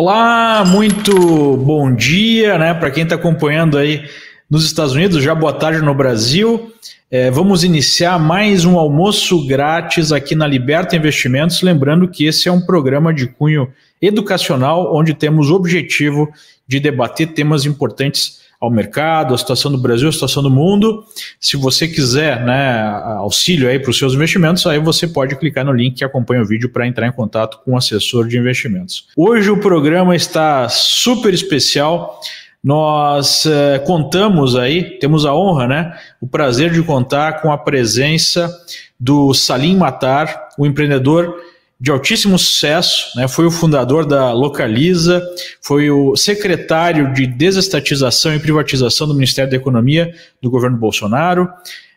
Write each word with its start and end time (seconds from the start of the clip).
Olá, 0.00 0.64
muito 0.64 1.56
bom 1.56 1.92
dia, 1.92 2.56
né? 2.56 2.72
Para 2.72 2.88
quem 2.88 3.02
está 3.02 3.16
acompanhando 3.16 3.76
aí 3.76 4.08
nos 4.48 4.64
Estados 4.64 4.92
Unidos, 4.92 5.20
já 5.24 5.34
boa 5.34 5.52
tarde 5.52 5.82
no 5.82 5.92
Brasil. 5.92 6.72
É, 7.10 7.32
vamos 7.32 7.64
iniciar 7.64 8.16
mais 8.16 8.64
um 8.64 8.78
almoço 8.78 9.44
grátis 9.44 10.12
aqui 10.12 10.36
na 10.36 10.46
Liberta 10.46 10.94
Investimentos. 10.94 11.62
Lembrando 11.62 12.06
que 12.06 12.26
esse 12.26 12.48
é 12.48 12.52
um 12.52 12.60
programa 12.60 13.12
de 13.12 13.26
cunho 13.26 13.72
educacional, 14.00 14.94
onde 14.94 15.14
temos 15.14 15.50
o 15.50 15.56
objetivo 15.56 16.28
de 16.64 16.78
debater 16.78 17.34
temas 17.34 17.66
importantes 17.66 18.42
ao 18.60 18.70
mercado, 18.70 19.34
a 19.34 19.38
situação 19.38 19.70
do 19.70 19.78
Brasil, 19.78 20.08
a 20.08 20.12
situação 20.12 20.42
do 20.42 20.50
mundo. 20.50 21.04
Se 21.40 21.56
você 21.56 21.86
quiser 21.86 22.44
né, 22.44 22.80
auxílio 23.18 23.68
aí 23.68 23.78
para 23.78 23.90
os 23.90 23.98
seus 23.98 24.14
investimentos, 24.14 24.66
aí 24.66 24.78
você 24.80 25.06
pode 25.06 25.36
clicar 25.36 25.64
no 25.64 25.72
link 25.72 25.96
que 25.96 26.04
acompanha 26.04 26.42
o 26.42 26.46
vídeo 26.46 26.68
para 26.68 26.86
entrar 26.86 27.06
em 27.06 27.12
contato 27.12 27.60
com 27.64 27.72
o 27.72 27.76
assessor 27.76 28.26
de 28.26 28.36
investimentos. 28.36 29.06
Hoje 29.16 29.50
o 29.50 29.60
programa 29.60 30.16
está 30.16 30.68
super 30.68 31.32
especial. 31.32 32.20
Nós 32.62 33.46
eh, 33.46 33.78
contamos 33.86 34.56
aí, 34.56 34.98
temos 34.98 35.24
a 35.24 35.32
honra, 35.32 35.68
né, 35.68 35.98
o 36.20 36.26
prazer 36.26 36.72
de 36.72 36.82
contar 36.82 37.40
com 37.40 37.52
a 37.52 37.58
presença 37.58 38.52
do 38.98 39.32
Salim 39.32 39.76
Matar, 39.76 40.48
o 40.58 40.66
empreendedor 40.66 41.36
de 41.80 41.92
altíssimo 41.92 42.36
sucesso, 42.38 43.16
né? 43.16 43.28
foi 43.28 43.46
o 43.46 43.50
fundador 43.50 44.04
da 44.04 44.32
Localiza, 44.32 45.22
foi 45.62 45.90
o 45.90 46.16
secretário 46.16 47.12
de 47.12 47.26
desestatização 47.26 48.34
e 48.34 48.40
privatização 48.40 49.06
do 49.06 49.14
Ministério 49.14 49.50
da 49.50 49.56
Economia 49.56 50.12
do 50.42 50.50
governo 50.50 50.76
Bolsonaro, 50.76 51.48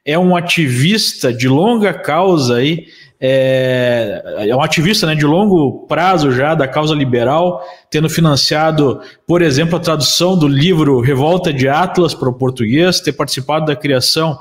é 0.06 0.18
um 0.20 0.36
ativista 0.36 1.34
de 1.34 1.48
longa 1.48 1.94
causa 1.94 2.58
aí, 2.58 2.86
é, 3.20 4.48
é 4.50 4.56
um 4.56 4.62
ativista 4.62 5.08
né, 5.08 5.16
de 5.16 5.26
longo 5.26 5.86
prazo 5.88 6.32
já 6.32 6.54
da 6.54 6.68
causa 6.68 6.94
liberal, 6.94 7.64
tendo 7.90 8.10
financiado, 8.10 9.00
por 9.28 9.42
exemplo, 9.42 9.78
a 9.78 9.80
tradução 9.80 10.38
do 10.38 10.48
livro 10.48 11.00
Revolta 11.00 11.52
de 11.52 11.68
Atlas 11.68 12.14
para 12.14 12.30
o 12.30 12.34
português, 12.34 13.00
ter 13.00 13.14
participado 13.14 13.66
da 13.66 13.76
criação 13.76 14.38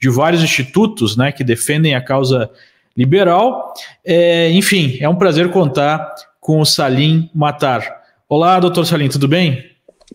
de 0.00 0.08
vários 0.08 0.42
institutos 0.42 1.16
né, 1.16 1.32
que 1.32 1.42
defendem 1.42 1.94
a 1.94 2.00
causa 2.00 2.38
liberal 2.38 2.73
liberal. 2.96 3.72
É, 4.04 4.50
enfim, 4.52 4.96
é 5.00 5.08
um 5.08 5.16
prazer 5.16 5.50
contar 5.50 6.14
com 6.40 6.60
o 6.60 6.64
Salim 6.64 7.30
Matar. 7.34 7.84
Olá, 8.28 8.58
doutor 8.60 8.86
Salim, 8.86 9.08
tudo 9.08 9.26
bem? 9.26 9.64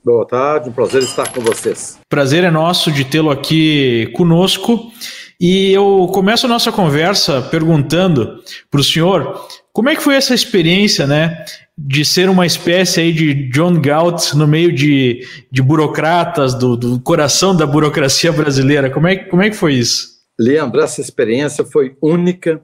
Boa 0.04 0.26
tarde, 0.26 0.70
um 0.70 0.72
prazer 0.72 1.04
estar 1.04 1.32
com 1.32 1.42
vocês. 1.42 2.00
Prazer 2.08 2.44
é 2.44 2.52
nosso 2.52 2.92
de 2.92 3.04
tê-lo 3.04 3.32
aqui 3.32 4.12
conosco. 4.16 4.92
E 5.40 5.72
eu 5.72 6.10
começo 6.14 6.46
a 6.46 6.50
nossa 6.50 6.72
conversa 6.72 7.42
perguntando 7.42 8.40
para 8.70 8.82
o 8.82 8.84
senhor 8.84 9.48
como 9.72 9.90
é 9.90 9.96
que 9.96 10.04
foi 10.04 10.16
essa 10.16 10.36
experiência, 10.36 11.08
né, 11.08 11.46
de 11.78 12.04
ser 12.04 12.30
uma 12.30 12.46
espécie 12.46 13.00
aí 13.00 13.14
de 13.14 13.50
John 13.50 13.80
Galt 13.80 14.34
no 14.34 14.46
meio 14.46 14.74
de, 14.74 15.26
de 15.50 15.62
burocratas, 15.62 16.54
do, 16.54 16.76
do 16.76 17.00
coração 17.00 17.56
da 17.56 17.66
burocracia 17.66 18.34
brasileira. 18.34 18.90
Como 18.90 19.08
é, 19.08 19.16
como 19.16 19.42
é 19.42 19.50
que 19.50 19.56
foi 19.56 19.76
isso? 19.76 20.20
Leandro, 20.38 20.82
essa 20.82 21.00
experiência 21.00 21.64
foi 21.64 21.96
única, 22.02 22.62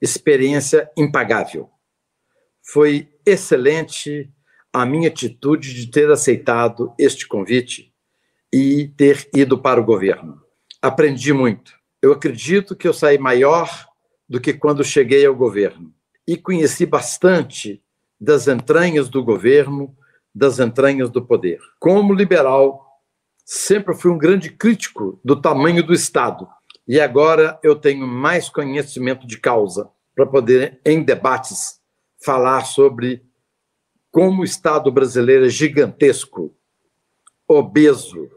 experiência 0.00 0.90
impagável. 0.96 1.70
Foi 2.62 3.08
excelente 3.26 4.30
a 4.72 4.86
minha 4.86 5.08
atitude 5.08 5.74
de 5.74 5.90
ter 5.90 6.10
aceitado 6.10 6.94
este 6.98 7.26
convite 7.26 7.92
e 8.52 8.88
ter 8.96 9.28
ido 9.34 9.58
para 9.58 9.80
o 9.80 9.84
governo. 9.84 10.40
Aprendi 10.80 11.32
muito. 11.32 11.72
Eu 12.00 12.12
acredito 12.12 12.74
que 12.74 12.88
eu 12.88 12.94
saí 12.94 13.18
maior 13.18 13.68
do 14.28 14.40
que 14.40 14.54
quando 14.54 14.84
cheguei 14.84 15.26
ao 15.26 15.34
governo 15.34 15.92
e 16.26 16.36
conheci 16.36 16.86
bastante 16.86 17.82
das 18.18 18.46
entranhas 18.46 19.08
do 19.08 19.24
governo, 19.24 19.94
das 20.34 20.58
entranhas 20.58 21.10
do 21.10 21.24
poder. 21.24 21.58
Como 21.78 22.14
liberal, 22.14 22.86
sempre 23.44 23.94
fui 23.94 24.10
um 24.10 24.18
grande 24.18 24.50
crítico 24.50 25.20
do 25.24 25.40
tamanho 25.40 25.82
do 25.82 25.92
Estado 25.92 26.48
e 26.86 27.00
agora 27.00 27.58
eu 27.62 27.76
tenho 27.76 28.06
mais 28.06 28.48
conhecimento 28.48 29.26
de 29.26 29.38
causa 29.38 29.90
para 30.14 30.26
poder, 30.26 30.80
em 30.84 31.02
debates, 31.02 31.80
falar 32.22 32.64
sobre 32.64 33.24
como 34.10 34.42
o 34.42 34.44
Estado 34.44 34.90
brasileiro 34.90 35.46
é 35.46 35.48
gigantesco, 35.48 36.54
obeso, 37.46 38.28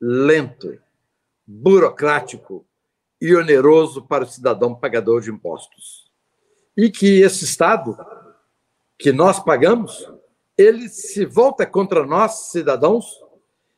lento, 0.00 0.78
burocrático 1.46 2.66
e 3.20 3.34
oneroso 3.34 4.02
para 4.02 4.24
o 4.24 4.26
cidadão 4.26 4.74
pagador 4.74 5.20
de 5.20 5.30
impostos. 5.30 6.10
E 6.76 6.90
que 6.90 7.20
esse 7.22 7.44
Estado, 7.44 7.96
que 8.98 9.12
nós 9.12 9.38
pagamos, 9.38 10.06
ele 10.58 10.88
se 10.88 11.24
volta 11.24 11.64
contra 11.64 12.04
nós, 12.04 12.50
cidadãos, 12.50 13.06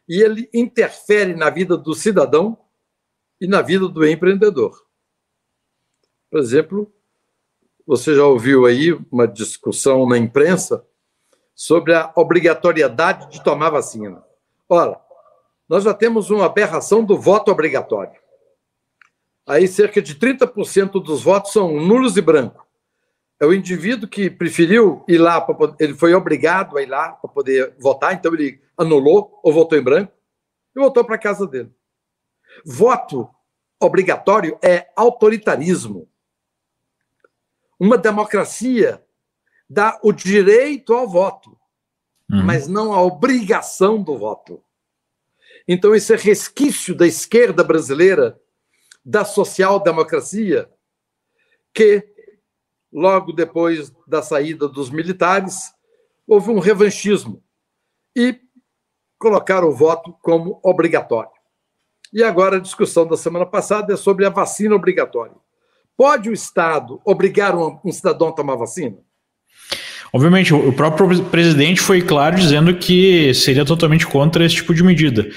e 0.09 0.23
ele 0.23 0.49
interfere 0.55 1.35
na 1.35 1.51
vida 1.51 1.77
do 1.77 1.95
cidadão 1.95 2.57
e 3.41 3.47
na 3.47 3.63
vida 3.63 3.89
do 3.89 4.07
empreendedor. 4.07 4.85
Por 6.31 6.41
exemplo, 6.41 6.93
você 7.87 8.15
já 8.15 8.25
ouviu 8.25 8.67
aí 8.67 8.93
uma 9.11 9.27
discussão 9.27 10.07
na 10.07 10.19
imprensa 10.19 10.85
sobre 11.55 11.95
a 11.95 12.13
obrigatoriedade 12.15 13.31
de 13.31 13.43
tomar 13.43 13.71
vacina. 13.71 14.23
Ora, 14.69 15.01
nós 15.69 15.85
já 15.85 15.95
temos 15.95 16.31
uma 16.31 16.47
aberração 16.47 17.05
do 17.05 17.19
voto 17.19 17.51
obrigatório. 17.51 18.13
Aí 19.47 19.67
cerca 19.67 20.03
de 20.03 20.15
30% 20.15 21.03
dos 21.03 21.23
votos 21.23 21.53
são 21.53 21.81
nulos 21.81 22.17
e 22.17 22.21
brancos. 22.21 22.63
É 23.41 23.47
o 23.47 23.55
indivíduo 23.55 24.09
que 24.09 24.29
preferiu 24.29 25.05
ir 25.09 25.19
lá, 25.19 25.47
ele 25.79 25.95
foi 25.95 26.13
obrigado 26.13 26.77
a 26.77 26.83
ir 26.83 26.87
lá 26.87 27.13
para 27.13 27.31
poder 27.31 27.75
votar, 27.79 28.13
então 28.13 28.35
ele 28.35 28.61
anulou 28.77 29.39
ou 29.43 29.53
votou 29.53 29.79
em 29.79 29.83
branco 29.83 30.13
e 30.77 30.81
voltou 30.81 31.05
para 31.05 31.17
casa 31.17 31.47
dele. 31.47 31.73
Voto 32.65 33.29
obrigatório 33.81 34.59
é 34.63 34.91
autoritarismo. 34.97 36.09
Uma 37.79 37.97
democracia 37.97 39.05
dá 39.69 39.99
o 40.03 40.13
direito 40.13 40.93
ao 40.95 41.09
voto, 41.09 41.51
uhum. 42.31 42.43
mas 42.45 42.67
não 42.67 42.93
a 42.93 43.03
obrigação 43.03 44.03
do 44.03 44.19
voto. 44.19 44.63
Então, 45.67 45.95
esse 45.95 46.13
é 46.15 46.17
resquício 46.17 46.95
da 46.95 47.07
esquerda 47.07 47.63
brasileira, 47.63 48.41
da 49.05 49.25
social-democracia, 49.25 50.71
que, 51.73 52.07
logo 52.93 53.33
depois 53.33 53.93
da 54.07 54.23
saída 54.23 54.67
dos 54.67 54.91
militares, 54.91 55.73
houve 56.27 56.51
um 56.51 56.59
revanchismo 56.59 57.43
e 58.17 58.41
colocaram 59.19 59.69
o 59.69 59.75
voto 59.75 60.13
como 60.23 60.59
obrigatório. 60.63 61.38
E 62.13 62.23
agora 62.23 62.57
a 62.57 62.61
discussão 62.61 63.07
da 63.07 63.17
semana 63.17 63.45
passada 63.45 63.93
é 63.93 63.97
sobre 63.97 64.25
a 64.25 64.31
vacina 64.31 64.75
obrigatória. 64.75 65.35
Pode 65.97 66.31
o 66.31 66.33
Estado 66.33 67.01
obrigar 67.05 67.57
um, 67.57 67.79
um 67.85 67.93
cidadão 67.93 68.29
a 68.29 68.33
tomar 68.33 68.57
vacina? 68.57 68.97
Obviamente, 70.13 70.55
o 70.55 70.73
próprio 70.73 71.23
presidente 71.25 71.81
foi 71.81 72.01
claro 72.01 72.37
dizendo 72.37 72.75
que 72.75 73.35
seria 73.35 73.65
totalmente 73.65 74.07
contra 74.07 74.45
esse 74.45 74.55
tipo 74.55 74.73
de 74.73 74.83
medida. 74.83 75.29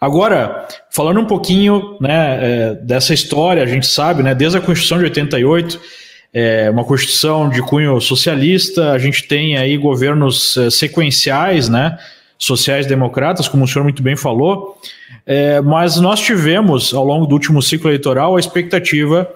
Agora, 0.00 0.66
falando 0.90 1.20
um 1.20 1.26
pouquinho 1.26 1.96
né, 2.00 2.38
é, 2.40 2.74
dessa 2.74 3.14
história, 3.14 3.62
a 3.62 3.66
gente 3.66 3.86
sabe, 3.86 4.22
né, 4.22 4.34
desde 4.34 4.58
a 4.58 4.60
Constituição 4.60 4.98
de 4.98 5.04
88, 5.04 5.80
é, 6.34 6.68
uma 6.70 6.84
Constituição 6.84 7.48
de 7.48 7.62
cunho 7.62 8.00
socialista, 8.00 8.92
a 8.92 8.98
gente 8.98 9.26
tem 9.28 9.56
aí 9.56 9.76
governos 9.76 10.56
é, 10.56 10.70
sequenciais, 10.70 11.68
né, 11.68 11.96
sociais-democratas, 12.36 13.48
como 13.48 13.64
o 13.64 13.68
senhor 13.68 13.84
muito 13.84 14.02
bem 14.02 14.16
falou, 14.16 14.78
é, 15.26 15.60
mas 15.60 15.96
nós 15.96 16.20
tivemos, 16.20 16.94
ao 16.94 17.04
longo 17.04 17.26
do 17.26 17.32
último 17.32 17.60
ciclo 17.60 17.90
eleitoral, 17.90 18.36
a 18.36 18.40
expectativa 18.40 19.28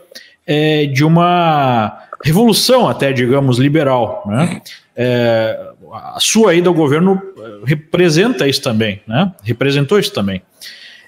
é, 0.46 0.86
de 0.86 1.04
uma 1.04 1.98
revolução, 2.24 2.88
até, 2.88 3.12
digamos, 3.12 3.58
liberal. 3.58 4.22
Né? 4.26 4.62
É, 4.94 5.58
a 5.92 6.20
sua 6.20 6.54
ida 6.54 6.68
ao 6.68 6.74
governo 6.74 7.20
é, 7.36 7.66
representa 7.66 8.46
isso 8.46 8.62
também, 8.62 9.00
né? 9.06 9.32
representou 9.42 9.98
isso 9.98 10.12
também. 10.12 10.40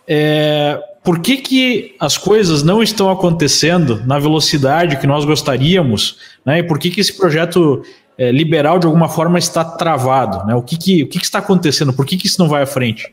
É, 0.08 0.81
por 1.05 1.20
que, 1.20 1.37
que 1.37 1.94
as 2.00 2.19
coisas 2.19 2.64
não 2.64 2.82
estão 2.82 3.08
acontecendo 3.08 4.02
na 4.05 4.19
velocidade 4.19 4.96
que 4.96 5.06
nós 5.06 5.25
gostaríamos? 5.25 6.17
Né? 6.44 6.58
E 6.58 6.62
por 6.64 6.79
que, 6.79 6.90
que 6.90 7.00
esse 7.00 7.17
projeto 7.17 7.84
é, 8.19 8.32
liberal, 8.32 8.81
de 8.81 8.87
alguma 8.87 9.08
forma, 9.08 9.38
está 9.38 9.64
travado? 9.64 10.44
Né? 10.44 10.55
O, 10.56 10.62
que, 10.62 10.76
que, 10.76 11.05
o 11.05 11.08
que, 11.08 11.19
que 11.20 11.25
está 11.25 11.38
acontecendo? 11.38 11.93
Por 11.93 12.05
que, 12.05 12.17
que 12.17 12.26
isso 12.26 12.40
não 12.40 12.49
vai 12.49 12.62
à 12.62 12.67
frente? 12.67 13.12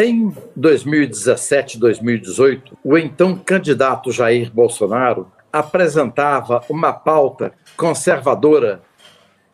Em 0.00 0.32
2017, 0.54 1.76
2018, 1.76 2.78
o 2.84 2.96
então 2.96 3.36
candidato 3.36 4.12
Jair 4.12 4.48
Bolsonaro 4.48 5.26
apresentava 5.52 6.62
uma 6.68 6.92
pauta 6.92 7.52
conservadora 7.76 8.80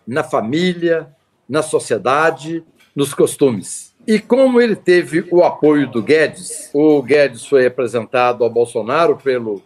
na 0.07 0.23
família, 0.23 1.09
na 1.49 1.63
sociedade, 1.63 2.63
nos 2.95 3.15
costumes. 3.15 3.95
E 4.07 4.19
como 4.19 4.61
ele 4.61 4.77
teve 4.77 5.27
o 5.31 5.43
apoio 5.43 5.91
do 5.91 6.03
Guedes, 6.03 6.69
o 6.75 7.01
Guedes 7.03 7.47
foi 7.47 7.65
apresentado 7.65 8.45
ao 8.45 8.51
Bolsonaro 8.51 9.17
pelo 9.17 9.63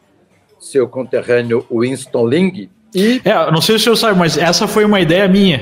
seu 0.61 0.87
conterrâneo 0.87 1.67
Winston 1.69 2.25
Ling, 2.25 2.71
E... 2.95 3.21
É, 3.25 3.51
não 3.51 3.61
sei 3.61 3.81
se 3.81 3.81
o 3.81 3.83
senhor 3.83 3.97
sabe, 3.97 4.19
mas 4.21 4.39
essa 4.39 4.69
foi 4.69 4.85
uma 4.85 5.01
ideia 5.01 5.27
minha. 5.27 5.61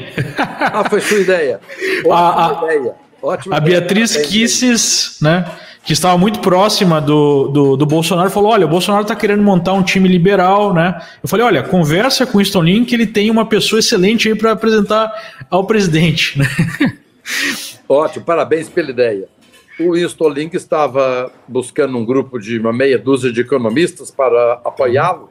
Ah, 0.61 0.87
foi 0.91 1.01
sua 1.01 1.21
ideia. 1.21 1.59
Ótima 2.05 2.69
a, 2.69 2.75
ideia. 2.75 3.06
Ótima 3.26 3.56
a. 3.56 3.61
Beatriz 3.61 4.17
Kisses, 4.17 5.19
né? 5.20 5.44
que 5.82 5.93
estava 5.93 6.17
muito 6.17 6.40
próxima 6.40 7.00
do, 7.00 7.49
do, 7.49 7.76
do, 7.76 7.87
Bolsonaro, 7.87 8.31
falou: 8.31 8.52
olha, 8.52 8.67
o 8.67 8.69
Bolsonaro 8.69 9.02
está 9.02 9.17
querendo 9.17 9.43
montar 9.43 9.73
um 9.73 9.82
time 9.82 10.08
liberal, 10.08 10.73
né? 10.73 11.00
Eu 11.23 11.28
falei: 11.28 11.44
olha, 11.44 11.62
conversa 11.62 12.25
com 12.25 12.38
o 12.38 12.38
Winston 12.38 12.62
Lin, 12.62 12.84
que 12.84 12.94
ele 12.94 13.06
tem 13.06 13.31
uma 13.31 13.44
pessoa 13.44 13.81
excelente 13.81 14.28
aí 14.28 14.34
para 14.37 14.52
apresentar 14.52 15.12
ao 15.50 15.64
presidente. 15.64 16.38
Né? 16.38 16.46
Ótimo, 17.88 18.25
parabéns 18.25 18.69
pela 18.69 18.90
ideia. 18.90 19.28
O 19.78 19.93
Winston 19.93 20.28
Link 20.28 20.55
estava 20.55 21.31
buscando 21.49 21.99
um 21.99 22.05
grupo 22.05 22.38
de 22.38 22.58
uma 22.58 22.73
meia 22.73 22.99
dúzia 22.99 23.32
de 23.32 23.40
economistas 23.40 24.11
para 24.11 24.61
apoiá-lo, 24.64 25.31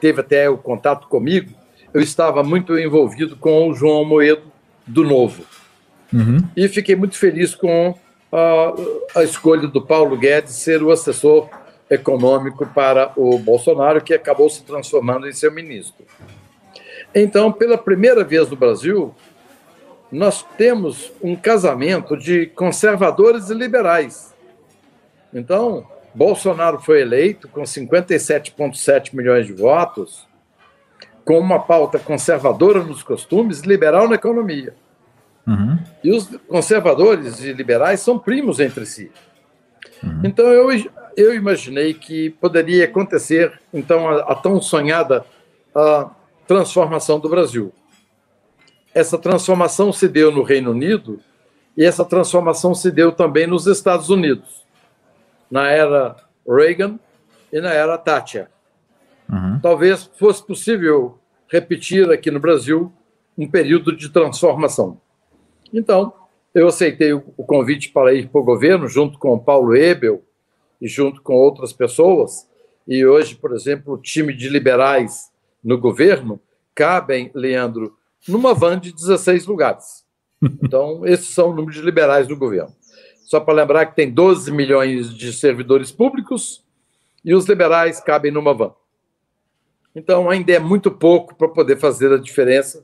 teve 0.00 0.20
até 0.20 0.50
o 0.50 0.58
contato 0.58 1.06
comigo. 1.06 1.50
Eu 1.94 2.00
estava 2.00 2.42
muito 2.42 2.76
envolvido 2.78 3.36
com 3.36 3.68
o 3.68 3.74
João 3.74 4.04
Moedo 4.04 4.42
do 4.86 5.02
Novo. 5.04 5.44
Uhum. 6.12 6.38
E 6.56 6.68
fiquei 6.68 6.96
muito 6.96 7.16
feliz 7.16 7.54
com 7.54 7.94
a, 9.14 9.22
escolha 9.22 9.66
do 9.66 9.82
Paulo 9.82 10.16
Guedes 10.16 10.54
ser 10.54 10.82
o 10.82 10.90
assessor 10.90 11.48
econômico 11.88 12.66
para 12.66 13.12
o 13.16 13.38
Bolsonaro, 13.38 14.00
que 14.00 14.14
acabou 14.14 14.48
se 14.48 14.62
transformando 14.62 15.28
em 15.28 15.32
seu 15.32 15.52
ministro. 15.52 16.04
Então, 17.14 17.50
pela 17.50 17.76
primeira 17.76 18.22
vez 18.22 18.48
no 18.48 18.56
Brasil, 18.56 19.12
nós 20.12 20.44
temos 20.56 21.12
um 21.22 21.34
casamento 21.34 22.16
de 22.16 22.46
conservadores 22.46 23.50
e 23.50 23.54
liberais. 23.54 24.32
Então, 25.34 25.86
Bolsonaro 26.14 26.78
foi 26.80 27.00
eleito 27.00 27.48
com 27.48 27.62
57,7 27.62 29.14
milhões 29.14 29.46
de 29.46 29.52
votos, 29.52 30.28
com 31.24 31.38
uma 31.38 31.60
pauta 31.60 31.98
conservadora 31.98 32.82
nos 32.82 33.02
costumes, 33.02 33.60
liberal 33.60 34.08
na 34.08 34.16
economia. 34.16 34.74
Uhum. 35.46 35.78
E 36.04 36.12
os 36.12 36.26
conservadores 36.48 37.42
e 37.42 37.52
liberais 37.52 38.00
são 38.00 38.18
primos 38.18 38.60
entre 38.60 38.86
si. 38.86 39.10
Uhum. 40.02 40.20
Então 40.24 40.46
eu, 40.46 40.68
eu 41.16 41.34
imaginei 41.34 41.94
que 41.94 42.30
poderia 42.30 42.84
acontecer 42.84 43.60
então 43.72 44.08
a, 44.08 44.32
a 44.32 44.34
tão 44.34 44.60
sonhada 44.60 45.24
a 45.74 46.10
transformação 46.46 47.18
do 47.18 47.28
Brasil. 47.28 47.72
Essa 48.94 49.16
transformação 49.16 49.92
se 49.92 50.08
deu 50.08 50.32
no 50.32 50.42
Reino 50.42 50.72
Unido 50.72 51.20
e 51.76 51.84
essa 51.84 52.04
transformação 52.04 52.74
se 52.74 52.90
deu 52.90 53.12
também 53.12 53.46
nos 53.46 53.66
Estados 53.66 54.10
Unidos, 54.10 54.64
na 55.50 55.70
era 55.70 56.16
Reagan 56.46 56.98
e 57.52 57.60
na 57.60 57.70
era 57.70 57.96
Thatcher. 57.96 58.48
Uhum. 59.30 59.60
Talvez 59.62 60.10
fosse 60.18 60.44
possível 60.44 61.18
repetir 61.48 62.10
aqui 62.10 62.30
no 62.30 62.40
Brasil 62.40 62.92
um 63.38 63.48
período 63.48 63.96
de 63.96 64.08
transformação. 64.08 65.00
Então, 65.72 66.12
eu 66.54 66.66
aceitei 66.68 67.12
o 67.12 67.20
convite 67.20 67.90
para 67.90 68.12
ir 68.12 68.28
para 68.28 68.40
o 68.40 68.44
governo, 68.44 68.88
junto 68.88 69.18
com 69.18 69.34
o 69.34 69.40
Paulo 69.40 69.76
Ebel 69.76 70.22
e 70.80 70.88
junto 70.88 71.22
com 71.22 71.34
outras 71.34 71.72
pessoas. 71.72 72.48
E 72.86 73.06
hoje, 73.06 73.36
por 73.36 73.54
exemplo, 73.54 73.94
o 73.94 73.98
time 73.98 74.32
de 74.32 74.48
liberais 74.48 75.30
no 75.62 75.78
governo 75.78 76.40
cabem, 76.74 77.30
Leandro, 77.34 77.96
numa 78.26 78.52
van 78.52 78.78
de 78.78 78.92
16 78.92 79.46
lugares. 79.46 80.04
Então, 80.62 81.04
esses 81.04 81.28
são 81.28 81.50
o 81.50 81.54
número 81.54 81.70
de 81.70 81.82
liberais 81.82 82.26
do 82.26 82.34
governo. 82.34 82.74
Só 83.26 83.38
para 83.38 83.52
lembrar 83.52 83.84
que 83.84 83.94
tem 83.94 84.10
12 84.10 84.50
milhões 84.50 85.14
de 85.14 85.34
servidores 85.34 85.92
públicos 85.92 86.64
e 87.22 87.34
os 87.34 87.44
liberais 87.44 88.00
cabem 88.00 88.32
numa 88.32 88.54
van. 88.54 88.72
Então, 89.94 90.30
ainda 90.30 90.50
é 90.52 90.58
muito 90.58 90.90
pouco 90.90 91.34
para 91.34 91.46
poder 91.46 91.76
fazer 91.76 92.10
a 92.10 92.16
diferença 92.16 92.82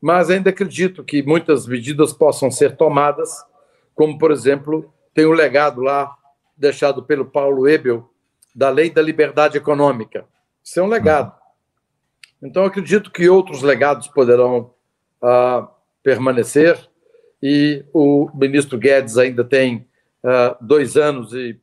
mas 0.00 0.30
ainda 0.30 0.50
acredito 0.50 1.02
que 1.02 1.22
muitas 1.22 1.66
medidas 1.66 2.12
possam 2.12 2.50
ser 2.50 2.76
tomadas, 2.76 3.30
como, 3.94 4.18
por 4.18 4.30
exemplo, 4.30 4.92
tem 5.14 5.24
o 5.24 5.30
um 5.30 5.34
legado 5.34 5.80
lá 5.80 6.14
deixado 6.56 7.02
pelo 7.02 7.24
Paulo 7.24 7.68
Ebel 7.68 8.08
da 8.54 8.70
Lei 8.70 8.90
da 8.90 9.02
Liberdade 9.02 9.58
Econômica. 9.58 10.24
Isso 10.62 10.80
é 10.80 10.82
um 10.82 10.88
legado. 10.88 11.32
Então, 12.42 12.64
acredito 12.64 13.10
que 13.10 13.28
outros 13.28 13.62
legados 13.62 14.08
poderão 14.08 14.74
uh, 15.22 15.68
permanecer 16.02 16.78
e 17.42 17.84
o 17.92 18.30
ministro 18.34 18.78
Guedes 18.78 19.18
ainda 19.18 19.44
tem 19.44 19.86
uh, 20.22 20.56
dois 20.60 20.96
anos 20.96 21.32
e 21.32 21.58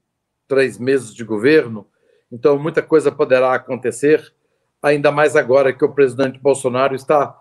três 0.48 0.78
meses 0.78 1.14
de 1.14 1.24
governo, 1.24 1.88
então 2.32 2.58
muita 2.60 2.82
coisa 2.82 3.12
poderá 3.12 3.54
acontecer, 3.54 4.34
ainda 4.82 5.12
mais 5.12 5.36
agora 5.36 5.74
que 5.74 5.86
o 5.86 5.94
presidente 5.94 6.40
Bolsonaro 6.40 6.96
está 6.96 7.36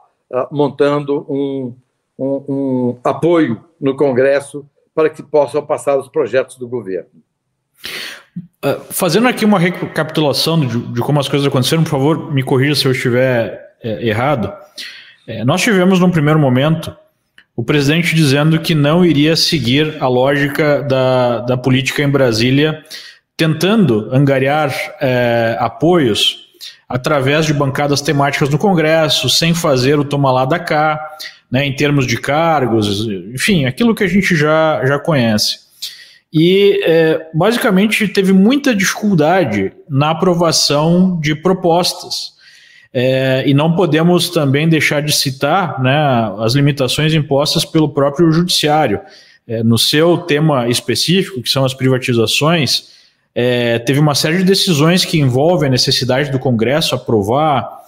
montando 0.50 1.26
um, 1.28 1.74
um, 2.18 2.44
um 2.48 2.98
apoio 3.04 3.64
no 3.80 3.96
Congresso 3.96 4.66
para 4.94 5.10
que 5.10 5.22
possam 5.22 5.64
passar 5.64 5.98
os 5.98 6.08
projetos 6.08 6.56
do 6.56 6.68
governo. 6.68 7.10
Uh, 8.64 8.80
fazendo 8.92 9.26
aqui 9.26 9.44
uma 9.44 9.58
recapitulação 9.58 10.60
de, 10.60 10.78
de, 10.78 11.00
como 11.00 11.18
as 11.18 11.28
coisas 11.28 11.46
aconteceram, 11.48 11.82
por 11.82 11.90
favor, 11.90 12.32
me 12.32 12.42
corrija 12.42 12.74
se 12.74 12.86
eu 12.86 12.92
estiver 12.92 13.76
é, 13.82 14.06
errado. 14.06 14.52
É, 15.26 15.44
nós 15.44 15.60
tivemos, 15.60 15.98
num 15.98 16.10
primeiro 16.10 16.38
momento, 16.38 16.96
o 17.56 17.64
presidente 17.64 18.14
dizendo 18.14 18.58
que 18.60 18.74
não 18.74 19.04
iria 19.04 19.36
seguir 19.36 19.96
a 20.00 20.08
lógica 20.08 20.82
da, 20.82 21.40
da 21.40 21.56
política 21.56 22.02
em 22.02 22.08
Brasília, 22.08 22.82
tentando 23.36 24.08
angariar 24.12 24.72
é, 25.00 25.56
apoios 25.58 26.41
através 26.92 27.46
de 27.46 27.54
bancadas 27.54 28.02
temáticas 28.02 28.50
no 28.50 28.58
Congresso, 28.58 29.30
sem 29.30 29.54
fazer 29.54 29.98
o 29.98 30.04
toma 30.04 30.30
lá 30.30 30.44
da 30.44 30.58
cá, 30.58 31.00
né, 31.50 31.64
em 31.64 31.74
termos 31.74 32.06
de 32.06 32.18
cargos, 32.18 33.06
enfim, 33.32 33.64
aquilo 33.64 33.94
que 33.94 34.04
a 34.04 34.06
gente 34.06 34.36
já, 34.36 34.84
já 34.84 34.98
conhece. 34.98 35.60
E 36.30 36.80
é, 36.84 37.30
basicamente 37.32 38.06
teve 38.08 38.34
muita 38.34 38.74
dificuldade 38.74 39.72
na 39.88 40.10
aprovação 40.10 41.18
de 41.18 41.34
propostas. 41.34 42.32
É, 42.92 43.42
e 43.46 43.54
não 43.54 43.74
podemos 43.74 44.28
também 44.28 44.68
deixar 44.68 45.00
de 45.00 45.12
citar 45.12 45.82
né, 45.82 46.30
as 46.40 46.52
limitações 46.52 47.14
impostas 47.14 47.64
pelo 47.64 47.88
próprio 47.88 48.30
Judiciário. 48.30 49.00
É, 49.48 49.62
no 49.62 49.78
seu 49.78 50.18
tema 50.18 50.68
específico, 50.68 51.42
que 51.42 51.48
são 51.48 51.64
as 51.64 51.72
privatizações, 51.72 52.92
é, 53.34 53.78
teve 53.78 53.98
uma 53.98 54.14
série 54.14 54.38
de 54.38 54.44
decisões 54.44 55.04
que 55.04 55.18
envolvem 55.18 55.68
a 55.68 55.72
necessidade 55.72 56.30
do 56.30 56.38
Congresso 56.38 56.94
aprovar, 56.94 57.82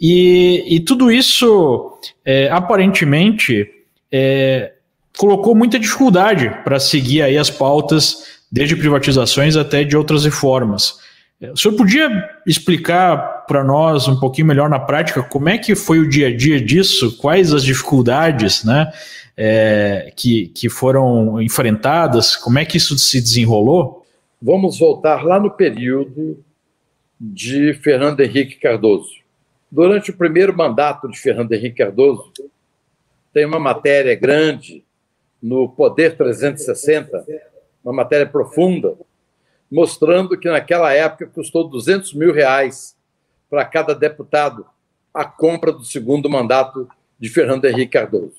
e, 0.00 0.64
e 0.76 0.80
tudo 0.80 1.10
isso 1.10 1.98
é, 2.24 2.50
aparentemente 2.50 3.66
é, 4.12 4.72
colocou 5.16 5.54
muita 5.54 5.78
dificuldade 5.78 6.50
para 6.64 6.78
seguir 6.78 7.22
aí 7.22 7.38
as 7.38 7.50
pautas, 7.50 8.34
desde 8.50 8.76
privatizações 8.76 9.56
até 9.56 9.84
de 9.84 9.96
outras 9.96 10.24
reformas. 10.24 10.98
É, 11.40 11.50
o 11.50 11.56
senhor 11.56 11.74
podia 11.76 12.08
explicar 12.46 13.44
para 13.46 13.64
nós 13.64 14.06
um 14.08 14.18
pouquinho 14.18 14.46
melhor 14.46 14.68
na 14.68 14.78
prática 14.78 15.22
como 15.22 15.48
é 15.48 15.58
que 15.58 15.74
foi 15.74 15.98
o 15.98 16.08
dia 16.08 16.28
a 16.28 16.36
dia 16.36 16.60
disso, 16.60 17.16
quais 17.16 17.52
as 17.52 17.64
dificuldades 17.64 18.64
né, 18.64 18.92
é, 19.36 20.12
que, 20.16 20.48
que 20.48 20.68
foram 20.68 21.40
enfrentadas, 21.40 22.36
como 22.36 22.58
é 22.58 22.64
que 22.64 22.76
isso 22.76 22.96
se 22.98 23.20
desenrolou? 23.20 24.03
Vamos 24.44 24.78
voltar 24.78 25.24
lá 25.24 25.40
no 25.40 25.50
período 25.50 26.44
de 27.18 27.72
Fernando 27.82 28.20
Henrique 28.20 28.56
Cardoso. 28.56 29.14
Durante 29.72 30.10
o 30.10 30.16
primeiro 30.16 30.54
mandato 30.54 31.08
de 31.08 31.18
Fernando 31.18 31.50
Henrique 31.50 31.78
Cardoso, 31.78 32.30
tem 33.32 33.46
uma 33.46 33.58
matéria 33.58 34.14
grande 34.14 34.84
no 35.42 35.66
Poder 35.66 36.18
360, 36.18 37.24
uma 37.82 37.94
matéria 37.94 38.26
profunda, 38.26 38.94
mostrando 39.72 40.38
que 40.38 40.50
naquela 40.50 40.92
época 40.92 41.26
custou 41.26 41.66
200 41.66 42.12
mil 42.12 42.30
reais 42.30 42.94
para 43.48 43.64
cada 43.64 43.94
deputado 43.94 44.66
a 45.14 45.24
compra 45.24 45.72
do 45.72 45.86
segundo 45.86 46.28
mandato 46.28 46.86
de 47.18 47.30
Fernando 47.30 47.64
Henrique 47.64 47.92
Cardoso. 47.92 48.36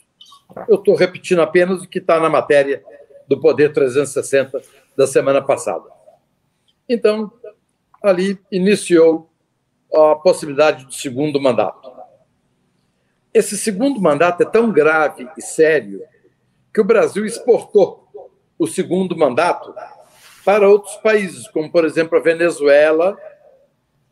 Eu 0.67 0.75
estou 0.75 0.93
repetindo 0.93 1.41
apenas 1.41 1.81
o 1.81 1.89
que 1.89 1.97
está 1.97 2.19
na 2.19 2.29
matéria 2.29 2.83
do 3.27 3.39
Poder 3.39 3.73
360 3.73 4.61
da 4.95 5.07
semana 5.07 5.41
passada. 5.41 5.94
Então, 6.87 7.31
ali 8.01 8.39
iniciou 8.51 9.29
a 9.93 10.15
possibilidade 10.15 10.85
do 10.85 10.93
segundo 10.93 11.41
mandato. 11.41 11.91
Esse 13.33 13.57
segundo 13.57 13.99
mandato 13.99 14.43
é 14.43 14.45
tão 14.45 14.71
grave 14.71 15.27
e 15.37 15.41
sério 15.41 16.01
que 16.73 16.79
o 16.79 16.85
Brasil 16.85 17.25
exportou 17.25 18.07
o 18.57 18.67
segundo 18.67 19.17
mandato 19.17 19.73
para 20.45 20.69
outros 20.69 20.95
países, 20.97 21.47
como, 21.47 21.71
por 21.71 21.83
exemplo, 21.83 22.17
a 22.17 22.21
Venezuela, 22.21 23.17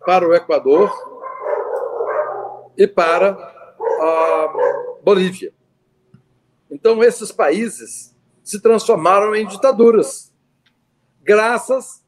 para 0.05 0.27
o 0.27 0.33
Equador 0.33 0.91
e 2.77 2.87
para 2.87 3.31
a 3.31 4.99
Bolívia. 5.03 5.53
Então, 6.69 7.03
esses 7.03 7.31
países 7.31 8.13
se 8.43 8.59
transformaram 8.61 9.35
em 9.35 9.45
ditaduras, 9.45 10.33
graças 11.21 12.02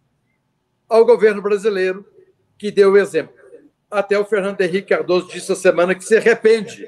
ao 0.90 1.06
governo 1.06 1.42
brasileiro, 1.42 2.06
que 2.58 2.72
deu 2.72 2.94
o 2.94 2.98
exemplo. 2.98 3.34
até 3.90 4.18
o 4.20 4.26
Fernando 4.26 4.60
Henrique 4.60 4.90
Cardoso 4.90 5.28
disse 5.28 5.52
essa 5.52 5.56
semana 5.56 5.96
que 5.96 6.04
se 6.04 6.18
arrepende 6.18 6.86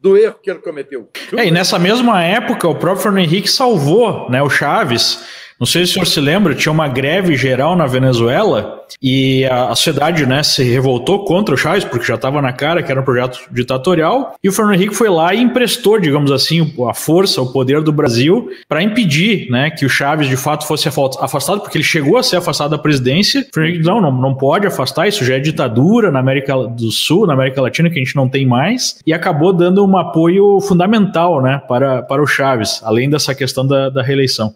do 0.00 0.16
erro 0.16 0.36
que 0.42 0.50
ele 0.50 0.60
cometeu. 0.60 1.08
É, 1.36 1.46
e 1.46 1.50
nessa 1.50 1.78
mesma 1.78 2.22
época, 2.22 2.66
o 2.68 2.74
próprio 2.74 3.02
Fernando 3.02 3.24
Henrique 3.24 3.48
salvou 3.48 4.28
né, 4.30 4.42
o 4.42 4.50
Chaves 4.50 5.41
não 5.62 5.66
sei 5.66 5.86
se 5.86 5.92
o 5.92 5.94
senhor 5.94 6.06
se 6.06 6.20
lembra, 6.20 6.56
tinha 6.56 6.72
uma 6.72 6.88
greve 6.88 7.36
geral 7.36 7.76
na 7.76 7.86
Venezuela 7.86 8.82
e 9.00 9.44
a, 9.44 9.68
a 9.68 9.76
sociedade 9.76 10.26
né, 10.26 10.42
se 10.42 10.64
revoltou 10.64 11.24
contra 11.24 11.54
o 11.54 11.56
Chaves, 11.56 11.84
porque 11.84 12.04
já 12.04 12.16
estava 12.16 12.42
na 12.42 12.52
cara 12.52 12.82
que 12.82 12.90
era 12.90 13.00
um 13.00 13.04
projeto 13.04 13.38
ditatorial, 13.48 14.34
e 14.42 14.48
o 14.48 14.52
Fernando 14.52 14.74
Henrique 14.74 14.92
foi 14.92 15.08
lá 15.08 15.32
e 15.32 15.40
emprestou, 15.40 16.00
digamos 16.00 16.32
assim, 16.32 16.74
a 16.90 16.92
força, 16.92 17.40
o 17.40 17.52
poder 17.52 17.80
do 17.80 17.92
Brasil 17.92 18.50
para 18.68 18.82
impedir 18.82 19.48
né, 19.52 19.70
que 19.70 19.86
o 19.86 19.88
Chaves 19.88 20.26
de 20.26 20.36
fato 20.36 20.66
fosse 20.66 20.88
afastado, 20.88 21.60
porque 21.60 21.78
ele 21.78 21.84
chegou 21.84 22.18
a 22.18 22.24
ser 22.24 22.38
afastado 22.38 22.72
da 22.72 22.78
presidência. 22.78 23.42
O 23.42 23.54
Fernando 23.54 23.70
Henrique 23.70 23.86
não, 23.86 24.00
não, 24.00 24.10
não 24.10 24.34
pode 24.34 24.66
afastar, 24.66 25.06
isso 25.06 25.24
já 25.24 25.36
é 25.36 25.38
ditadura 25.38 26.10
na 26.10 26.18
América 26.18 26.56
do 26.56 26.90
Sul, 26.90 27.24
na 27.24 27.34
América 27.34 27.62
Latina, 27.62 27.88
que 27.88 28.00
a 28.00 28.02
gente 28.02 28.16
não 28.16 28.28
tem 28.28 28.44
mais, 28.44 28.98
e 29.06 29.12
acabou 29.12 29.52
dando 29.52 29.86
um 29.86 29.96
apoio 29.96 30.60
fundamental 30.60 31.40
né, 31.40 31.62
para, 31.68 32.02
para 32.02 32.20
o 32.20 32.26
Chaves, 32.26 32.80
além 32.82 33.08
dessa 33.08 33.32
questão 33.32 33.64
da, 33.64 33.88
da 33.88 34.02
reeleição. 34.02 34.52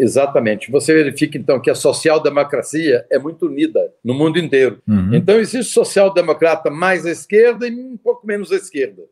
Exatamente. 0.00 0.70
Você 0.70 0.94
verifica, 0.94 1.36
então, 1.36 1.60
que 1.60 1.68
a 1.68 1.74
social-democracia 1.74 3.06
é 3.10 3.18
muito 3.18 3.44
unida 3.44 3.92
no 4.02 4.14
mundo 4.14 4.38
inteiro. 4.38 4.80
Uhum. 4.88 5.14
Então, 5.14 5.38
existe 5.38 5.74
social-democrata 5.74 6.70
mais 6.70 7.04
à 7.04 7.10
esquerda 7.10 7.68
e 7.68 7.70
um 7.70 7.98
pouco 7.98 8.26
menos 8.26 8.50
à 8.50 8.56
esquerda. 8.56 9.02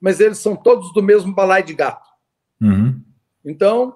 Mas 0.00 0.18
eles 0.18 0.38
são 0.38 0.56
todos 0.56 0.92
do 0.92 1.00
mesmo 1.00 1.32
balai 1.32 1.62
de 1.62 1.72
gato. 1.74 2.08
Uhum. 2.60 3.00
Então, 3.44 3.94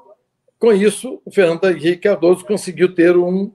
com 0.57 0.73
isso, 0.73 1.21
o 1.25 1.33
Fernando 1.33 1.65
Henrique 1.65 2.03
Cardoso 2.03 2.45
conseguiu 2.45 2.95
ter 2.95 3.17
um 3.17 3.53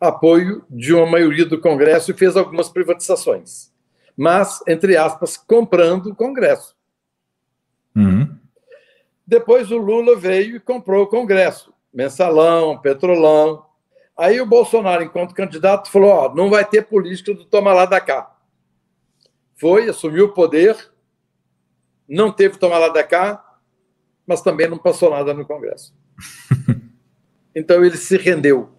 apoio 0.00 0.64
de 0.70 0.94
uma 0.94 1.06
maioria 1.06 1.44
do 1.44 1.60
Congresso 1.60 2.12
e 2.12 2.14
fez 2.14 2.36
algumas 2.36 2.68
privatizações. 2.68 3.72
Mas, 4.16 4.60
entre 4.68 4.96
aspas, 4.96 5.36
comprando 5.36 6.10
o 6.10 6.14
Congresso. 6.14 6.76
Uhum. 7.96 8.32
Depois 9.26 9.72
o 9.72 9.76
Lula 9.76 10.16
veio 10.16 10.54
e 10.54 10.60
comprou 10.60 11.02
o 11.02 11.08
Congresso 11.08 11.76
mensalão, 11.98 12.78
petrolão. 12.78 13.66
Aí 14.16 14.40
o 14.40 14.46
Bolsonaro, 14.46 15.02
enquanto 15.02 15.34
candidato, 15.34 15.90
falou: 15.90 16.10
ó, 16.10 16.32
não 16.32 16.48
vai 16.48 16.64
ter 16.64 16.86
política 16.86 17.34
do 17.34 17.44
toma 17.44 17.72
lá 17.72 17.86
da 17.86 18.00
cá. 18.00 18.36
Foi, 19.56 19.88
assumiu 19.88 20.26
o 20.26 20.32
poder, 20.32 20.92
não 22.08 22.30
teve 22.30 22.56
toma 22.56 22.78
lá 22.78 22.88
da 22.88 23.02
cá, 23.02 23.58
mas 24.24 24.40
também 24.40 24.68
não 24.68 24.78
passou 24.78 25.10
nada 25.10 25.34
no 25.34 25.44
Congresso. 25.44 25.92
então 27.52 27.84
ele 27.84 27.96
se 27.96 28.16
rendeu 28.16 28.70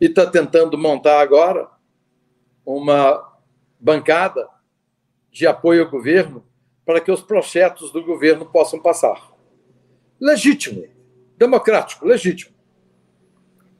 e 0.00 0.06
está 0.06 0.26
tentando 0.26 0.76
montar 0.76 1.20
agora 1.20 1.68
uma 2.66 3.38
bancada 3.78 4.48
de 5.30 5.46
apoio 5.46 5.84
ao 5.84 5.90
governo 5.90 6.44
para 6.84 7.00
que 7.00 7.12
os 7.12 7.22
projetos 7.22 7.92
do 7.92 8.02
governo 8.02 8.44
possam 8.46 8.80
passar. 8.80 9.30
Legítimo 10.20 11.01
democrático, 11.42 12.06
legítimo. 12.06 12.54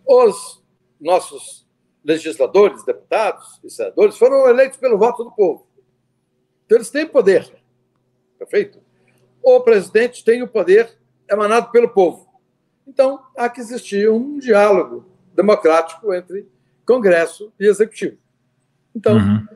Os 0.04 0.62
nossos 1.00 1.64
legisladores, 2.04 2.84
deputados 2.84 3.60
e 3.62 3.70
senadores 3.70 4.18
foram 4.18 4.48
eleitos 4.48 4.78
pelo 4.78 4.98
voto 4.98 5.22
do 5.22 5.30
povo. 5.30 5.66
Então, 6.66 6.76
eles 6.76 6.90
têm 6.90 7.06
poder. 7.06 7.52
Perfeito? 8.36 8.80
O 9.40 9.60
presidente 9.60 10.24
tem 10.24 10.42
o 10.42 10.48
poder 10.48 10.98
emanado 11.30 11.70
pelo 11.70 11.88
povo. 11.88 12.28
Então, 12.86 13.22
há 13.36 13.48
que 13.48 13.60
existir 13.60 14.10
um 14.10 14.38
diálogo 14.38 15.06
democrático 15.32 16.12
entre 16.12 16.48
Congresso 16.84 17.52
e 17.60 17.66
Executivo. 17.66 18.18
Então, 18.94 19.16
uhum. 19.16 19.46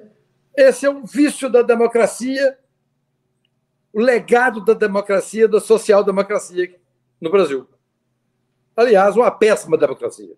esse 0.56 0.86
é 0.86 0.90
um 0.90 1.04
vício 1.04 1.50
da 1.50 1.62
democracia, 1.62 2.56
o 3.92 4.00
legado 4.00 4.64
da 4.64 4.74
democracia, 4.74 5.48
da 5.48 5.60
social-democracia 5.60 6.78
no 7.20 7.30
Brasil. 7.30 7.68
Aliás, 8.76 9.16
uma 9.16 9.30
péssima 9.30 9.78
democracia. 9.78 10.34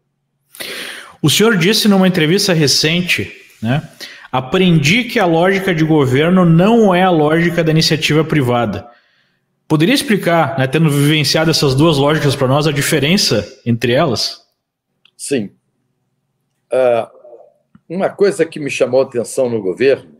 O 1.20 1.28
senhor 1.28 1.56
disse 1.56 1.88
numa 1.88 2.06
entrevista 2.06 2.52
recente, 2.52 3.32
né? 3.60 3.82
Aprendi 4.30 5.04
que 5.04 5.18
a 5.18 5.26
lógica 5.26 5.74
de 5.74 5.84
governo 5.84 6.44
não 6.44 6.94
é 6.94 7.02
a 7.02 7.10
lógica 7.10 7.64
da 7.64 7.70
iniciativa 7.70 8.22
privada. 8.22 8.88
Poderia 9.66 9.94
explicar, 9.94 10.58
né, 10.58 10.66
tendo 10.66 10.90
vivenciado 10.90 11.50
essas 11.50 11.74
duas 11.74 11.98
lógicas 11.98 12.36
para 12.36 12.46
nós, 12.46 12.66
a 12.66 12.72
diferença 12.72 13.46
entre 13.66 13.92
elas? 13.92 14.46
Sim. 15.16 15.50
Uh, 16.72 17.18
uma 17.88 18.10
coisa 18.10 18.46
que 18.46 18.60
me 18.60 18.70
chamou 18.70 19.00
a 19.00 19.04
atenção 19.04 19.48
no 19.50 19.60
governo, 19.60 20.16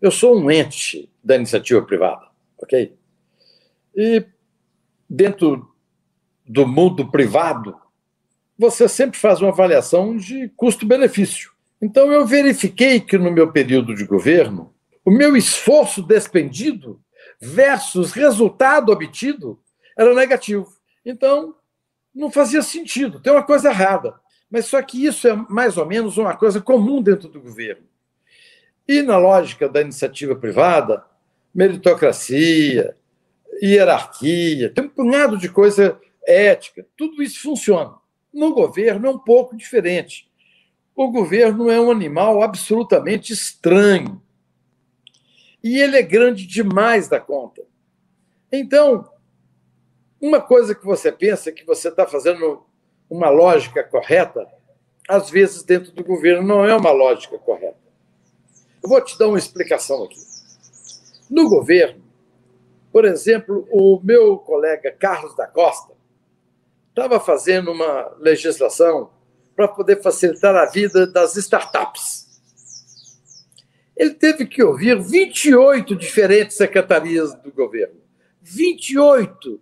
eu 0.00 0.10
sou 0.10 0.38
um 0.38 0.50
ente 0.50 1.10
da 1.22 1.36
iniciativa 1.36 1.82
privada, 1.82 2.26
ok? 2.58 2.94
E 3.94 4.24
dentro 5.08 5.69
do 6.50 6.66
mundo 6.66 7.08
privado, 7.08 7.76
você 8.58 8.88
sempre 8.88 9.16
faz 9.16 9.40
uma 9.40 9.50
avaliação 9.50 10.16
de 10.16 10.48
custo-benefício. 10.56 11.52
Então, 11.80 12.12
eu 12.12 12.26
verifiquei 12.26 12.98
que 12.98 13.16
no 13.16 13.30
meu 13.30 13.52
período 13.52 13.94
de 13.94 14.04
governo, 14.04 14.74
o 15.04 15.12
meu 15.12 15.36
esforço 15.36 16.02
despendido 16.02 17.00
versus 17.40 18.10
resultado 18.10 18.90
obtido 18.90 19.60
era 19.96 20.12
negativo. 20.12 20.66
Então, 21.06 21.54
não 22.12 22.32
fazia 22.32 22.62
sentido, 22.62 23.20
tem 23.20 23.32
uma 23.32 23.44
coisa 23.44 23.70
errada. 23.70 24.14
Mas 24.50 24.66
só 24.66 24.82
que 24.82 25.06
isso 25.06 25.28
é 25.28 25.46
mais 25.48 25.78
ou 25.78 25.86
menos 25.86 26.18
uma 26.18 26.36
coisa 26.36 26.60
comum 26.60 27.00
dentro 27.00 27.28
do 27.28 27.40
governo. 27.40 27.84
E 28.88 29.02
na 29.02 29.16
lógica 29.16 29.68
da 29.68 29.80
iniciativa 29.80 30.34
privada, 30.34 31.04
meritocracia, 31.54 32.96
hierarquia, 33.62 34.68
tem 34.68 34.84
um 34.86 34.88
punhado 34.88 35.38
de 35.38 35.48
coisa 35.48 35.96
ética, 36.30 36.86
tudo 36.96 37.22
isso 37.22 37.42
funciona. 37.42 37.94
No 38.32 38.54
governo 38.54 39.06
é 39.06 39.10
um 39.10 39.18
pouco 39.18 39.56
diferente. 39.56 40.30
O 40.94 41.10
governo 41.10 41.70
é 41.70 41.80
um 41.80 41.90
animal 41.90 42.42
absolutamente 42.42 43.32
estranho. 43.32 44.22
E 45.62 45.78
ele 45.78 45.96
é 45.96 46.02
grande 46.02 46.46
demais 46.46 47.08
da 47.08 47.20
conta. 47.20 47.62
Então, 48.52 49.08
uma 50.20 50.40
coisa 50.40 50.74
que 50.74 50.84
você 50.84 51.10
pensa 51.10 51.52
que 51.52 51.64
você 51.64 51.88
está 51.88 52.06
fazendo 52.06 52.64
uma 53.08 53.30
lógica 53.30 53.82
correta, 53.82 54.46
às 55.08 55.30
vezes 55.30 55.62
dentro 55.62 55.92
do 55.92 56.04
governo 56.04 56.46
não 56.46 56.64
é 56.64 56.74
uma 56.74 56.92
lógica 56.92 57.38
correta. 57.38 57.78
Eu 58.82 58.88
vou 58.88 59.00
te 59.00 59.18
dar 59.18 59.28
uma 59.28 59.38
explicação 59.38 60.04
aqui. 60.04 60.20
No 61.28 61.48
governo, 61.48 62.02
por 62.92 63.04
exemplo, 63.04 63.66
o 63.70 64.00
meu 64.02 64.38
colega 64.38 64.90
Carlos 64.92 65.34
da 65.36 65.46
Costa, 65.46 65.94
estava 66.90 67.18
fazendo 67.18 67.72
uma 67.72 68.14
legislação 68.18 69.10
para 69.56 69.68
poder 69.68 70.02
facilitar 70.02 70.54
a 70.54 70.66
vida 70.66 71.06
das 71.06 71.36
startups. 71.36 72.28
Ele 73.96 74.14
teve 74.14 74.46
que 74.46 74.62
ouvir 74.62 74.98
28 74.98 75.94
diferentes 75.94 76.56
secretarias 76.56 77.34
do 77.34 77.52
governo. 77.52 78.00
28 78.40 79.60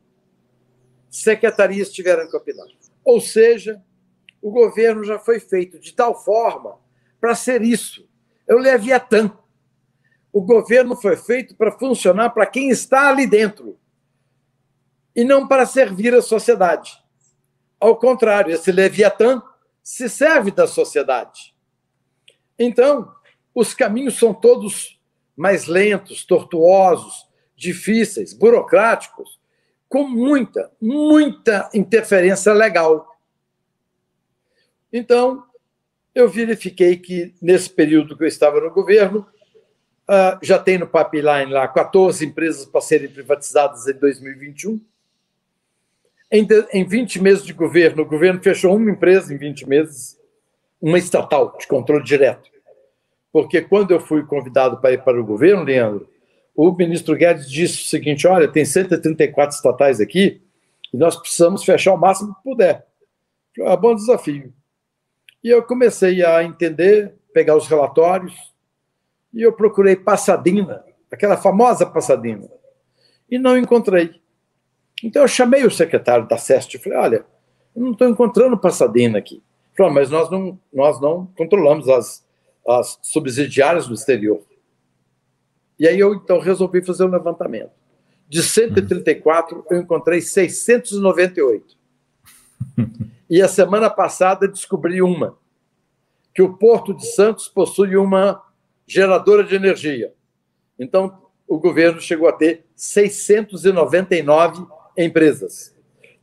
secretarias 1.10 1.90
tiveram 1.90 2.28
que 2.28 2.36
opinar. 2.36 2.66
Ou 3.04 3.20
seja, 3.20 3.82
o 4.40 4.50
governo 4.50 5.02
já 5.02 5.18
foi 5.18 5.40
feito 5.40 5.78
de 5.78 5.92
tal 5.92 6.14
forma 6.22 6.78
para 7.20 7.34
ser 7.34 7.62
isso. 7.62 8.08
É 8.46 8.54
o 8.54 8.58
Leviatã. 8.58 9.32
O 10.32 10.40
governo 10.40 10.94
foi 10.94 11.16
feito 11.16 11.56
para 11.56 11.72
funcionar 11.72 12.30
para 12.30 12.46
quem 12.46 12.70
está 12.70 13.08
ali 13.08 13.26
dentro 13.26 13.78
e 15.16 15.24
não 15.24 15.48
para 15.48 15.66
servir 15.66 16.14
a 16.14 16.22
sociedade. 16.22 17.02
Ao 17.80 17.96
contrário, 17.96 18.52
esse 18.52 18.72
Leviatã 18.72 19.42
se 19.82 20.08
serve 20.08 20.50
da 20.50 20.66
sociedade. 20.66 21.54
Então, 22.58 23.12
os 23.54 23.72
caminhos 23.72 24.18
são 24.18 24.34
todos 24.34 25.00
mais 25.36 25.66
lentos, 25.66 26.24
tortuosos, 26.24 27.26
difíceis, 27.56 28.32
burocráticos, 28.32 29.38
com 29.88 30.06
muita, 30.06 30.70
muita 30.80 31.70
interferência 31.72 32.52
legal. 32.52 33.18
Então, 34.92 35.44
eu 36.14 36.28
verifiquei 36.28 36.96
que, 36.96 37.34
nesse 37.40 37.70
período 37.70 38.16
que 38.16 38.24
eu 38.24 38.28
estava 38.28 38.60
no 38.60 38.70
governo, 38.70 39.26
uh, 40.08 40.38
já 40.42 40.58
tem 40.58 40.78
no 40.78 40.86
pipeline 40.86 41.52
lá 41.52 41.68
14 41.68 42.26
empresas 42.26 42.66
para 42.66 42.80
serem 42.80 43.08
privatizadas 43.08 43.86
em 43.86 43.94
2021 43.94 44.80
em, 46.30 46.46
em 46.72 46.84
20 46.84 47.22
meses 47.22 47.44
de 47.44 47.52
governo, 47.52 48.02
o 48.02 48.06
governo 48.06 48.42
fechou 48.42 48.76
uma 48.76 48.90
empresa 48.90 49.32
em 49.32 49.38
20 49.38 49.68
meses, 49.68 50.18
uma 50.80 50.98
estatal 50.98 51.56
de 51.58 51.66
controle 51.66 52.04
direto. 52.04 52.50
Porque 53.32 53.60
quando 53.60 53.90
eu 53.90 54.00
fui 54.00 54.22
convidado 54.24 54.78
para 54.78 54.92
ir 54.92 55.02
para 55.02 55.20
o 55.20 55.24
governo, 55.24 55.64
Leandro, 55.64 56.08
o 56.54 56.72
ministro 56.72 57.14
Guedes 57.16 57.50
disse 57.50 57.82
o 57.82 57.86
seguinte: 57.86 58.26
olha, 58.26 58.48
tem 58.48 58.64
134 58.64 59.56
estatais 59.56 60.00
aqui 60.00 60.42
e 60.92 60.96
nós 60.96 61.16
precisamos 61.16 61.64
fechar 61.64 61.94
o 61.94 61.98
máximo 61.98 62.34
que 62.34 62.42
puder. 62.42 62.86
É 63.58 63.72
um 63.72 63.76
bom 63.76 63.94
desafio. 63.94 64.52
E 65.42 65.48
eu 65.48 65.62
comecei 65.62 66.24
a 66.24 66.42
entender, 66.42 67.14
pegar 67.32 67.56
os 67.56 67.66
relatórios, 67.66 68.34
E 69.32 69.42
eu 69.42 69.52
procurei 69.52 69.94
Passadina, 69.94 70.82
aquela 71.12 71.36
famosa 71.36 71.84
Passadina, 71.86 72.48
e 73.30 73.38
não 73.38 73.56
encontrei. 73.56 74.20
Então 75.02 75.22
eu 75.22 75.28
chamei 75.28 75.64
o 75.64 75.70
secretário 75.70 76.26
da 76.26 76.36
SEST 76.36 76.74
e 76.74 76.78
falei: 76.78 76.98
olha, 76.98 77.26
eu 77.74 77.82
não 77.82 77.92
estou 77.92 78.08
encontrando 78.08 78.58
Passadina 78.58 79.18
aqui. 79.18 79.36
Ele 79.36 79.76
falou, 79.76 79.92
mas 79.92 80.10
nós 80.10 80.30
não, 80.30 80.58
nós 80.72 81.00
não 81.00 81.26
controlamos 81.36 81.88
as, 81.88 82.26
as 82.66 82.98
subsidiárias 83.02 83.86
do 83.86 83.94
exterior. 83.94 84.42
E 85.78 85.86
aí 85.86 85.98
eu 85.98 86.14
então 86.14 86.40
resolvi 86.40 86.84
fazer 86.84 87.04
um 87.04 87.10
levantamento. 87.10 87.70
De 88.28 88.42
134, 88.42 89.64
eu 89.70 89.80
encontrei 89.80 90.20
698. 90.20 91.78
E 93.30 93.40
a 93.40 93.48
semana 93.48 93.88
passada 93.88 94.48
descobri 94.48 95.00
uma, 95.00 95.38
que 96.34 96.42
o 96.42 96.54
Porto 96.54 96.94
de 96.94 97.06
Santos 97.06 97.46
possui 97.48 97.96
uma 97.96 98.42
geradora 98.86 99.44
de 99.44 99.54
energia. 99.54 100.12
Então, 100.78 101.22
o 101.46 101.58
governo 101.58 102.00
chegou 102.00 102.28
a 102.28 102.32
ter 102.32 102.66
699 102.74 104.66
empresas, 105.04 105.74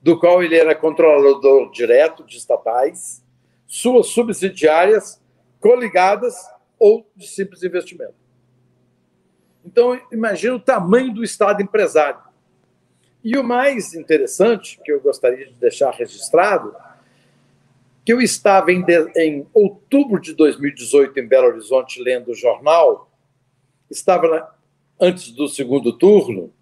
do 0.01 0.19
qual 0.19 0.43
ele 0.43 0.55
era 0.55 0.75
controlador 0.75 1.71
direto 1.71 2.23
de 2.23 2.37
estatais, 2.37 3.23
suas 3.65 4.07
subsidiárias, 4.07 5.21
coligadas 5.59 6.35
ou 6.77 7.09
de 7.15 7.27
simples 7.27 7.63
investimento. 7.63 8.13
Então, 9.65 9.99
imagina 10.11 10.55
o 10.55 10.59
tamanho 10.59 11.13
do 11.13 11.23
Estado 11.23 11.63
empresário. 11.63 12.19
E 13.23 13.35
o 13.35 13.43
mais 13.43 13.95
interessante, 13.95 14.79
que 14.83 14.91
eu 14.91 15.01
gostaria 15.01 15.47
de 15.47 15.53
deixar 15.53 15.89
registrado, 15.91 16.75
que 18.05 18.13
eu 18.13 18.21
estava 18.21 18.71
em, 18.71 18.83
de, 18.83 19.11
em 19.15 19.47
outubro 19.51 20.21
de 20.21 20.33
2018 20.33 21.19
em 21.19 21.27
Belo 21.27 21.47
Horizonte 21.47 22.03
lendo 22.03 22.29
o 22.29 22.35
jornal, 22.35 23.09
estava 23.89 24.27
na, 24.27 24.51
antes 25.01 25.31
do 25.31 25.47
segundo 25.47 25.97
turno, 25.97 26.53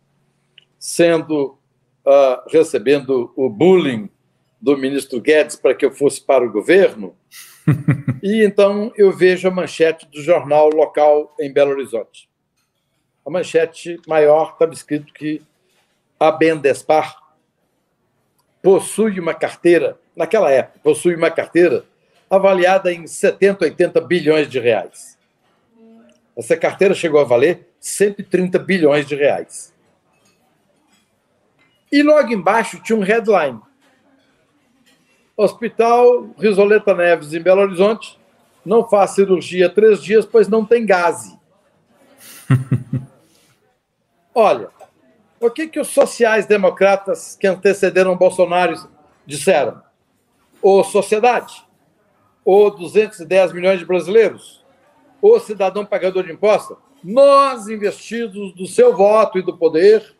sendo 0.79 1.57
uh, 2.05 2.49
recebendo 2.49 3.33
o 3.35 3.49
bullying 3.49 4.09
do 4.61 4.77
ministro 4.77 5.19
Guedes 5.19 5.55
para 5.55 5.75
que 5.75 5.85
eu 5.85 5.91
fosse 5.91 6.21
para 6.21 6.45
o 6.45 6.51
governo. 6.51 7.15
e 8.23 8.43
então 8.43 8.91
eu 8.95 9.11
vejo 9.11 9.47
a 9.47 9.51
manchete 9.51 10.07
do 10.07 10.21
jornal 10.21 10.69
local 10.69 11.35
em 11.39 11.51
Belo 11.51 11.71
Horizonte. 11.71 12.29
A 13.25 13.29
manchete 13.29 13.99
maior 14.07 14.51
estava 14.53 14.73
escrito 14.73 15.13
que 15.13 15.41
a 16.19 16.31
Bendespar 16.31 17.17
possui 18.61 19.19
uma 19.19 19.33
carteira 19.33 19.99
naquela 20.15 20.49
época, 20.49 20.79
possui 20.81 21.15
uma 21.15 21.29
carteira 21.29 21.83
avaliada 22.29 22.91
em 22.91 23.05
70, 23.05 23.65
80 23.65 24.01
bilhões 24.01 24.49
de 24.49 24.59
reais. 24.59 25.17
Essa 26.35 26.57
carteira 26.57 26.95
chegou 26.95 27.19
a 27.19 27.25
valer 27.25 27.67
130 27.79 28.57
bilhões 28.59 29.05
de 29.05 29.15
reais. 29.15 29.72
E 31.93 32.01
logo 32.01 32.33
embaixo 32.33 32.81
tinha 32.81 32.97
um 32.97 33.03
headline. 33.03 33.61
Hospital 35.37 36.31
Risoleta 36.37 36.93
Neves, 36.93 37.33
em 37.33 37.41
Belo 37.41 37.61
Horizonte, 37.61 38.19
não 38.65 38.89
faz 38.89 39.11
cirurgia 39.11 39.69
três 39.69 40.03
dias, 40.03 40.25
pois 40.25 40.47
não 40.47 40.65
tem 40.65 40.85
gás. 40.85 41.37
Olha, 44.33 44.69
o 45.39 45.49
que, 45.51 45.67
que 45.67 45.79
os 45.79 45.89
sociais-democratas 45.89 47.37
que 47.39 47.45
antecederam 47.45 48.17
Bolsonaro 48.17 48.89
disseram? 49.25 49.83
ou 50.63 50.81
sociedade, 50.81 51.61
ou 52.45 52.71
210 52.71 53.51
milhões 53.51 53.79
de 53.79 53.85
brasileiros, 53.85 54.63
ou 55.21 55.37
cidadão 55.41 55.85
pagador 55.85 56.23
de 56.23 56.31
impostos, 56.31 56.77
nós, 57.03 57.67
investidos 57.67 58.53
do 58.53 58.65
seu 58.65 58.95
voto 58.95 59.37
e 59.37 59.41
do 59.41 59.57
poder, 59.57 60.15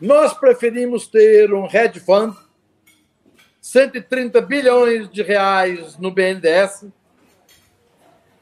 nós 0.00 0.34
preferimos 0.34 1.06
ter 1.06 1.52
um 1.52 1.66
hedge 1.66 2.00
fund, 2.00 2.36
130 3.60 4.40
bilhões 4.42 5.10
de 5.10 5.22
reais 5.22 5.96
no 5.98 6.10
BNDES, 6.10 6.84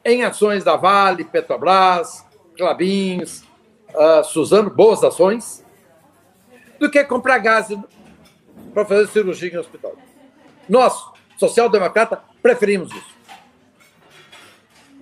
em 0.05 0.23
ações 0.23 0.63
da 0.63 0.77
Vale, 0.77 1.25
Petrobras, 1.25 2.25
Clabins, 2.57 3.43
uh, 3.95 4.23
Suzano, 4.25 4.69
boas 4.69 5.03
ações, 5.03 5.65
do 6.79 6.91
que 6.91 7.03
comprar 7.05 7.39
gás 7.39 7.69
para 8.75 8.85
fazer 8.85 9.09
cirurgia 9.09 9.55
em 9.55 9.57
hospital. 9.57 9.97
Nós, 10.69 11.07
social-democrata, 11.39 12.21
preferimos 12.43 12.93
isso. 12.93 13.15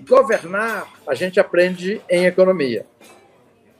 Governar, 0.06 0.88
a 1.06 1.14
gente 1.14 1.40
aprende 1.40 2.00
em 2.08 2.26
economia. 2.26 2.86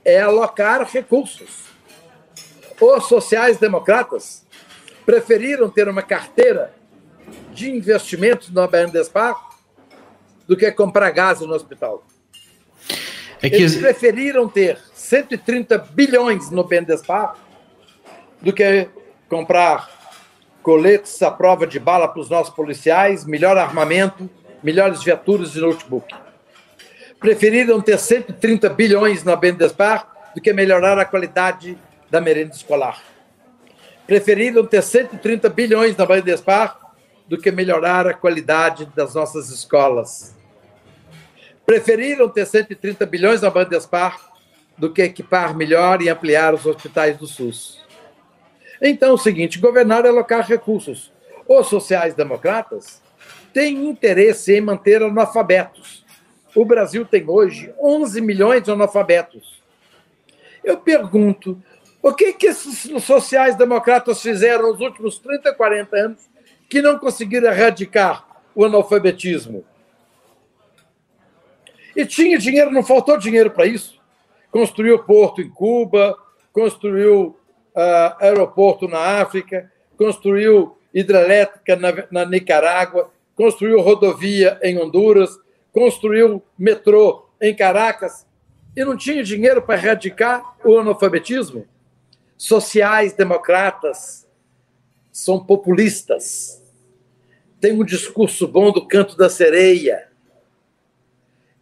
É 0.03 0.21
alocar 0.21 0.83
recursos. 0.83 1.72
Os 2.79 3.07
sociais-democratas 3.07 4.45
preferiram 5.05 5.69
ter 5.69 5.87
uma 5.87 6.01
carteira 6.01 6.73
de 7.51 7.69
investimentos 7.69 8.49
no 8.49 8.67
BNDESPAR 8.67 9.35
do 10.47 10.57
que 10.57 10.71
comprar 10.71 11.11
gás 11.11 11.41
no 11.41 11.53
hospital. 11.53 12.03
É 13.41 13.49
que... 13.49 13.55
Eles 13.57 13.75
preferiram 13.75 14.47
ter 14.47 14.77
130 14.93 15.77
bilhões 15.77 16.49
no 16.49 16.63
BNDESPAR 16.63 17.35
do 18.41 18.51
que 18.51 18.87
comprar 19.29 19.89
coletes 20.61 21.21
à 21.21 21.29
prova 21.29 21.67
de 21.67 21.79
bala 21.79 22.07
para 22.07 22.21
os 22.21 22.29
nossos 22.29 22.53
policiais, 22.53 23.25
melhor 23.25 23.57
armamento, 23.57 24.29
melhores 24.63 25.03
viaturas 25.03 25.55
e 25.55 25.59
notebook. 25.59 26.13
Preferiram 27.19 27.81
ter 27.81 27.99
130 27.99 28.69
bilhões 28.69 29.23
na 29.23 29.35
Bendespar 29.35 30.31
do 30.33 30.41
que 30.41 30.51
melhorar 30.53 30.97
a 30.97 31.05
qualidade 31.05 31.77
da 32.13 32.21
merenda 32.21 32.53
escolar. 32.53 33.01
Preferiram 34.05 34.63
ter 34.67 34.83
130 34.83 35.49
bilhões 35.49 35.97
na 35.97 36.05
Bendespar 36.05 36.77
do 37.27 37.39
que 37.39 37.51
melhorar 37.51 38.05
a 38.05 38.13
qualidade 38.13 38.85
das 38.95 39.15
nossas 39.15 39.49
escolas. 39.49 40.37
Preferiram 41.65 42.29
ter 42.29 42.45
130 42.45 43.03
bilhões 43.07 43.41
na 43.41 43.49
Bandespar 43.49 44.31
do 44.77 44.93
que 44.93 45.01
equipar 45.01 45.55
melhor 45.57 46.03
e 46.03 46.09
ampliar 46.09 46.53
os 46.53 46.67
hospitais 46.67 47.17
do 47.17 47.25
SUS. 47.25 47.81
Então, 48.79 49.09
é 49.09 49.13
o 49.13 49.17
seguinte: 49.17 49.57
governar 49.57 50.05
é 50.05 50.09
alocar 50.09 50.45
recursos. 50.45 51.11
Os 51.47 51.65
sociais-democratas 51.65 53.01
têm 53.51 53.89
interesse 53.89 54.53
em 54.53 54.61
manter 54.61 55.01
analfabetos. 55.01 56.05
O 56.53 56.63
Brasil 56.63 57.05
tem 57.05 57.27
hoje 57.27 57.73
11 57.81 58.21
milhões 58.21 58.61
de 58.61 58.69
analfabetos. 58.69 59.63
Eu 60.63 60.77
pergunto: 60.77 61.61
o 62.03 62.13
que, 62.13 62.33
que 62.33 62.47
esses 62.47 63.01
sociais-democratas 63.01 64.21
fizeram 64.21 64.73
nos 64.73 64.81
últimos 64.81 65.17
30, 65.19 65.53
40 65.53 65.95
anos 65.95 66.29
que 66.69 66.81
não 66.81 66.99
conseguiram 66.99 67.49
erradicar 67.49 68.27
o 68.53 68.65
analfabetismo? 68.65 69.63
E 71.95 72.05
tinha 72.05 72.37
dinheiro, 72.37 72.71
não 72.71 72.83
faltou 72.83 73.17
dinheiro 73.17 73.49
para 73.49 73.65
isso. 73.65 74.01
Construiu 74.51 74.99
porto 74.99 75.41
em 75.41 75.49
Cuba, 75.49 76.17
construiu 76.51 77.37
uh, 77.73 78.15
aeroporto 78.19 78.85
na 78.85 79.21
África, 79.21 79.71
construiu 79.97 80.77
hidrelétrica 80.93 81.77
na, 81.77 81.93
na 82.11 82.25
Nicarágua, 82.25 83.11
construiu 83.33 83.79
rodovia 83.79 84.59
em 84.61 84.77
Honduras, 84.77 85.39
construiu 85.71 86.43
metrô 86.59 87.29
em 87.41 87.55
Caracas 87.55 88.27
e 88.75 88.83
não 88.83 88.97
tinha 88.97 89.23
dinheiro 89.23 89.61
para 89.61 89.75
erradicar 89.75 90.57
o 90.65 90.77
analfabetismo? 90.77 91.65
Sociais 92.37 93.13
democratas 93.13 94.27
são 95.11 95.43
populistas. 95.43 96.61
Tem 97.59 97.73
um 97.73 97.85
discurso 97.85 98.47
bom 98.47 98.71
do 98.71 98.87
canto 98.87 99.15
da 99.15 99.29
sereia. 99.29 100.11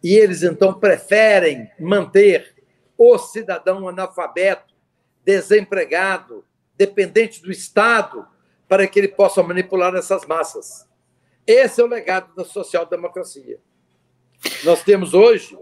E 0.02 0.14
eles 0.14 0.42
então 0.42 0.74
preferem 0.74 1.70
manter 1.78 2.54
o 2.98 3.16
cidadão 3.18 3.88
analfabeto 3.88 4.72
desempregado, 5.24 6.44
dependente 6.76 7.40
do 7.40 7.52
Estado, 7.52 8.26
para 8.68 8.86
que 8.86 8.98
ele 8.98 9.08
possa 9.08 9.42
manipular 9.42 9.94
essas 9.94 10.26
massas. 10.26 10.88
Esse 11.46 11.80
é 11.80 11.84
o 11.84 11.88
legado 11.88 12.34
da 12.34 12.44
social-democracia. 12.44 13.60
Nós 14.64 14.82
temos 14.82 15.14
hoje 15.14 15.56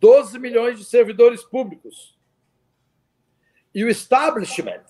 12 0.00 0.38
milhões 0.38 0.78
de 0.78 0.84
servidores 0.84 1.42
públicos. 1.42 2.17
E 3.78 3.84
o 3.84 3.88
establishment, 3.88 4.82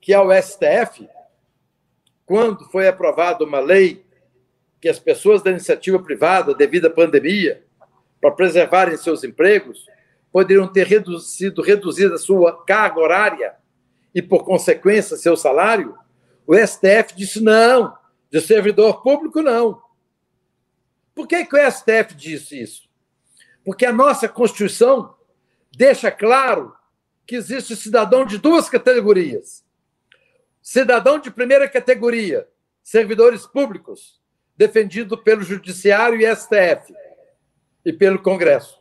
que 0.00 0.14
é 0.14 0.18
o 0.18 0.32
STF, 0.32 1.06
quando 2.24 2.64
foi 2.70 2.88
aprovada 2.88 3.44
uma 3.44 3.60
lei 3.60 4.02
que 4.80 4.88
as 4.88 4.98
pessoas 4.98 5.42
da 5.42 5.50
iniciativa 5.50 5.98
privada, 5.98 6.54
devido 6.54 6.86
à 6.86 6.90
pandemia, 6.90 7.62
para 8.18 8.30
preservarem 8.30 8.96
seus 8.96 9.24
empregos, 9.24 9.84
poderiam 10.32 10.66
ter 10.66 10.86
reduzido, 10.86 11.60
reduzida 11.60 12.14
a 12.14 12.18
sua 12.18 12.64
carga 12.64 12.98
horária 12.98 13.56
e, 14.14 14.22
por 14.22 14.42
consequência, 14.42 15.18
seu 15.18 15.36
salário, 15.36 15.98
o 16.46 16.56
STF 16.56 17.14
disse 17.14 17.42
não, 17.42 17.94
de 18.30 18.40
servidor 18.40 19.02
público 19.02 19.42
não. 19.42 19.82
Por 21.14 21.28
que, 21.28 21.44
que 21.44 21.56
o 21.56 21.70
STF 21.70 22.14
disse 22.14 22.58
isso? 22.58 22.88
Porque 23.62 23.84
a 23.84 23.92
nossa 23.92 24.26
Constituição 24.30 25.14
deixa 25.76 26.10
claro 26.10 26.79
que 27.30 27.36
existe 27.36 27.76
cidadão 27.76 28.26
de 28.26 28.38
duas 28.38 28.68
categorias. 28.68 29.64
Cidadão 30.60 31.16
de 31.16 31.30
primeira 31.30 31.68
categoria, 31.68 32.48
servidores 32.82 33.46
públicos, 33.46 34.20
defendido 34.56 35.16
pelo 35.16 35.44
Judiciário 35.44 36.20
e 36.20 36.26
STF 36.34 36.92
e 37.84 37.92
pelo 37.92 38.20
Congresso. 38.20 38.76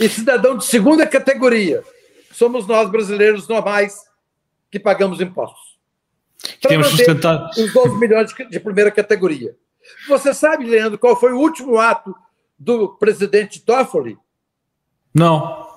E 0.00 0.08
cidadão 0.08 0.56
de 0.56 0.64
segunda 0.64 1.06
categoria, 1.06 1.84
somos 2.30 2.66
nós 2.66 2.88
brasileiros 2.90 3.46
normais 3.46 3.94
que 4.70 4.80
pagamos 4.80 5.20
impostos. 5.20 5.78
Temos 6.62 6.86
sustentado. 6.88 7.50
Os 7.60 7.74
12 7.74 7.98
milhões 7.98 8.32
de 8.32 8.58
primeira 8.58 8.90
categoria. 8.90 9.54
Você 10.08 10.32
sabe, 10.32 10.64
Leandro, 10.64 10.98
qual 10.98 11.14
foi 11.14 11.34
o 11.34 11.38
último 11.38 11.78
ato 11.78 12.16
do 12.58 12.96
presidente 12.96 13.60
Toffoli? 13.60 14.16
Não. 15.14 15.71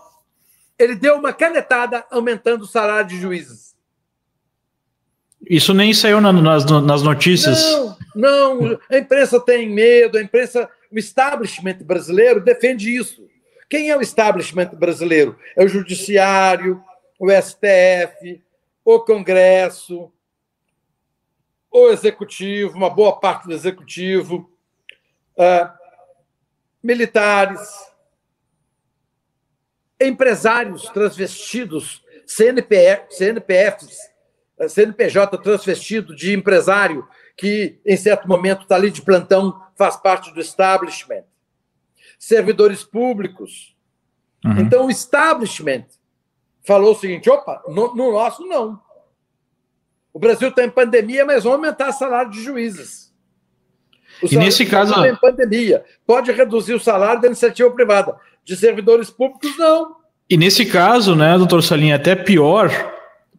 Ele 0.78 0.96
deu 0.96 1.16
uma 1.18 1.34
canetada 1.34 2.06
aumentando 2.12 2.64
o 2.64 2.68
salário 2.68 3.08
de 3.08 3.20
juízes. 3.20 3.76
Isso 5.48 5.74
nem 5.74 5.94
saiu 5.94 6.20
na, 6.20 6.34
nas, 6.34 6.66
nas 6.66 7.04
notícias. 7.04 7.64
Não, 8.16 8.60
não, 8.60 8.80
a 8.90 8.98
imprensa 8.98 9.40
tem 9.40 9.70
medo, 9.70 10.18
a 10.18 10.22
imprensa, 10.22 10.70
o 10.92 10.98
establishment 10.98 11.78
brasileiro 11.84 12.44
defende 12.44 12.96
isso. 12.96 13.28
Quem 13.70 13.90
é 13.90 13.98
o 13.98 14.02
establishment 14.02 14.72
brasileiro? 14.74 15.38
É 15.56 15.64
o 15.64 15.68
judiciário, 15.68 16.84
o 17.20 17.30
STF, 17.30 18.42
o 18.84 19.00
Congresso, 19.00 20.12
o 21.72 21.90
executivo, 21.90 22.78
uma 22.78 22.90
boa 22.90 23.20
parte 23.20 23.48
do 23.48 23.54
executivo, 23.54 24.50
uh, 25.38 25.70
militares, 26.82 27.68
empresários 30.00 30.90
transvestidos, 30.90 32.04
CNPF, 32.26 33.16
CNPFs, 33.16 33.98
CNPJ 34.70 35.38
transvestido 35.38 36.16
de 36.16 36.34
empresário 36.34 37.08
que, 37.38 37.80
em 37.86 37.98
certo 37.98 38.28
momento, 38.28 38.64
está 38.64 38.76
ali 38.76 38.90
de 38.90 39.02
plantão, 39.02 39.62
faz 39.76 39.98
parte 39.98 40.34
do 40.34 40.40
establishment. 40.40 41.24
Servidores 42.18 42.84
públicos. 42.84 43.76
Uhum. 44.44 44.60
Então, 44.60 44.86
o 44.86 44.90
establishment 44.90 45.86
falou 46.66 46.94
o 46.94 46.98
seguinte: 46.98 47.30
opa, 47.30 47.62
no, 47.68 47.94
no 47.94 48.12
nosso 48.12 48.46
não. 48.46 48.82
O 50.14 50.20
Brasil 50.20 50.48
está 50.48 50.64
em 50.64 50.70
pandemia, 50.70 51.26
mas 51.26 51.44
vamos 51.44 51.58
aumentar 51.58 51.90
o 51.90 51.94
salário 51.94 52.32
de 52.32 52.42
juízes. 52.42 53.14
O 54.24 54.28
e 54.28 54.38
nesse 54.38 54.66
caso. 54.66 54.94
Está 54.94 55.10
em 55.10 55.16
pandemia. 55.16 55.84
Pode 56.08 56.32
reduzir 56.32 56.74
o 56.74 56.80
salário 56.80 57.22
da 57.22 57.28
iniciativa 57.28 57.70
privada. 57.72 58.18
De 58.46 58.56
servidores 58.56 59.10
públicos, 59.10 59.58
não. 59.58 59.96
E 60.30 60.38
nesse 60.38 60.66
caso, 60.66 61.16
né, 61.16 61.38
doutor 61.38 61.62
Salim, 61.64 61.90
é 61.90 61.94
até 61.94 62.16
pior, 62.16 62.72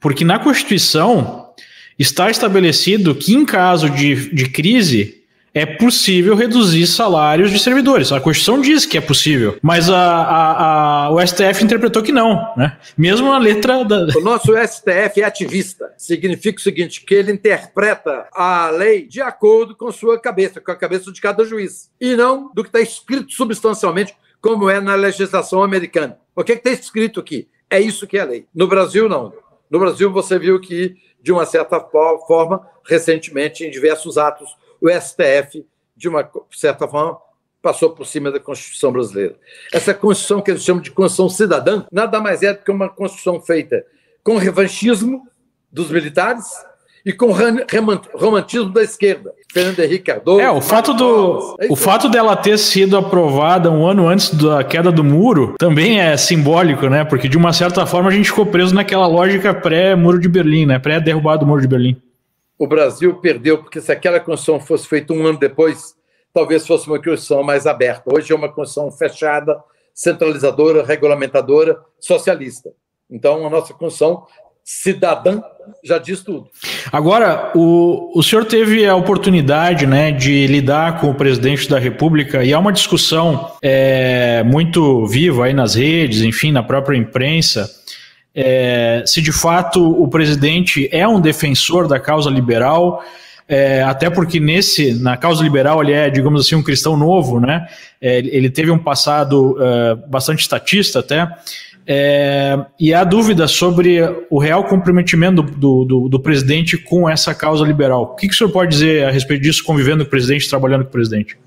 porque 0.00 0.24
na 0.24 0.38
Constituição 0.38 1.50
está 1.98 2.30
estabelecido 2.30 3.14
que, 3.14 3.34
em 3.34 3.44
caso 3.44 3.88
de, 3.88 4.30
de 4.34 4.48
crise, 4.48 5.24
é 5.56 5.64
possível 5.64 6.36
reduzir 6.36 6.86
salários 6.86 7.50
de 7.50 7.58
servidores. 7.58 8.12
A 8.12 8.20
Constituição 8.20 8.60
diz 8.60 8.84
que 8.84 8.98
é 8.98 9.00
possível, 9.00 9.56
mas 9.62 9.88
a, 9.88 9.96
a, 9.96 11.06
a, 11.06 11.10
o 11.10 11.26
STF 11.26 11.64
interpretou 11.64 12.02
que 12.02 12.12
não, 12.12 12.52
né? 12.54 12.76
Mesmo 12.94 13.30
na 13.30 13.38
letra 13.38 13.82
da. 13.82 14.06
O 14.14 14.20
nosso 14.20 14.52
STF 14.54 15.22
é 15.22 15.24
ativista. 15.24 15.94
Significa 15.96 16.58
o 16.58 16.62
seguinte: 16.62 17.00
que 17.00 17.14
ele 17.14 17.32
interpreta 17.32 18.28
a 18.34 18.68
lei 18.68 19.06
de 19.06 19.22
acordo 19.22 19.74
com 19.74 19.90
sua 19.90 20.20
cabeça, 20.20 20.60
com 20.60 20.70
a 20.70 20.76
cabeça 20.76 21.10
de 21.10 21.22
cada 21.22 21.42
juiz, 21.42 21.90
e 21.98 22.14
não 22.14 22.52
do 22.54 22.62
que 22.62 22.68
está 22.68 22.80
escrito 22.80 23.32
substancialmente, 23.32 24.14
como 24.40 24.68
é 24.68 24.80
na 24.80 24.94
legislação 24.94 25.62
americana. 25.62 26.18
O 26.34 26.44
que 26.44 26.52
está 26.52 26.70
escrito 26.70 27.20
aqui? 27.20 27.48
É 27.70 27.80
isso 27.80 28.06
que 28.06 28.18
é 28.18 28.20
a 28.20 28.24
lei. 28.24 28.46
No 28.54 28.68
Brasil, 28.68 29.08
não. 29.08 29.32
No 29.68 29.78
Brasil, 29.78 30.12
você 30.12 30.38
viu 30.38 30.60
que, 30.60 30.96
de 31.20 31.32
uma 31.32 31.44
certa 31.44 31.80
forma, 31.80 32.66
recentemente, 32.84 33.64
em 33.64 33.70
diversos 33.70 34.16
atos 34.16 34.56
o 34.80 34.88
STF, 34.88 35.66
de 35.96 36.08
uma 36.08 36.30
certa 36.50 36.86
forma, 36.86 37.18
passou 37.60 37.90
por 37.90 38.06
cima 38.06 38.30
da 38.30 38.38
Constituição 38.38 38.92
brasileira. 38.92 39.36
Essa 39.72 39.92
Constituição 39.92 40.40
que 40.40 40.50
eles 40.50 40.62
chamam 40.62 40.82
de 40.82 40.90
Constituição 40.90 41.28
cidadã 41.28 41.84
nada 41.90 42.20
mais 42.20 42.42
é 42.42 42.54
do 42.54 42.62
que 42.62 42.70
uma 42.70 42.88
Constituição 42.88 43.40
feita 43.40 43.84
com 44.22 44.36
revanchismo 44.36 45.26
dos 45.72 45.90
militares 45.90 46.44
e 47.06 47.12
com 47.12 47.32
romantismo 48.14 48.70
da 48.70 48.82
esquerda. 48.82 49.32
Fernando 49.52 49.78
Henrique 49.78 50.04
Cardoso. 50.04 50.40
É, 50.40 50.50
o 50.50 50.60
fato, 50.60 50.92
do, 50.92 51.56
é 51.60 51.68
o 51.70 51.76
fato 51.76 52.10
dela 52.10 52.36
ter 52.36 52.58
sido 52.58 52.96
aprovada 52.96 53.70
um 53.70 53.86
ano 53.86 54.06
antes 54.06 54.34
da 54.34 54.62
queda 54.62 54.92
do 54.92 55.02
muro 55.04 55.54
também 55.58 56.00
é 56.00 56.16
simbólico, 56.16 56.88
né? 56.88 57.04
Porque 57.04 57.28
de 57.28 57.38
uma 57.38 57.52
certa 57.52 57.86
forma 57.86 58.10
a 58.10 58.12
gente 58.12 58.28
ficou 58.28 58.44
preso 58.44 58.74
naquela 58.74 59.06
lógica 59.06 59.54
pré-muro 59.54 60.18
de 60.18 60.28
Berlim, 60.28 60.66
né? 60.66 60.78
Pré-derrubado 60.78 61.40
do 61.40 61.46
muro 61.46 61.62
de 61.62 61.68
Berlim 61.68 61.96
o 62.58 62.66
Brasil 62.66 63.14
perdeu, 63.16 63.58
porque 63.58 63.80
se 63.80 63.92
aquela 63.92 64.18
Constituição 64.18 64.64
fosse 64.64 64.88
feita 64.88 65.12
um 65.12 65.26
ano 65.26 65.38
depois, 65.38 65.94
talvez 66.32 66.66
fosse 66.66 66.86
uma 66.86 66.96
Constituição 66.96 67.42
mais 67.42 67.66
aberta. 67.66 68.12
Hoje 68.12 68.32
é 68.32 68.36
uma 68.36 68.48
Constituição 68.48 68.90
fechada, 68.90 69.62
centralizadora, 69.94 70.84
regulamentadora, 70.84 71.78
socialista. 72.00 72.72
Então, 73.10 73.46
a 73.46 73.50
nossa 73.50 73.74
Constituição 73.74 74.26
cidadã 74.66 75.40
já 75.84 75.96
diz 75.96 76.22
tudo. 76.22 76.48
Agora, 76.90 77.52
o, 77.54 78.10
o 78.18 78.22
senhor 78.22 78.44
teve 78.44 78.84
a 78.84 78.96
oportunidade 78.96 79.86
né, 79.86 80.10
de 80.10 80.48
lidar 80.48 81.00
com 81.00 81.08
o 81.08 81.14
presidente 81.14 81.68
da 81.68 81.78
República 81.78 82.42
e 82.42 82.52
há 82.52 82.58
uma 82.58 82.72
discussão 82.72 83.52
é, 83.62 84.42
muito 84.42 85.06
viva 85.06 85.44
aí 85.44 85.54
nas 85.54 85.76
redes, 85.76 86.22
enfim, 86.22 86.50
na 86.50 86.64
própria 86.64 86.96
imprensa, 86.96 87.70
é, 88.34 89.04
se 89.06 89.22
de 89.22 89.30
fato 89.30 89.80
o 89.80 90.08
presidente 90.08 90.88
é 90.90 91.06
um 91.06 91.20
defensor 91.20 91.86
da 91.86 92.00
causa 92.00 92.28
liberal, 92.28 93.02
é, 93.48 93.84
até 93.84 94.10
porque 94.10 94.40
nesse 94.40 94.92
na 94.94 95.16
causa 95.16 95.44
liberal 95.44 95.80
ele 95.80 95.92
é, 95.92 96.10
digamos 96.10 96.44
assim, 96.44 96.56
um 96.56 96.62
cristão 96.62 96.96
novo, 96.96 97.38
né? 97.38 97.66
É, 98.00 98.18
ele 98.18 98.50
teve 98.50 98.70
um 98.72 98.78
passado 98.78 99.56
é, 99.60 99.94
bastante 100.08 100.40
estatista 100.40 100.98
até. 100.98 101.30
É, 101.88 102.66
e 102.80 102.92
há 102.92 103.04
dúvida 103.04 103.46
sobre 103.46 104.00
o 104.28 104.38
real 104.38 104.64
comprometimento 104.64 105.40
do, 105.40 105.84
do, 105.84 106.08
do, 106.08 106.20
presidente 106.20 106.76
com 106.76 107.08
essa 107.08 107.32
causa 107.32 107.64
liberal. 107.64 108.02
O 108.02 108.14
que, 108.16 108.26
que 108.26 108.34
o 108.34 108.36
senhor 108.36 108.50
pode 108.50 108.72
dizer 108.72 109.04
a 109.04 109.10
respeito 109.10 109.42
disso, 109.42 109.62
convivendo 109.62 110.02
com 110.02 110.08
o 110.08 110.10
presidente, 110.10 110.48
trabalhando 110.48 110.82
com 110.82 110.88
o 110.88 110.92
presidente? 110.92 111.38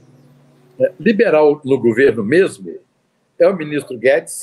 É, 0.79 0.93
liberal 0.97 1.59
no 1.65 1.77
governo 1.77 2.23
mesmo 2.23 2.73
é 3.37 3.47
o 3.47 3.55
ministro 3.55 3.97
Guedes, 3.97 4.41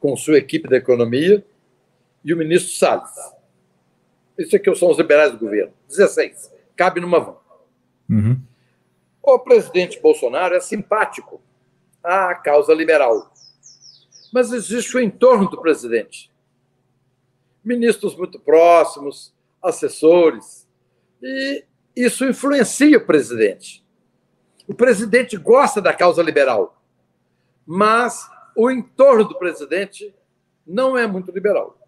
com 0.00 0.16
sua 0.16 0.38
equipe 0.38 0.68
da 0.68 0.76
economia, 0.76 1.44
e 2.24 2.32
o 2.32 2.36
ministro 2.36 2.72
Salles. 2.72 3.10
Isso 4.38 4.56
aqui 4.56 4.74
são 4.74 4.90
os 4.90 4.98
liberais 4.98 5.32
do 5.32 5.38
governo. 5.38 5.72
16. 5.88 6.50
Cabe 6.74 7.00
numa 7.00 7.20
van. 7.20 7.36
Uhum. 8.08 8.38
O 9.22 9.38
presidente 9.38 10.00
Bolsonaro 10.00 10.54
é 10.54 10.60
simpático 10.60 11.40
à 12.02 12.34
causa 12.34 12.74
liberal. 12.74 13.31
Mas 14.32 14.52
existe 14.52 14.96
o 14.96 15.00
entorno 15.00 15.48
do 15.48 15.60
presidente. 15.60 16.30
Ministros 17.64 18.16
muito 18.16 18.40
próximos, 18.40 19.32
assessores. 19.62 20.66
E 21.22 21.64
isso 21.94 22.24
influencia 22.24 22.98
o 22.98 23.06
presidente. 23.06 23.84
O 24.66 24.74
presidente 24.74 25.36
gosta 25.36 25.80
da 25.80 25.92
causa 25.92 26.22
liberal, 26.22 26.82
mas 27.66 28.28
o 28.56 28.70
entorno 28.70 29.24
do 29.24 29.38
presidente 29.38 30.14
não 30.66 30.96
é 30.96 31.06
muito 31.06 31.30
liberal. 31.30 31.78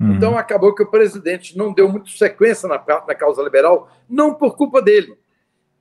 Uhum. 0.00 0.14
Então 0.14 0.36
acabou 0.36 0.74
que 0.74 0.82
o 0.82 0.90
presidente 0.90 1.56
não 1.56 1.72
deu 1.72 1.88
muito 1.88 2.10
sequência 2.10 2.68
na, 2.68 2.76
na 2.76 3.14
causa 3.14 3.42
liberal, 3.42 3.90
não 4.08 4.34
por 4.34 4.56
culpa 4.56 4.82
dele. 4.82 5.16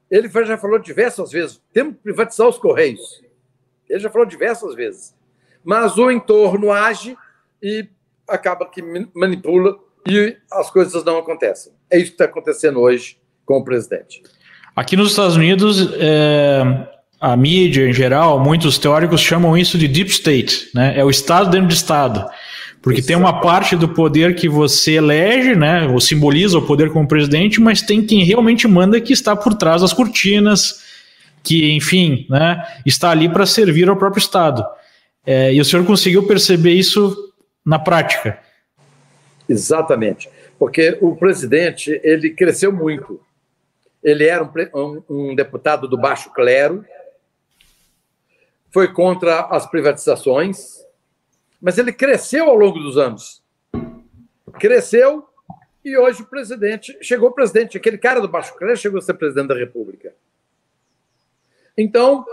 Ele 0.09 0.29
já 0.45 0.57
falou 0.57 0.79
diversas 0.79 1.31
vezes: 1.31 1.61
temos 1.73 1.95
que 1.95 2.03
privatizar 2.03 2.47
os 2.47 2.57
Correios. 2.57 3.23
Ele 3.89 3.99
já 3.99 4.09
falou 4.09 4.25
diversas 4.25 4.75
vezes. 4.75 5.15
Mas 5.65 5.97
o 5.97 6.11
entorno 6.11 6.71
age 6.71 7.17
e 7.61 7.87
acaba 8.29 8.65
que 8.65 8.81
manipula 9.15 9.75
e 10.07 10.37
as 10.51 10.69
coisas 10.69 11.03
não 11.03 11.17
acontecem. 11.17 11.73
É 11.89 11.97
isso 11.97 12.07
que 12.07 12.13
está 12.13 12.25
acontecendo 12.25 12.79
hoje 12.79 13.17
com 13.45 13.57
o 13.57 13.63
presidente. 13.63 14.21
Aqui 14.75 14.95
nos 14.95 15.11
Estados 15.11 15.35
Unidos, 15.35 15.89
é, 15.93 16.87
a 17.19 17.35
mídia 17.35 17.87
em 17.87 17.93
geral, 17.93 18.39
muitos 18.39 18.77
teóricos 18.77 19.21
chamam 19.21 19.57
isso 19.57 19.77
de 19.77 19.87
deep 19.87 20.11
state, 20.11 20.69
né? 20.75 20.93
É 20.97 21.03
o 21.03 21.09
Estado 21.09 21.49
dentro 21.49 21.69
do 21.69 21.73
Estado. 21.73 22.29
Porque 22.85 23.01
tem 23.01 23.15
uma 23.15 23.41
parte 23.41 23.75
do 23.75 23.89
poder 23.89 24.35
que 24.35 24.47
você 24.47 24.91
elege, 24.91 25.55
né, 25.55 25.87
ou 25.87 25.99
simboliza 25.99 26.59
o 26.59 26.61
poder 26.61 26.91
como 26.91 27.07
presidente, 27.07 27.59
mas 27.59 27.81
tem 27.81 28.05
quem 28.05 28.23
realmente 28.23 28.67
manda 28.67 29.01
que 29.01 29.11
está 29.11 29.35
por 29.35 29.55
trás 29.55 29.81
das 29.81 29.91
cortinas, 29.91 30.83
que, 31.41 31.71
enfim, 31.71 32.27
né, 32.29 32.61
está 32.85 33.09
ali 33.09 33.27
para 33.27 33.47
servir 33.47 33.89
ao 33.89 33.95
próprio 33.95 34.21
Estado. 34.21 34.63
É, 35.25 35.53
e 35.53 35.59
o 35.59 35.65
senhor 35.65 35.85
conseguiu 35.85 36.27
perceber 36.27 36.73
isso 36.73 37.33
na 37.65 37.79
prática? 37.79 38.39
Exatamente, 39.49 40.29
porque 40.57 40.97
o 41.01 41.15
presidente 41.15 41.99
ele 42.03 42.31
cresceu 42.31 42.71
muito. 42.71 43.19
Ele 44.03 44.25
era 44.25 44.43
um, 44.43 45.03
um, 45.09 45.35
deputado 45.35 45.87
do 45.87 45.97
baixo 45.97 46.31
clero, 46.31 46.85
foi 48.71 48.91
contra 48.91 49.41
as 49.45 49.65
privatizações, 49.65 50.85
mas 51.59 51.77
ele 51.77 51.91
cresceu 51.91 52.49
ao 52.49 52.55
longo 52.55 52.77
dos 52.77 52.97
anos. 52.97 53.41
Cresceu 54.59 55.27
e 55.85 55.95
hoje 55.95 56.23
o 56.23 56.25
presidente, 56.25 56.97
chegou 57.01 57.31
presidente, 57.31 57.77
aquele 57.77 57.97
cara 57.97 58.19
do 58.19 58.27
Baixo 58.27 58.55
Clero 58.55 58.75
chegou 58.75 58.97
a 58.97 59.01
ser 59.01 59.13
presidente 59.13 59.49
da 59.49 59.55
República. 59.55 60.15
Então, 61.77 62.25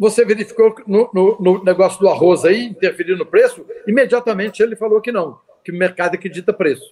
você 0.00 0.24
verificou 0.24 0.74
no, 0.86 1.10
no, 1.12 1.36
no, 1.38 1.62
negócio 1.62 2.00
do 2.00 2.08
arroz 2.08 2.46
aí, 2.46 2.64
interferir 2.64 3.18
no 3.18 3.26
preço, 3.26 3.66
imediatamente 3.86 4.62
ele 4.62 4.74
falou 4.74 4.98
que 4.98 5.12
não, 5.12 5.38
que 5.62 5.70
o 5.70 5.74
mercado 5.74 6.14
é 6.14 6.16
que 6.16 6.30
dita 6.30 6.54
preço. 6.54 6.90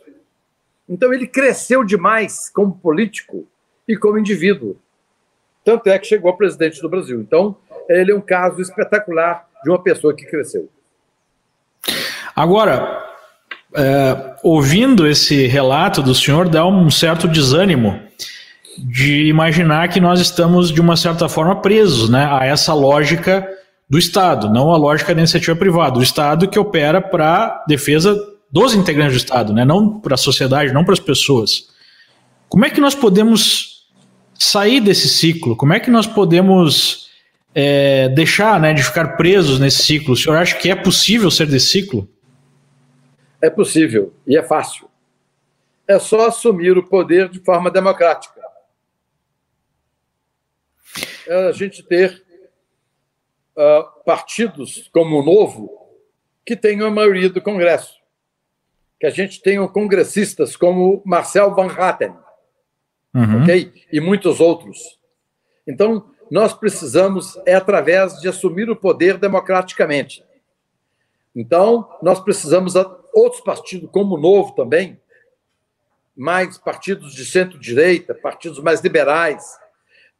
Então 0.86 1.10
ele 1.10 1.26
cresceu 1.26 1.82
demais 1.82 2.50
como 2.50 2.78
político 2.78 3.48
e 3.88 3.96
como 3.96 4.18
indivíduo. 4.18 4.76
Tanto 5.64 5.88
é 5.88 5.98
que 5.98 6.06
chegou 6.06 6.30
a 6.30 6.36
presidente 6.36 6.82
do 6.82 6.88
Brasil. 6.88 7.18
Então, 7.18 7.56
ele 7.88 8.12
é 8.12 8.14
um 8.14 8.20
caso 8.20 8.60
espetacular 8.60 9.48
de 9.64 9.70
uma 9.70 9.82
pessoa 9.82 10.14
que 10.14 10.26
cresceu. 10.26 10.68
Agora, 12.36 13.06
é, 13.74 14.36
ouvindo 14.42 15.06
esse 15.06 15.46
relato 15.46 16.02
do 16.02 16.14
senhor, 16.14 16.46
dá 16.46 16.66
um 16.66 16.90
certo 16.90 17.26
desânimo 17.26 18.07
de 18.78 19.24
imaginar 19.24 19.88
que 19.88 20.00
nós 20.00 20.20
estamos, 20.20 20.70
de 20.70 20.80
uma 20.80 20.96
certa 20.96 21.28
forma, 21.28 21.60
presos 21.60 22.08
né, 22.08 22.28
a 22.30 22.46
essa 22.46 22.72
lógica 22.72 23.46
do 23.88 23.98
Estado, 23.98 24.48
não 24.48 24.70
a 24.70 24.76
lógica 24.76 25.14
da 25.14 25.20
iniciativa 25.20 25.56
privada, 25.56 25.98
o 25.98 26.02
Estado 26.02 26.48
que 26.48 26.58
opera 26.58 27.00
para 27.00 27.64
defesa 27.66 28.16
dos 28.50 28.74
integrantes 28.74 29.14
do 29.14 29.18
Estado, 29.18 29.52
né, 29.52 29.64
não 29.64 29.98
para 29.98 30.14
a 30.14 30.18
sociedade, 30.18 30.72
não 30.72 30.84
para 30.84 30.94
as 30.94 31.00
pessoas. 31.00 31.68
Como 32.48 32.64
é 32.64 32.70
que 32.70 32.80
nós 32.80 32.94
podemos 32.94 33.88
sair 34.38 34.80
desse 34.80 35.08
ciclo? 35.08 35.56
Como 35.56 35.72
é 35.72 35.80
que 35.80 35.90
nós 35.90 36.06
podemos 36.06 37.08
é, 37.54 38.08
deixar 38.10 38.60
né, 38.60 38.72
de 38.72 38.82
ficar 38.82 39.16
presos 39.16 39.58
nesse 39.58 39.82
ciclo? 39.82 40.14
O 40.14 40.16
senhor 40.16 40.36
acha 40.36 40.56
que 40.56 40.70
é 40.70 40.74
possível 40.74 41.30
ser 41.30 41.46
desse 41.46 41.68
ciclo? 41.68 42.08
É 43.42 43.50
possível 43.50 44.12
e 44.26 44.36
é 44.36 44.42
fácil. 44.42 44.88
É 45.86 45.98
só 45.98 46.28
assumir 46.28 46.76
o 46.76 46.86
poder 46.86 47.28
de 47.28 47.40
forma 47.40 47.70
democrática 47.70 48.37
a 51.28 51.52
gente 51.52 51.82
ter 51.82 52.24
uh, 53.56 54.04
partidos 54.04 54.88
como 54.92 55.20
o 55.20 55.22
Novo 55.22 55.70
que 56.44 56.56
tenham 56.56 56.86
a 56.86 56.90
maioria 56.90 57.28
do 57.28 57.42
Congresso. 57.42 57.98
Que 58.98 59.06
a 59.06 59.10
gente 59.10 59.42
tenha 59.42 59.66
congressistas 59.68 60.56
como 60.56 61.02
Marcel 61.04 61.54
Van 61.54 61.66
Hatten, 61.66 62.14
uhum. 63.14 63.42
ok? 63.42 63.72
E 63.92 64.00
muitos 64.00 64.40
outros. 64.40 64.98
Então, 65.66 66.10
nós 66.30 66.54
precisamos, 66.54 67.38
é 67.46 67.54
através 67.54 68.18
de 68.20 68.28
assumir 68.28 68.70
o 68.70 68.76
poder 68.76 69.18
democraticamente. 69.18 70.24
Então, 71.36 71.88
nós 72.02 72.18
precisamos 72.18 72.74
outros 73.12 73.42
partidos, 73.42 73.90
como 73.92 74.16
o 74.16 74.20
Novo 74.20 74.52
também, 74.54 75.00
mais 76.16 76.58
partidos 76.58 77.14
de 77.14 77.24
centro-direita, 77.24 78.14
partidos 78.14 78.58
mais 78.58 78.80
liberais, 78.80 79.56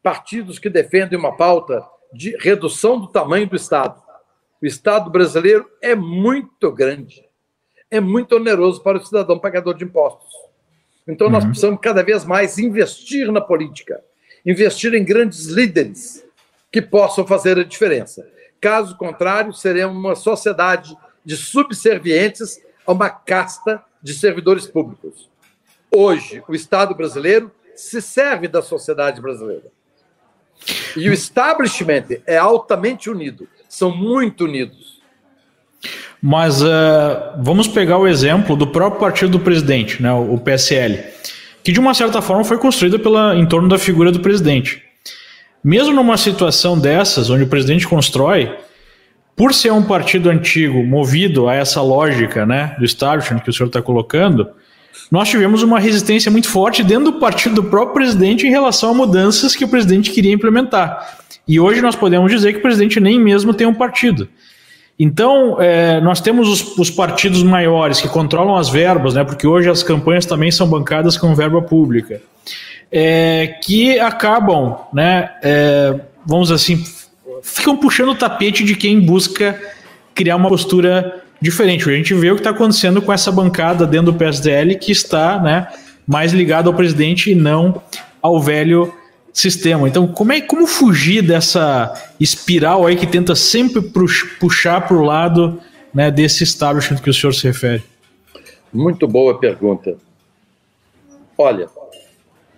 partidos 0.09 0.59
que 0.59 0.71
defendem 0.71 1.18
uma 1.18 1.37
pauta 1.37 1.85
de 2.11 2.35
redução 2.38 2.99
do 2.99 3.09
tamanho 3.09 3.47
do 3.47 3.55
Estado. 3.55 4.03
O 4.59 4.64
Estado 4.64 5.11
brasileiro 5.11 5.71
é 5.83 5.94
muito 5.94 6.73
grande, 6.73 7.23
é 7.90 8.01
muito 8.01 8.37
oneroso 8.37 8.83
para 8.83 8.97
o 8.97 9.05
cidadão 9.05 9.38
pagador 9.38 9.75
de 9.75 9.85
impostos. 9.85 10.33
Então, 11.07 11.29
nós 11.29 11.44
uhum. 11.44 11.51
precisamos 11.51 11.79
cada 11.83 12.03
vez 12.03 12.25
mais 12.25 12.57
investir 12.59 13.31
na 13.31 13.42
política, 13.42 14.03
investir 14.47 14.94
em 14.94 15.05
grandes 15.05 15.44
líderes 15.44 16.25
que 16.73 16.81
possam 16.81 17.27
fazer 17.27 17.59
a 17.59 17.64
diferença. 17.64 18.27
Caso 18.62 18.97
contrário, 18.97 19.53
seremos 19.53 19.94
uma 19.94 20.14
sociedade 20.14 20.97
de 21.23 21.37
subservientes 21.37 22.59
a 22.87 22.92
uma 22.92 23.11
casta 23.11 23.85
de 24.03 24.14
servidores 24.14 24.66
públicos. 24.66 25.29
Hoje, 25.94 26.42
o 26.49 26.55
Estado 26.55 26.94
brasileiro 26.94 27.53
se 27.77 28.01
serve 28.01 28.49
da 28.49 28.62
sociedade 28.62 29.21
brasileira. 29.21 29.71
E 30.97 31.09
o 31.09 31.12
establishment 31.12 32.05
é 32.27 32.37
altamente 32.37 33.09
unido, 33.09 33.49
são 33.68 33.94
muito 33.94 34.44
unidos. 34.44 34.99
Mas 36.21 36.62
uh, 36.62 36.66
vamos 37.38 37.68
pegar 37.68 37.99
o 37.99 38.07
exemplo 38.07 38.57
do 38.57 38.66
próprio 38.66 39.01
partido 39.01 39.33
do 39.33 39.40
presidente, 39.40 40.03
né, 40.03 40.12
o 40.12 40.37
PSL, 40.38 40.99
que 41.62 41.71
de 41.71 41.79
uma 41.79 41.94
certa 41.94 42.21
forma 42.21 42.44
foi 42.44 42.59
construído 42.59 42.99
pela, 42.99 43.37
em 43.37 43.47
torno 43.47 43.68
da 43.68 43.79
figura 43.79 44.11
do 44.11 44.21
presidente. 44.21 44.83
Mesmo 45.62 45.92
numa 45.92 46.16
situação 46.16 46.79
dessas, 46.79 47.31
onde 47.31 47.44
o 47.44 47.49
presidente 47.49 47.87
constrói, 47.87 48.57
por 49.37 49.55
ser 49.55 49.73
um 49.73 49.83
partido 49.83 50.29
antigo, 50.29 50.83
movido 50.83 51.49
a 51.49 51.55
essa 51.55 51.81
lógica 51.81 52.44
né, 52.44 52.75
do 52.79 52.85
establishment 52.85 53.38
que 53.40 53.51
o 53.51 53.53
senhor 53.53 53.68
está 53.68 53.81
colocando, 53.81 54.49
nós 55.11 55.29
tivemos 55.29 55.63
uma 55.63 55.79
resistência 55.79 56.31
muito 56.31 56.49
forte 56.49 56.83
dentro 56.83 57.05
do 57.05 57.13
partido 57.15 57.55
do 57.57 57.65
próprio 57.65 57.95
presidente 57.95 58.47
em 58.47 58.51
relação 58.51 58.91
a 58.91 58.95
mudanças 58.95 59.57
que 59.57 59.65
o 59.65 59.69
presidente 59.69 60.11
queria 60.11 60.33
implementar. 60.33 61.19
E 61.47 61.59
hoje 61.59 61.81
nós 61.81 61.97
podemos 61.97 62.31
dizer 62.31 62.53
que 62.53 62.59
o 62.59 62.63
presidente 62.63 63.01
nem 63.01 63.19
mesmo 63.19 63.55
tem 63.55 63.67
um 63.67 63.75
partido. 63.75 64.29
Então, 64.99 65.61
é, 65.61 66.01
nós 66.01 66.21
temos 66.21 66.49
os, 66.49 66.77
os, 66.77 66.91
partidos 66.91 67.43
maiores 67.43 68.01
que 68.01 68.09
controlam 68.09 68.57
as 68.57 68.69
verbas, 68.69 69.15
né, 69.15 69.23
porque 69.23 69.47
hoje 69.47 69.71
as 69.71 69.83
campanhas 69.83 70.27
também 70.27 70.51
são 70.51 70.67
bancadas 70.67 71.17
com 71.17 71.35
verba 71.37 71.63
pública, 71.63 72.21
é, 72.91 73.59
que 73.63 73.99
acabam, 74.01 74.77
né, 74.93 75.31
é, 75.41 75.95
vamos 76.27 76.51
assim, 76.51 76.83
ficam 77.43 77.77
puxando 77.77 78.09
o 78.09 78.15
tapete 78.15 78.65
de 78.65 78.75
quem 78.75 79.01
busca 79.01 79.59
criar 80.17 80.35
uma 80.35 80.49
postura 80.49 81.17
diferente. 81.40 81.88
A 81.88 81.92
gente 81.92 82.14
vê 82.14 82.31
o 82.31 82.35
que 82.35 82.40
está 82.40 82.51
acontecendo 82.51 83.01
com 83.01 83.12
essa 83.12 83.31
bancada 83.31 83.87
dentro 83.87 84.12
do 84.12 84.18
PSDL 84.18 84.77
que 84.77 84.92
está 84.92 85.40
né, 85.40 85.68
mais 86.07 86.33
ligado 86.33 86.68
ao 86.68 86.74
presidente 86.74 87.31
e 87.31 87.35
não 87.35 87.83
ao 88.20 88.40
velho 88.40 88.92
sistema. 89.33 89.88
Então, 89.88 90.09
como 90.09 90.33
é 90.33 90.40
como 90.40 90.66
fugir 90.66 91.22
dessa 91.22 91.94
espiral 92.18 92.87
aí 92.87 92.96
que 92.96 93.07
tenta 93.07 93.37
sempre 93.37 93.81
puxar 94.40 94.87
para 94.87 94.96
o 94.96 95.05
lado 95.05 95.61
né, 95.94 96.11
desse 96.11 96.42
establishment 96.42 96.98
que 96.98 97.11
o 97.11 97.14
senhor 97.14 97.33
se 97.33 97.46
refere? 97.46 97.83
Muito 98.72 99.07
boa 99.07 99.38
pergunta. 99.38 99.96
Olha, 101.37 101.68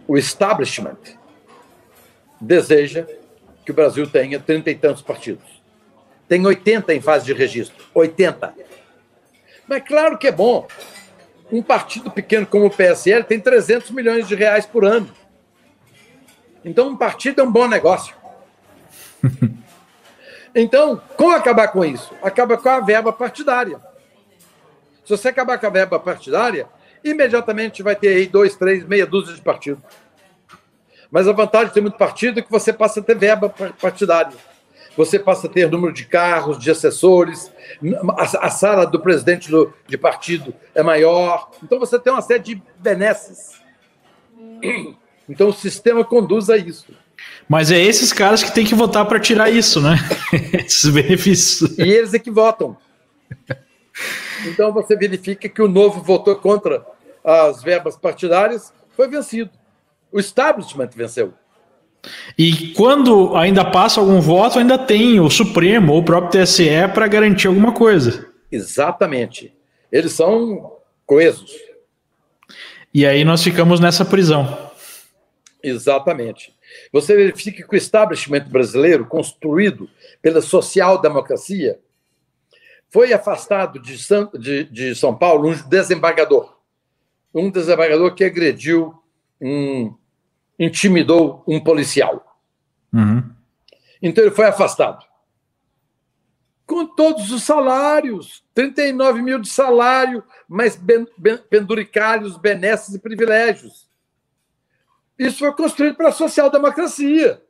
o 0.09 0.17
establishment 0.17 0.97
deseja 2.41 3.07
que 3.65 3.71
o 3.71 3.75
Brasil 3.75 4.07
tenha 4.07 4.41
trinta 4.41 4.71
e 4.71 4.75
tantos 4.75 5.03
partidos. 5.03 5.60
Tem 6.31 6.47
80 6.47 6.95
em 6.95 7.01
fase 7.01 7.25
de 7.25 7.33
registro. 7.33 7.85
80. 7.93 8.55
Mas 9.67 9.83
claro 9.83 10.17
que 10.17 10.29
é 10.29 10.33
bom. 10.33 10.69
Um 11.51 11.61
partido 11.61 12.09
pequeno 12.09 12.47
como 12.47 12.67
o 12.67 12.71
PSL 12.71 13.25
tem 13.25 13.41
300 13.41 13.91
milhões 13.91 14.29
de 14.29 14.37
reais 14.37 14.65
por 14.65 14.85
ano. 14.85 15.11
Então, 16.65 16.87
um 16.87 16.97
partido 16.97 17.41
é 17.41 17.45
um 17.45 17.51
bom 17.51 17.67
negócio. 17.67 18.15
Então, 20.53 21.01
como 21.17 21.31
acabar 21.31 21.69
com 21.69 21.85
isso? 21.85 22.13
Acaba 22.21 22.59
com 22.59 22.69
a 22.69 22.81
verba 22.81 23.13
partidária. 23.13 23.81
Se 25.05 25.17
você 25.17 25.29
acabar 25.29 25.59
com 25.59 25.67
a 25.69 25.71
verba 25.71 25.97
partidária, 26.01 26.67
imediatamente 27.05 27.85
vai 27.85 27.95
ter 27.95 28.09
aí 28.09 28.27
dois, 28.27 28.57
três, 28.57 28.85
meia 28.85 29.07
dúzia 29.07 29.33
de 29.33 29.41
partidos. 29.41 29.81
Mas 31.09 31.29
a 31.29 31.33
vantagem 31.33 31.69
de 31.69 31.75
ter 31.75 31.81
muito 31.81 31.97
partido 31.97 32.41
é 32.41 32.43
que 32.43 32.51
você 32.51 32.73
passa 32.73 32.99
a 32.99 33.03
ter 33.05 33.15
verba 33.17 33.49
partidária 33.81 34.37
você 35.01 35.19
passa 35.19 35.47
a 35.47 35.51
ter 35.51 35.71
número 35.71 35.95
de 35.95 36.05
carros, 36.05 36.59
de 36.59 36.71
assessores, 36.71 37.51
a, 38.19 38.47
a 38.47 38.51
sala 38.51 38.85
do 38.85 39.01
presidente 39.01 39.51
do, 39.51 39.73
de 39.87 39.97
partido 39.97 40.53
é 40.75 40.83
maior. 40.83 41.51
Então 41.63 41.79
você 41.79 41.99
tem 41.99 42.13
uma 42.13 42.21
série 42.21 42.43
de 42.43 42.63
benesses. 42.79 43.59
Então 45.27 45.49
o 45.49 45.55
sistema 45.55 46.05
conduz 46.05 46.51
a 46.51 46.59
isso. 46.59 46.93
Mas 47.49 47.71
é 47.71 47.79
esses 47.79 48.13
caras 48.13 48.43
que 48.43 48.53
têm 48.53 48.67
que 48.67 48.75
votar 48.75 49.07
para 49.07 49.19
tirar 49.19 49.49
isso, 49.49 49.81
né? 49.81 49.97
Esses 50.67 50.91
benefícios. 50.91 51.79
E 51.79 51.83
eles 51.83 52.13
é 52.13 52.19
que 52.19 52.31
votam. 52.31 52.77
Então 54.47 54.73
você 54.73 54.97
verifica 54.97 55.49
que 55.49 55.63
o 55.63 55.69
novo 55.69 56.03
votou 56.03 56.37
contra 56.37 56.85
as 57.25 57.63
verbas 57.63 57.97
partidárias, 57.97 58.73
foi 58.95 59.09
vencido. 59.09 59.51
O 60.13 60.21
establishment 60.21 60.91
venceu. 60.95 61.33
E 62.37 62.69
quando 62.75 63.37
ainda 63.37 63.65
passa 63.65 64.01
algum 64.01 64.21
voto, 64.21 64.59
ainda 64.59 64.79
tem 64.79 65.21
o 65.21 65.29
Supremo 65.29 65.93
ou 65.93 66.01
o 66.01 66.05
próprio 66.05 66.43
TSE 66.43 66.89
para 66.95 67.07
garantir 67.07 67.47
alguma 67.47 67.73
coisa. 67.73 68.29
Exatamente. 68.51 69.55
Eles 69.93 70.13
são 70.13 70.77
coesos. 71.05 71.53
E 72.93 73.07
aí 73.07 73.25
nós 73.25 73.43
ficamos 73.43 73.79
nessa 73.81 74.05
prisão. 74.05 74.71
Exatamente. 75.63 76.55
Você 76.93 77.15
verifica 77.15 77.67
que 77.67 77.75
o 77.75 77.77
establishment 77.77 78.45
brasileiro, 78.49 79.07
construído 79.07 79.89
pela 80.23 80.41
social-democracia, 80.41 81.79
foi 82.89 83.13
afastado 83.13 83.81
de 83.81 83.99
São, 83.99 84.31
de, 84.35 84.65
de 84.65 84.95
São 84.95 85.17
Paulo 85.17 85.51
um 85.51 85.69
desembargador. 85.69 86.57
Um 87.33 87.51
desembargador 87.51 88.15
que 88.15 88.25
agrediu 88.25 88.95
um 89.41 89.95
intimidou 90.61 91.43
um 91.49 91.59
policial. 91.59 92.39
Uhum. 92.93 93.25
Então 94.03 94.23
ele 94.23 94.35
foi 94.35 94.45
afastado. 94.45 95.03
Com 96.67 96.87
todos 96.87 97.33
os 97.33 97.43
salários, 97.43 98.45
39 98.55 99.23
mil 99.23 99.41
de 99.41 99.49
salário, 99.49 100.23
mais 100.47 100.77
ben, 100.77 101.07
ben, 101.17 101.39
penduricários, 101.39 102.37
benesses 102.37 102.95
e 102.95 102.99
privilégios. 102.99 103.89
Isso 105.19 105.39
foi 105.39 105.53
construído 105.55 105.97
pela 105.97 106.13
social-democracia. 106.13 107.43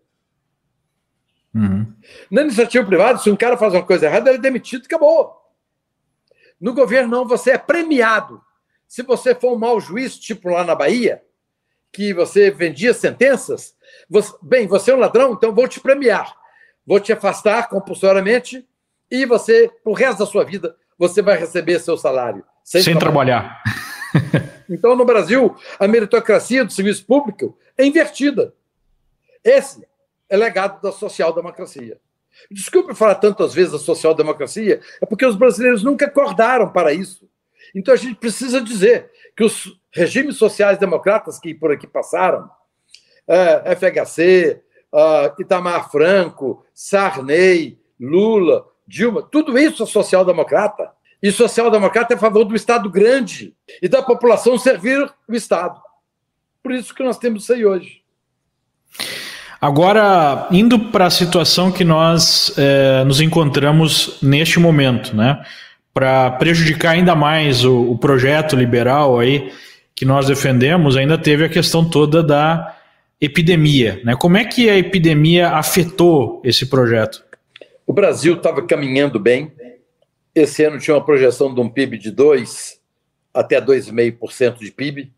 Uhum. 1.52 1.92
Na 2.30 2.42
iniciativa 2.42 2.86
privada, 2.86 3.18
se 3.18 3.28
um 3.28 3.36
cara 3.36 3.58
faz 3.58 3.74
uma 3.74 3.84
coisa 3.84 4.06
errada, 4.06 4.30
ele 4.30 4.38
é 4.38 4.40
demitido 4.42 4.84
e 4.84 4.86
acabou. 4.86 5.36
No 6.60 6.72
governo, 6.72 7.10
não, 7.10 7.26
você 7.26 7.50
é 7.52 7.58
premiado. 7.58 8.40
Se 8.86 9.02
você 9.02 9.34
for 9.34 9.52
um 9.52 9.58
mau 9.58 9.80
juiz, 9.80 10.16
tipo 10.16 10.48
lá 10.48 10.64
na 10.64 10.74
Bahia, 10.74 11.22
que 11.92 12.14
você 12.14 12.50
vendia 12.50 12.94
sentenças, 12.94 13.74
você, 14.08 14.32
bem, 14.42 14.66
você 14.66 14.90
é 14.90 14.94
um 14.94 15.00
ladrão, 15.00 15.32
então 15.32 15.54
vou 15.54 15.68
te 15.68 15.80
premiar. 15.80 16.34
Vou 16.86 16.98
te 16.98 17.12
afastar 17.12 17.68
compulsoriamente 17.68 18.66
e 19.10 19.26
você, 19.26 19.70
pro 19.82 19.92
resto 19.92 20.20
da 20.20 20.26
sua 20.26 20.44
vida, 20.44 20.76
você 20.98 21.22
vai 21.22 21.36
receber 21.36 21.78
seu 21.78 21.96
salário. 21.96 22.44
Sem, 22.64 22.82
sem 22.82 22.98
trabalhar. 22.98 23.62
trabalhar. 24.12 24.62
então, 24.68 24.96
no 24.96 25.04
Brasil, 25.04 25.56
a 25.78 25.86
meritocracia 25.86 26.64
do 26.64 26.72
serviço 26.72 27.04
público 27.04 27.56
é 27.76 27.84
invertida. 27.84 28.54
Esse 29.44 29.86
é 30.28 30.36
legado 30.36 30.80
da 30.82 30.92
social-democracia. 30.92 31.98
Desculpe 32.50 32.94
falar 32.94 33.16
tantas 33.16 33.54
vezes 33.54 33.72
da 33.72 33.78
social-democracia, 33.78 34.80
é 35.00 35.06
porque 35.06 35.26
os 35.26 35.36
brasileiros 35.36 35.82
nunca 35.82 36.06
acordaram 36.06 36.70
para 36.70 36.92
isso. 36.92 37.29
Então 37.74 37.94
a 37.94 37.96
gente 37.96 38.16
precisa 38.16 38.60
dizer 38.60 39.10
que 39.36 39.44
os 39.44 39.78
regimes 39.92 40.36
sociais-democratas 40.36 41.38
que 41.38 41.54
por 41.54 41.72
aqui 41.72 41.86
passaram, 41.86 42.48
é, 43.26 43.74
FHC, 43.76 44.60
uh, 44.92 45.40
Itamar 45.40 45.90
Franco, 45.90 46.64
Sarney, 46.74 47.78
Lula, 47.98 48.64
Dilma, 48.86 49.22
tudo 49.22 49.58
isso 49.58 49.82
é 49.82 49.86
social-democrata. 49.86 50.90
E 51.22 51.30
social-democrata 51.30 52.14
é 52.14 52.16
a 52.16 52.20
favor 52.20 52.44
do 52.44 52.56
Estado 52.56 52.90
grande 52.90 53.54
e 53.82 53.88
da 53.88 54.02
população 54.02 54.58
servir 54.58 54.98
o 55.28 55.34
Estado. 55.34 55.78
Por 56.62 56.72
isso 56.72 56.94
que 56.94 57.02
nós 57.02 57.18
temos 57.18 57.42
isso 57.42 57.52
aí 57.52 57.64
hoje. 57.64 58.00
Agora, 59.60 60.48
indo 60.50 60.78
para 60.78 61.06
a 61.06 61.10
situação 61.10 61.70
que 61.70 61.84
nós 61.84 62.54
é, 62.56 63.04
nos 63.04 63.20
encontramos 63.20 64.18
neste 64.22 64.58
momento, 64.58 65.14
né? 65.14 65.44
Para 66.00 66.30
prejudicar 66.30 66.92
ainda 66.92 67.14
mais 67.14 67.62
o, 67.62 67.90
o, 67.90 67.98
projeto 67.98 68.56
liberal 68.56 69.18
aí 69.18 69.52
que 69.94 70.06
nós 70.06 70.28
defendemos, 70.28 70.96
ainda 70.96 71.18
teve 71.18 71.44
a 71.44 71.48
questão 71.50 71.86
toda 71.86 72.22
da 72.22 72.74
epidemia. 73.20 74.00
Né? 74.02 74.16
Como 74.16 74.38
é 74.38 74.46
que 74.46 74.70
a 74.70 74.78
epidemia 74.78 75.50
afetou 75.50 76.40
esse 76.42 76.64
projeto? 76.70 77.22
O 77.86 77.92
Brasil 77.92 78.32
estava 78.32 78.66
caminhando 78.66 79.20
bem. 79.20 79.52
Esse 80.34 80.64
ano 80.64 80.78
tinha 80.78 80.96
uma 80.96 81.04
projeção 81.04 81.54
de 81.54 81.60
um 81.60 81.68
PIB 81.68 81.98
de 81.98 82.10
2 82.10 82.80
até 83.34 83.60
2,5% 83.60 84.60
de 84.60 84.72
PIB. 84.72 85.12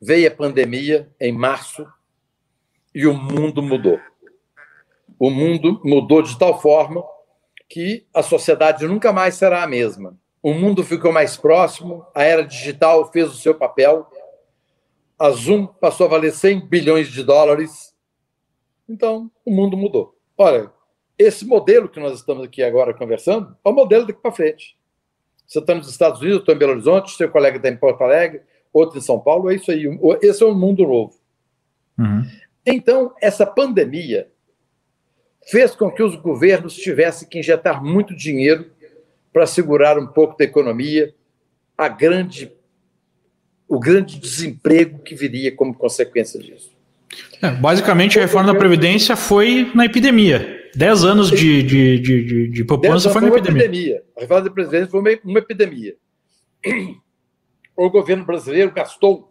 Veio 0.00 0.28
a 0.28 0.30
pandemia 0.30 1.10
em 1.20 1.30
março 1.30 1.86
e 2.94 3.06
o 3.06 3.12
mundo 3.12 3.62
mudou. 3.62 4.00
O 5.18 5.28
mundo 5.28 5.78
mudou 5.84 6.22
de 6.22 6.38
tal 6.38 6.58
forma 6.58 7.04
que 7.70 8.04
a 8.12 8.20
sociedade 8.20 8.84
nunca 8.84 9.12
mais 9.12 9.36
será 9.36 9.62
a 9.62 9.68
mesma. 9.68 10.18
O 10.42 10.52
mundo 10.52 10.82
ficou 10.82 11.12
mais 11.12 11.36
próximo, 11.36 12.04
a 12.12 12.24
era 12.24 12.44
digital 12.44 13.10
fez 13.12 13.30
o 13.30 13.36
seu 13.36 13.54
papel, 13.54 14.10
a 15.16 15.30
Zoom 15.30 15.66
passou 15.66 16.06
a 16.06 16.10
valer 16.10 16.32
100 16.32 16.66
bilhões 16.66 17.08
de 17.08 17.22
dólares. 17.22 17.94
Então, 18.88 19.30
o 19.44 19.52
mundo 19.52 19.76
mudou. 19.76 20.18
Olha, 20.36 20.72
esse 21.16 21.46
modelo 21.46 21.88
que 21.88 22.00
nós 22.00 22.14
estamos 22.14 22.42
aqui 22.42 22.62
agora 22.62 22.92
conversando 22.92 23.56
é 23.64 23.68
o 23.68 23.72
modelo 23.72 24.06
daqui 24.06 24.20
para 24.20 24.32
frente. 24.32 24.76
Você 25.46 25.60
está 25.60 25.74
nos 25.74 25.88
Estados 25.88 26.20
Unidos, 26.20 26.38
eu 26.38 26.40
estou 26.40 26.54
em 26.54 26.58
Belo 26.58 26.72
Horizonte, 26.72 27.12
seu 27.12 27.30
colega 27.30 27.58
está 27.58 27.68
em 27.68 27.76
Porto 27.76 28.02
Alegre, 28.02 28.42
outro 28.72 28.98
em 28.98 29.02
São 29.02 29.20
Paulo, 29.20 29.50
é 29.50 29.54
isso 29.54 29.70
aí. 29.70 29.84
Esse 30.22 30.42
é 30.42 30.46
um 30.46 30.54
mundo 30.54 30.84
novo. 30.84 31.14
Uhum. 31.98 32.24
Então, 32.66 33.14
essa 33.20 33.46
pandemia 33.46 34.29
fez 35.48 35.74
com 35.74 35.90
que 35.90 36.02
os 36.02 36.16
governos 36.16 36.74
tivessem 36.74 37.28
que 37.28 37.38
injetar 37.38 37.82
muito 37.82 38.14
dinheiro 38.14 38.70
para 39.32 39.46
segurar 39.46 39.98
um 39.98 40.06
pouco 40.06 40.36
da 40.36 40.44
economia, 40.44 41.14
a 41.76 41.88
grande, 41.88 42.52
o 43.68 43.78
grande 43.78 44.18
desemprego 44.18 44.98
que 44.98 45.14
viria 45.14 45.54
como 45.54 45.74
consequência 45.74 46.40
disso. 46.40 46.70
É, 47.42 47.50
basicamente, 47.50 48.18
a 48.18 48.22
reforma 48.22 48.52
da 48.52 48.58
Previdência 48.58 49.16
foi 49.16 49.70
na 49.74 49.86
epidemia. 49.86 50.58
Dez 50.74 51.04
anos 51.04 51.30
de, 51.30 51.62
de, 51.62 51.98
de, 51.98 52.24
de, 52.24 52.48
de 52.48 52.64
poupança 52.64 53.10
foi 53.10 53.22
na 53.22 53.28
epidemia. 53.28 53.64
epidemia. 53.64 54.02
A 54.16 54.20
reforma 54.20 54.44
da 54.44 54.50
Previdência 54.50 54.88
foi 54.88 55.00
uma, 55.00 55.10
uma 55.24 55.38
epidemia. 55.38 55.96
O 57.76 57.88
governo 57.88 58.24
brasileiro 58.26 58.70
gastou, 58.70 59.30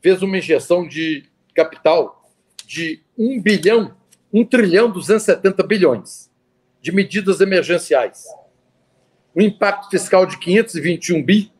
fez 0.00 0.22
uma 0.22 0.38
injeção 0.38 0.88
de 0.88 1.24
capital 1.54 2.24
de 2.64 3.02
1 3.18 3.42
bilhão, 3.42 3.94
1 4.32 4.44
trilhão 4.44 4.90
270 4.90 5.62
bilhões 5.62 6.30
de 6.80 6.92
medidas 6.92 7.40
emergenciais. 7.40 8.24
Um 9.34 9.42
impacto 9.42 9.90
fiscal 9.90 10.26
de 10.26 10.38
521 10.38 11.22
bi, 11.22 11.52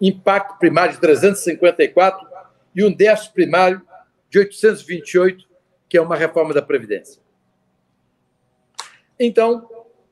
impacto 0.00 0.58
primário 0.58 0.94
de 0.94 1.00
354 1.00 2.26
e 2.74 2.84
um 2.84 2.92
déficit 2.92 3.32
primário 3.32 3.82
de 4.30 4.38
828, 4.38 5.46
que 5.88 5.96
é 5.96 6.00
uma 6.00 6.16
reforma 6.16 6.52
da 6.52 6.62
Previdência. 6.62 7.20
Então, 9.18 9.68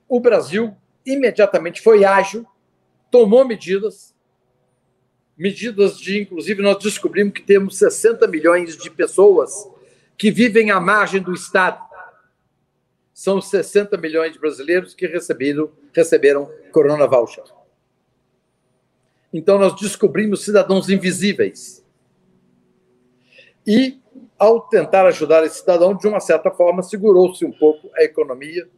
o 0.09 0.19
Brasil 0.19 0.75
imediatamente 1.05 1.81
foi 1.81 2.05
ágil, 2.05 2.47
tomou 3.11 3.45
medidas, 3.45 4.15
medidas 5.37 5.99
de, 5.99 6.21
inclusive, 6.21 6.63
nós 6.63 6.83
descobrimos 6.83 7.35
que 7.35 7.43
temos 7.43 7.79
60 7.79 8.27
milhões 8.27 8.77
de 8.77 8.91
pessoas 8.91 9.69
que 10.17 10.31
vivem 10.31 10.71
à 10.71 10.81
margem 10.81 11.21
do 11.21 11.33
Estado. 11.33 11.85
São 13.13 13.41
60 13.41 13.97
milhões 13.97 14.33
de 14.33 14.39
brasileiros 14.39 14.95
que 14.95 15.07
receberam, 15.07 15.71
receberam 15.93 16.51
Corona 16.73 17.07
Voucher. 17.07 17.45
Então, 19.33 19.59
nós 19.59 19.75
descobrimos 19.77 20.45
cidadãos 20.45 20.89
invisíveis. 20.89 21.85
E, 23.67 24.01
ao 24.39 24.61
tentar 24.61 25.07
ajudar 25.07 25.45
esse 25.45 25.61
cidadão, 25.61 25.97
de 25.97 26.07
uma 26.07 26.21
certa 26.21 26.51
forma, 26.51 26.83
segurou-se 26.83 27.45
um 27.45 27.53
pouco 27.53 27.91
a 27.97 28.03
economia, 28.03 28.69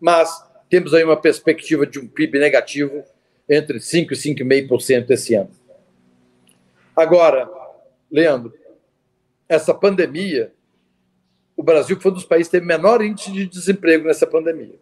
mas 0.00 0.44
temos 0.68 0.92
aí 0.94 1.04
uma 1.04 1.20
perspectiva 1.20 1.86
de 1.86 1.98
um 1.98 2.08
PIB 2.08 2.38
negativo 2.38 3.04
entre 3.48 3.78
5% 3.78 4.10
e 4.10 4.34
5,5% 4.34 5.10
esse 5.10 5.34
ano. 5.34 5.50
Agora, 6.96 7.48
Leandro, 8.10 8.52
essa 9.48 9.72
pandemia, 9.74 10.52
o 11.62 11.64
Brasil 11.64 11.96
foi 12.00 12.10
um 12.10 12.14
dos 12.14 12.24
países 12.24 12.48
que 12.48 12.58
teve 12.58 12.66
menor 12.66 13.00
índice 13.04 13.30
de 13.30 13.46
desemprego 13.46 14.04
nessa 14.04 14.26
pandemia. 14.26 14.74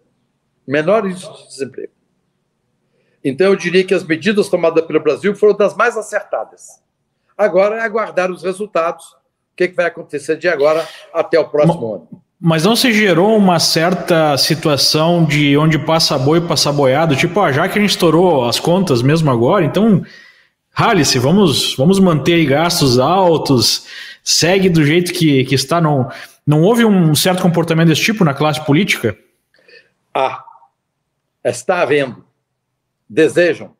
Menor 0.66 1.06
índice 1.06 1.30
de 1.30 1.48
desemprego. 1.48 1.92
Então, 3.22 3.48
eu 3.48 3.56
diria 3.56 3.84
que 3.84 3.92
as 3.92 4.02
medidas 4.02 4.48
tomadas 4.48 4.82
pelo 4.86 4.98
Brasil 4.98 5.34
foram 5.34 5.54
das 5.54 5.76
mais 5.76 5.94
acertadas. 5.94 6.80
Agora 7.36 7.76
é 7.76 7.80
aguardar 7.82 8.30
os 8.30 8.42
resultados, 8.42 9.04
o 9.12 9.56
que, 9.56 9.68
que 9.68 9.76
vai 9.76 9.84
acontecer 9.84 10.38
de 10.38 10.48
agora 10.48 10.88
até 11.12 11.38
o 11.38 11.46
próximo 11.46 11.82
mas, 11.82 12.00
ano. 12.00 12.22
Mas 12.40 12.64
não 12.64 12.74
se 12.74 12.94
gerou 12.94 13.36
uma 13.36 13.60
certa 13.60 14.38
situação 14.38 15.22
de 15.22 15.58
onde 15.58 15.78
passa 15.78 16.18
boi, 16.18 16.40
passa 16.40 16.72
boiado? 16.72 17.14
Tipo, 17.14 17.40
ah, 17.40 17.52
já 17.52 17.68
que 17.68 17.78
a 17.78 17.80
gente 17.82 17.90
estourou 17.90 18.48
as 18.48 18.58
contas 18.58 19.02
mesmo 19.02 19.30
agora, 19.30 19.66
então 19.66 20.02
Rale-se, 20.72 21.18
vamos, 21.18 21.74
vamos 21.76 21.98
manter 21.98 22.44
gastos 22.46 22.98
altos, 22.98 23.84
segue 24.22 24.68
do 24.68 24.84
jeito 24.84 25.12
que, 25.12 25.44
que 25.44 25.54
está. 25.54 25.80
Não, 25.80 26.08
não 26.50 26.62
houve 26.62 26.84
um 26.84 27.14
certo 27.14 27.42
comportamento 27.42 27.88
desse 27.88 28.02
tipo 28.02 28.24
na 28.24 28.34
classe 28.34 28.64
política? 28.64 29.18
Ah, 30.12 30.44
está 31.44 31.80
havendo. 31.82 32.26
Desejam. 33.08 33.76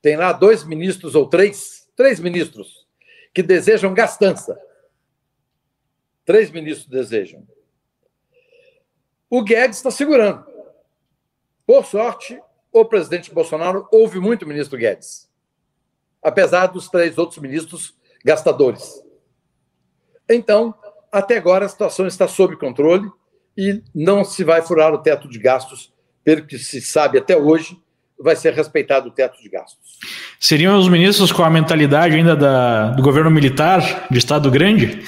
Tem 0.00 0.16
lá 0.16 0.32
dois 0.32 0.64
ministros 0.64 1.14
ou 1.14 1.28
três, 1.28 1.88
três 1.96 2.18
ministros, 2.18 2.86
que 3.32 3.42
desejam 3.42 3.94
gastança. 3.94 4.58
Três 6.24 6.50
ministros 6.50 6.88
desejam. 6.88 7.46
O 9.30 9.42
Guedes 9.42 9.78
está 9.78 9.90
segurando. 9.90 10.44
Por 11.64 11.86
sorte, 11.86 12.40
o 12.72 12.84
presidente 12.84 13.32
Bolsonaro 13.32 13.88
ouve 13.90 14.18
muito 14.18 14.44
o 14.44 14.48
ministro 14.48 14.76
Guedes 14.76 15.32
apesar 16.22 16.68
dos 16.68 16.88
três 16.88 17.18
outros 17.18 17.40
ministros 17.40 17.94
gastadores. 18.24 19.02
Então, 20.28 20.72
até 21.12 21.36
agora 21.36 21.66
a 21.66 21.68
situação 21.68 22.06
está 22.06 22.26
sob 22.26 22.56
controle 22.56 23.08
e 23.56 23.82
não 23.94 24.24
se 24.24 24.42
vai 24.42 24.62
furar 24.62 24.94
o 24.94 24.98
teto 24.98 25.28
de 25.28 25.38
gastos, 25.38 25.92
pelo 26.24 26.46
que 26.46 26.58
se 26.58 26.80
sabe 26.80 27.18
até 27.18 27.36
hoje, 27.36 27.78
vai 28.18 28.34
ser 28.34 28.54
respeitado 28.54 29.08
o 29.08 29.12
teto 29.12 29.40
de 29.42 29.48
gastos. 29.48 29.98
Seriam 30.40 30.78
os 30.78 30.88
ministros 30.88 31.30
com 31.30 31.42
a 31.42 31.50
mentalidade 31.50 32.14
ainda 32.14 32.34
da, 32.34 32.90
do 32.92 33.02
governo 33.02 33.30
militar, 33.30 34.06
de 34.10 34.18
Estado 34.18 34.50
grande? 34.50 35.04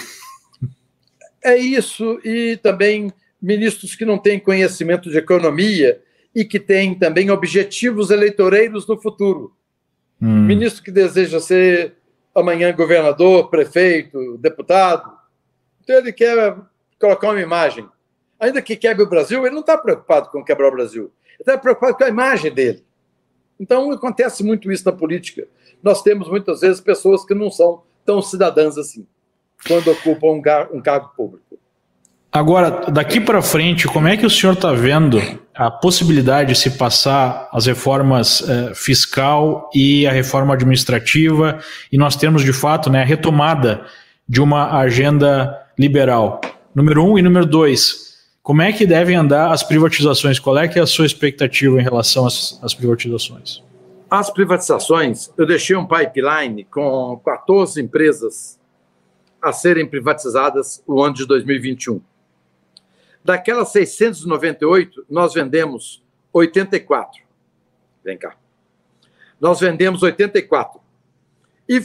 É 1.42 1.57
isso, 1.57 2.20
e 2.24 2.59
também 2.62 3.12
ministros 3.40 3.94
que 3.94 4.05
não 4.05 4.18
têm 4.18 4.38
conhecimento 4.38 5.11
de 5.11 5.18
economia 5.18 6.00
e 6.34 6.44
que 6.44 6.59
têm 6.59 6.94
também 6.94 7.30
objetivos 7.30 8.11
eleitoreiros 8.11 8.86
no 8.86 9.00
futuro. 9.00 9.52
Hum. 10.20 10.42
Ministro 10.42 10.82
que 10.82 10.90
deseja 10.90 11.38
ser 11.40 11.94
amanhã 12.34 12.72
governador, 12.72 13.48
prefeito, 13.48 14.36
deputado. 14.38 15.23
Então 15.85 15.97
ele 15.97 16.12
quer 16.12 16.57
colocar 16.99 17.30
uma 17.30 17.41
imagem. 17.41 17.89
Ainda 18.41 18.61
que 18.61 18.74
quebre 18.74 19.05
o 19.05 19.09
Brasil, 19.09 19.45
ele 19.47 19.55
não 19.55 19.61
está 19.61 19.78
preocupado 19.78 20.30
com 20.30 20.43
quebrar 20.43 20.68
o 20.68 20.72
Brasil. 20.72 21.12
Ele 21.35 21.37
está 21.41 21.57
preocupado 21.57 21.97
com 21.97 22.05
a 22.05 22.09
imagem 22.09 22.53
dele. 22.53 22.85
Então 23.61 23.93
acontece 23.93 24.43
muito 24.43 24.72
isso 24.72 24.85
na 24.85 24.93
política. 24.93 25.47
Nós 25.82 26.03
temos 26.03 26.28
muitas 26.28 26.61
vezes 26.61 26.80
pessoas 26.80 27.24
que 27.24 27.35
não 27.35 27.51
são 27.51 27.82
tão 28.05 28.20
cidadãs 28.20 28.76
assim, 28.76 29.07
quando 29.66 29.91
ocupam 29.91 30.28
um, 30.28 30.76
um 30.76 30.82
cargo 30.82 31.11
público. 31.16 31.59
Agora, 32.32 32.91
daqui 32.91 33.20
para 33.20 33.41
frente, 33.41 33.87
como 33.87 34.09
é 34.09 34.16
que 34.16 34.26
o 34.26 34.30
senhor 34.30 34.55
está 34.55 34.72
vendo 34.72 35.22
a 35.55 35.70
possibilidade 35.70 36.53
de 36.53 36.59
se 36.59 36.70
passar 36.76 37.49
as 37.53 37.66
reformas 37.66 38.43
eh, 38.43 38.72
fiscal 38.74 39.70
e 39.72 40.05
a 40.05 40.11
reforma 40.11 40.53
administrativa 40.53 41.61
e 41.93 41.97
nós 41.97 42.16
temos 42.16 42.43
de 42.43 42.53
fato 42.53 42.91
né, 42.91 43.03
a 43.03 43.05
retomada 43.05 43.87
de 44.28 44.41
uma 44.41 44.80
agenda 44.80 45.63
liberal? 45.78 46.40
Número 46.74 47.04
um 47.04 47.18
e 47.18 47.22
número 47.22 47.46
dois, 47.46 48.14
como 48.42 48.62
é 48.62 48.72
que 48.72 48.86
devem 48.86 49.16
andar 49.16 49.52
as 49.52 49.62
privatizações? 49.62 50.38
Qual 50.38 50.58
é 50.58 50.66
é 50.66 50.80
a 50.80 50.86
sua 50.86 51.06
expectativa 51.06 51.80
em 51.80 51.82
relação 51.82 52.26
às, 52.26 52.58
às 52.62 52.74
privatizações? 52.74 53.62
As 54.10 54.30
privatizações, 54.30 55.32
eu 55.36 55.46
deixei 55.46 55.74
um 55.74 55.86
pipeline 55.86 56.64
com 56.64 57.20
14 57.24 57.80
empresas 57.80 58.58
a 59.40 59.52
serem 59.52 59.86
privatizadas 59.86 60.82
no 60.86 61.02
ano 61.02 61.14
de 61.14 61.26
2021. 61.26 62.00
Daquelas 63.24 63.70
698, 63.72 65.06
nós 65.08 65.32
vendemos 65.32 66.02
84. 66.32 67.22
Vem 68.04 68.18
cá. 68.18 68.36
Nós 69.40 69.60
vendemos 69.60 70.02
84. 70.02 70.80
E 71.68 71.80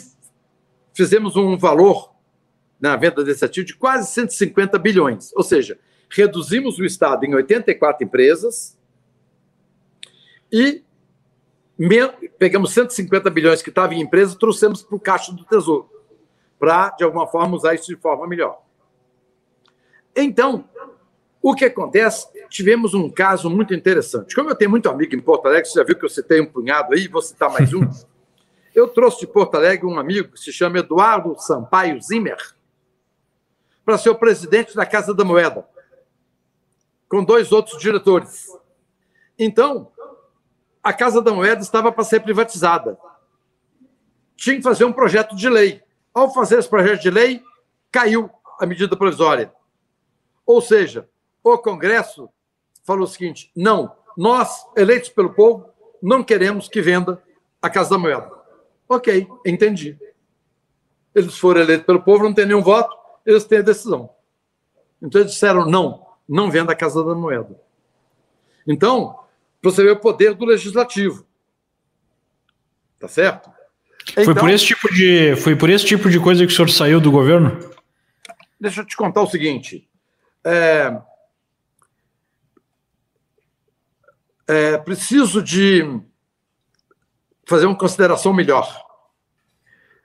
fizemos 0.93 1.37
um 1.37 1.57
valor 1.57 2.08
na 2.79 2.95
venda 2.95 3.23
desse 3.23 3.43
ativo 3.43 3.67
de 3.67 3.75
quase 3.75 4.11
150 4.11 4.77
bilhões. 4.79 5.31
Ou 5.35 5.43
seja, 5.43 5.77
reduzimos 6.09 6.79
o 6.79 6.85
Estado 6.85 7.25
em 7.25 7.35
84 7.35 8.05
empresas 8.05 8.77
e 10.51 10.83
pegamos 12.37 12.73
150 12.73 13.29
bilhões 13.29 13.61
que 13.61 13.69
estavam 13.69 13.95
em 13.95 14.01
empresas 14.01 14.33
e 14.33 14.39
trouxemos 14.39 14.81
para 14.81 14.95
o 14.95 14.99
caixa 14.99 15.31
do 15.31 15.45
Tesouro, 15.45 15.89
para, 16.57 16.89
de 16.91 17.03
alguma 17.03 17.27
forma, 17.27 17.55
usar 17.55 17.73
isso 17.73 17.87
de 17.87 17.95
forma 17.95 18.27
melhor. 18.27 18.61
Então, 20.15 20.65
o 21.41 21.55
que 21.55 21.65
acontece? 21.65 22.27
Tivemos 22.49 22.93
um 22.93 23.09
caso 23.09 23.49
muito 23.49 23.73
interessante. 23.73 24.35
Como 24.35 24.49
eu 24.49 24.55
tenho 24.55 24.71
muito 24.71 24.89
amigo 24.89 25.15
em 25.15 25.21
Porto 25.21 25.45
Alegre, 25.45 25.69
você 25.69 25.79
já 25.79 25.85
viu 25.85 25.97
que 25.97 26.03
eu 26.03 26.09
citei 26.09 26.41
um 26.41 26.45
punhado 26.45 26.93
aí, 26.93 27.07
vou 27.07 27.21
citar 27.21 27.51
mais 27.51 27.73
um. 27.73 27.81
Eu 28.75 28.87
trouxe 28.87 29.21
de 29.21 29.27
Porto 29.27 29.55
Alegre 29.55 29.87
um 29.87 29.97
amigo 29.97 30.31
que 30.33 30.39
se 30.39 30.53
chama 30.53 30.77
Eduardo 30.77 31.35
Sampaio 31.39 31.99
Zimmer 32.01 32.37
para 33.89 33.97
ser 33.97 34.11
o 34.11 34.15
presidente 34.15 34.75
da 34.75 34.85
Casa 34.85 35.15
da 35.15 35.23
Moeda, 35.23 35.67
com 37.09 37.23
dois 37.23 37.51
outros 37.51 37.81
diretores. 37.81 38.47
Então, 39.35 39.91
a 40.83 40.93
Casa 40.93 41.23
da 41.23 41.33
Moeda 41.33 41.63
estava 41.63 41.91
para 41.91 42.03
ser 42.03 42.19
privatizada. 42.19 42.99
Tinha 44.35 44.57
que 44.57 44.61
fazer 44.61 44.85
um 44.85 44.93
projeto 44.93 45.35
de 45.35 45.49
lei. 45.49 45.81
Ao 46.13 46.31
fazer 46.31 46.59
esse 46.59 46.69
projeto 46.69 47.01
de 47.01 47.09
lei, 47.09 47.41
caiu 47.91 48.29
a 48.59 48.65
medida 48.67 48.95
provisória. 48.95 49.51
Ou 50.45 50.61
seja, 50.61 51.09
o 51.43 51.57
Congresso 51.57 52.29
falou 52.83 53.05
o 53.05 53.07
seguinte: 53.07 53.51
não, 53.55 53.91
nós, 54.15 54.67
eleitos 54.77 55.09
pelo 55.09 55.33
povo, 55.33 55.67
não 55.99 56.23
queremos 56.23 56.69
que 56.69 56.79
venda 56.79 57.19
a 57.59 57.71
Casa 57.71 57.89
da 57.89 57.97
Moeda. 57.97 58.31
Ok, 58.87 59.27
entendi. 59.43 59.97
Eles 61.15 61.39
foram 61.39 61.61
eleitos 61.61 61.87
pelo 61.87 62.03
povo, 62.03 62.25
não 62.25 62.35
tem 62.35 62.45
nenhum 62.45 62.61
voto, 62.61 62.98
eles 63.29 63.45
têm 63.45 63.59
a 63.59 63.63
decisão. 63.63 64.09
Então 65.01 65.21
eles 65.21 65.33
disseram: 65.33 65.65
não, 65.65 66.05
não 66.27 66.49
venda 66.49 66.73
a 66.73 66.75
Casa 66.75 67.03
da 67.03 67.15
Moeda. 67.15 67.59
Então, 68.67 69.19
você 69.61 69.83
vê 69.83 69.91
o 69.91 69.99
poder 69.99 70.33
do 70.33 70.45
legislativo. 70.45 71.25
Tá 72.99 73.07
certo? 73.07 73.49
Então, 74.11 74.25
foi, 74.25 74.35
por 74.35 74.49
esse 74.49 74.65
tipo 74.65 74.93
de, 74.93 75.35
foi 75.37 75.55
por 75.55 75.69
esse 75.69 75.85
tipo 75.85 76.09
de 76.09 76.19
coisa 76.19 76.45
que 76.45 76.51
o 76.51 76.55
senhor 76.55 76.69
saiu 76.69 76.99
do 76.99 77.11
governo? 77.11 77.57
Deixa 78.59 78.81
eu 78.81 78.85
te 78.85 78.97
contar 78.97 79.21
o 79.21 79.27
seguinte. 79.27 79.87
É, 80.43 80.99
é, 84.47 84.77
preciso 84.77 85.41
de 85.41 86.01
fazer 87.45 87.65
uma 87.65 87.77
consideração 87.77 88.33
melhor. 88.33 88.83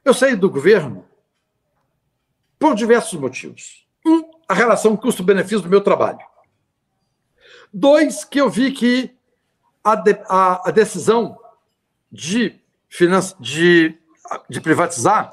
Eu 0.04 0.12
saí 0.12 0.36
do 0.36 0.50
governo 0.50 1.04
por 2.64 2.74
diversos 2.74 3.20
motivos. 3.20 3.86
Um, 4.06 4.24
a 4.48 4.54
relação 4.54 4.96
custo-benefício 4.96 5.60
do 5.60 5.68
meu 5.68 5.82
trabalho. 5.82 6.20
Dois, 7.70 8.24
que 8.24 8.40
eu 8.40 8.48
vi 8.48 8.72
que 8.72 9.14
a, 9.84 9.94
de, 9.94 10.18
a, 10.26 10.70
a 10.70 10.70
decisão 10.70 11.38
de, 12.10 12.58
de, 13.38 13.98
de 14.48 14.60
privatizar, 14.62 15.30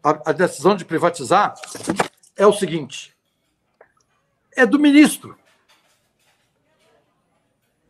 a, 0.00 0.30
a 0.30 0.32
decisão 0.32 0.76
de 0.76 0.84
privatizar 0.84 1.54
é 2.36 2.46
o 2.46 2.52
seguinte: 2.52 3.16
é 4.56 4.64
do 4.64 4.78
ministro 4.78 5.36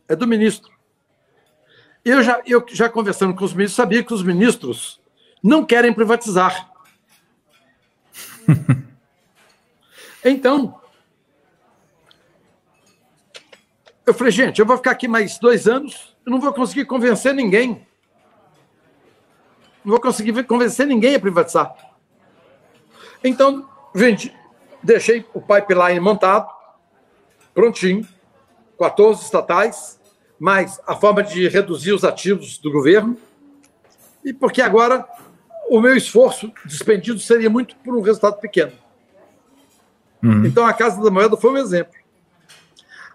é 0.07 0.15
do 0.15 0.25
ministro. 0.25 0.73
Eu 2.03 2.23
já, 2.23 2.41
eu 2.47 2.65
já 2.67 2.89
conversando 2.89 3.35
com 3.35 3.45
os 3.45 3.53
ministros, 3.53 3.75
sabia 3.75 4.03
que 4.03 4.13
os 4.13 4.23
ministros 4.23 4.99
não 5.43 5.63
querem 5.63 5.93
privatizar. 5.93 6.70
então, 10.23 10.79
eu 14.05 14.13
falei, 14.13 14.31
gente, 14.31 14.59
eu 14.59 14.65
vou 14.65 14.77
ficar 14.77 14.91
aqui 14.91 15.07
mais 15.07 15.37
dois 15.39 15.67
anos, 15.67 16.15
eu 16.25 16.31
não 16.31 16.39
vou 16.39 16.53
conseguir 16.53 16.85
convencer 16.85 17.33
ninguém. 17.33 17.85
Não 19.83 19.91
vou 19.91 20.01
conseguir 20.01 20.43
convencer 20.43 20.85
ninguém 20.85 21.15
a 21.15 21.19
privatizar. 21.19 21.73
Então, 23.23 23.69
gente, 23.95 24.35
deixei 24.83 25.25
o 25.33 25.41
pipeline 25.41 25.99
montado, 25.99 26.49
prontinho, 27.53 28.07
14 28.77 29.23
estatais, 29.23 29.99
mais 30.39 30.79
a 30.87 30.95
forma 30.95 31.21
de 31.21 31.47
reduzir 31.47 31.93
os 31.93 32.03
ativos 32.03 32.57
do 32.57 32.71
governo, 32.71 33.17
e 34.25 34.33
porque 34.33 34.61
agora 34.61 35.07
o 35.71 35.79
meu 35.79 35.95
esforço 35.95 36.51
despendido 36.65 37.17
seria 37.17 37.49
muito 37.49 37.77
por 37.77 37.95
um 37.95 38.01
resultado 38.01 38.41
pequeno. 38.41 38.73
Uhum. 40.21 40.45
Então 40.45 40.65
a 40.65 40.73
Casa 40.73 41.01
da 41.01 41.09
Moeda 41.09 41.37
foi 41.37 41.49
um 41.49 41.57
exemplo. 41.57 41.93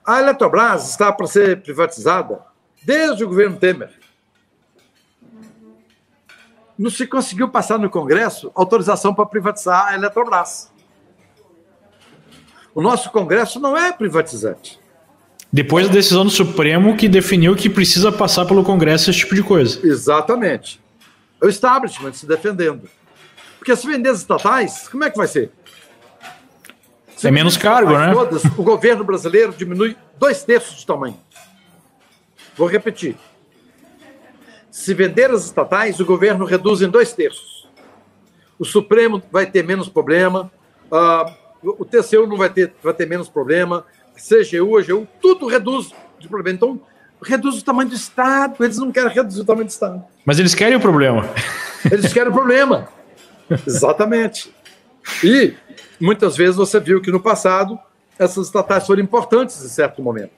A 0.02 0.20
Eletrobras 0.20 0.88
está 0.88 1.12
para 1.12 1.26
ser 1.26 1.61
privatizada 1.61 2.40
desde 2.82 3.22
o 3.22 3.28
governo 3.28 3.59
Temer. 3.59 3.90
Não 6.78 6.88
se 6.88 7.07
conseguiu 7.07 7.50
passar 7.50 7.78
no 7.78 7.90
Congresso 7.90 8.50
autorização 8.54 9.14
para 9.14 9.26
privatizar 9.26 9.88
a 9.88 9.94
Eletrobras. 9.94 10.72
O 12.74 12.80
nosso 12.80 13.11
Congresso 13.11 13.61
não 13.61 13.76
é 13.76 13.92
privatizante. 13.92 14.80
Depois 15.52 15.88
da 15.88 15.92
decisão 15.92 16.24
do 16.24 16.30
Supremo 16.30 16.96
que 16.96 17.07
definiu 17.07 17.54
que 17.54 17.68
precisa 17.68 18.11
passar 18.11 18.46
pelo 18.46 18.64
Congresso 18.64 19.11
esse 19.11 19.18
tipo 19.18 19.34
de 19.34 19.42
coisa. 19.42 19.78
Exatamente. 19.86 20.86
É 21.41 21.47
o 21.47 21.49
establishment 21.49 22.12
se 22.12 22.26
defendendo. 22.26 22.89
Porque 23.59 23.74
se 23.74 23.87
vender 23.87 24.11
as 24.11 24.18
estatais, 24.18 24.89
como 24.89 25.05
é 25.05 25.11
que 25.11 25.16
vai 25.16 25.26
ser? 25.26 25.51
Se 27.16 27.28
é 27.28 27.30
menos 27.30 27.57
cargo, 27.57 27.97
né? 27.97 28.12
Todas, 28.12 28.45
o 28.45 28.62
governo 28.62 29.03
brasileiro 29.03 29.53
diminui 29.53 29.97
dois 30.18 30.43
terços 30.45 30.78
de 30.78 30.87
tamanho. 30.87 31.18
Vou 32.57 32.68
repetir. 32.68 33.16
Se 34.70 34.93
vender 34.93 35.30
as 35.30 35.45
estatais, 35.45 35.99
o 36.01 36.05
governo 36.05 36.45
reduz 36.45 36.82
em 36.82 36.89
dois 36.89 37.12
terços. 37.12 37.66
O 38.59 38.64
Supremo 38.64 39.22
vai 39.30 39.47
ter 39.47 39.62
menos 39.62 39.89
problema, 39.89 40.51
uh, 40.91 41.34
o 41.62 41.84
TCU 41.84 42.26
não 42.26 42.37
vai 42.37 42.51
ter, 42.51 42.74
vai 42.82 42.95
ter 42.95 43.07
menos 43.07 43.28
problema, 43.28 43.84
CGU, 44.14 44.78
AGU, 44.78 45.09
tudo 45.20 45.47
reduz 45.47 45.93
de 46.18 46.28
problema. 46.28 46.57
Então, 46.57 46.80
reduz 47.27 47.59
o 47.59 47.64
tamanho 47.64 47.89
do 47.89 47.95
Estado. 47.95 48.62
Eles 48.64 48.79
não 48.79 48.91
querem 48.91 49.12
reduzir 49.12 49.41
o 49.41 49.45
tamanho 49.45 49.66
do 49.66 49.70
Estado. 49.70 50.05
Mas 50.24 50.39
eles 50.39 50.55
querem 50.55 50.77
o 50.77 50.81
problema. 50.81 51.29
Eles 51.91 52.12
querem 52.12 52.31
o 52.31 52.35
problema. 52.35 52.89
Exatamente. 53.66 54.53
E 55.22 55.55
muitas 56.01 56.37
vezes 56.37 56.57
você 56.57 56.81
viu 56.81 57.01
que 57.01 57.11
no 57.11 57.20
passado 57.20 57.79
essas 58.18 58.47
estatais 58.47 58.87
foram 58.87 59.03
importantes 59.03 59.62
em 59.62 59.68
certo 59.68 60.03
momento. 60.03 60.33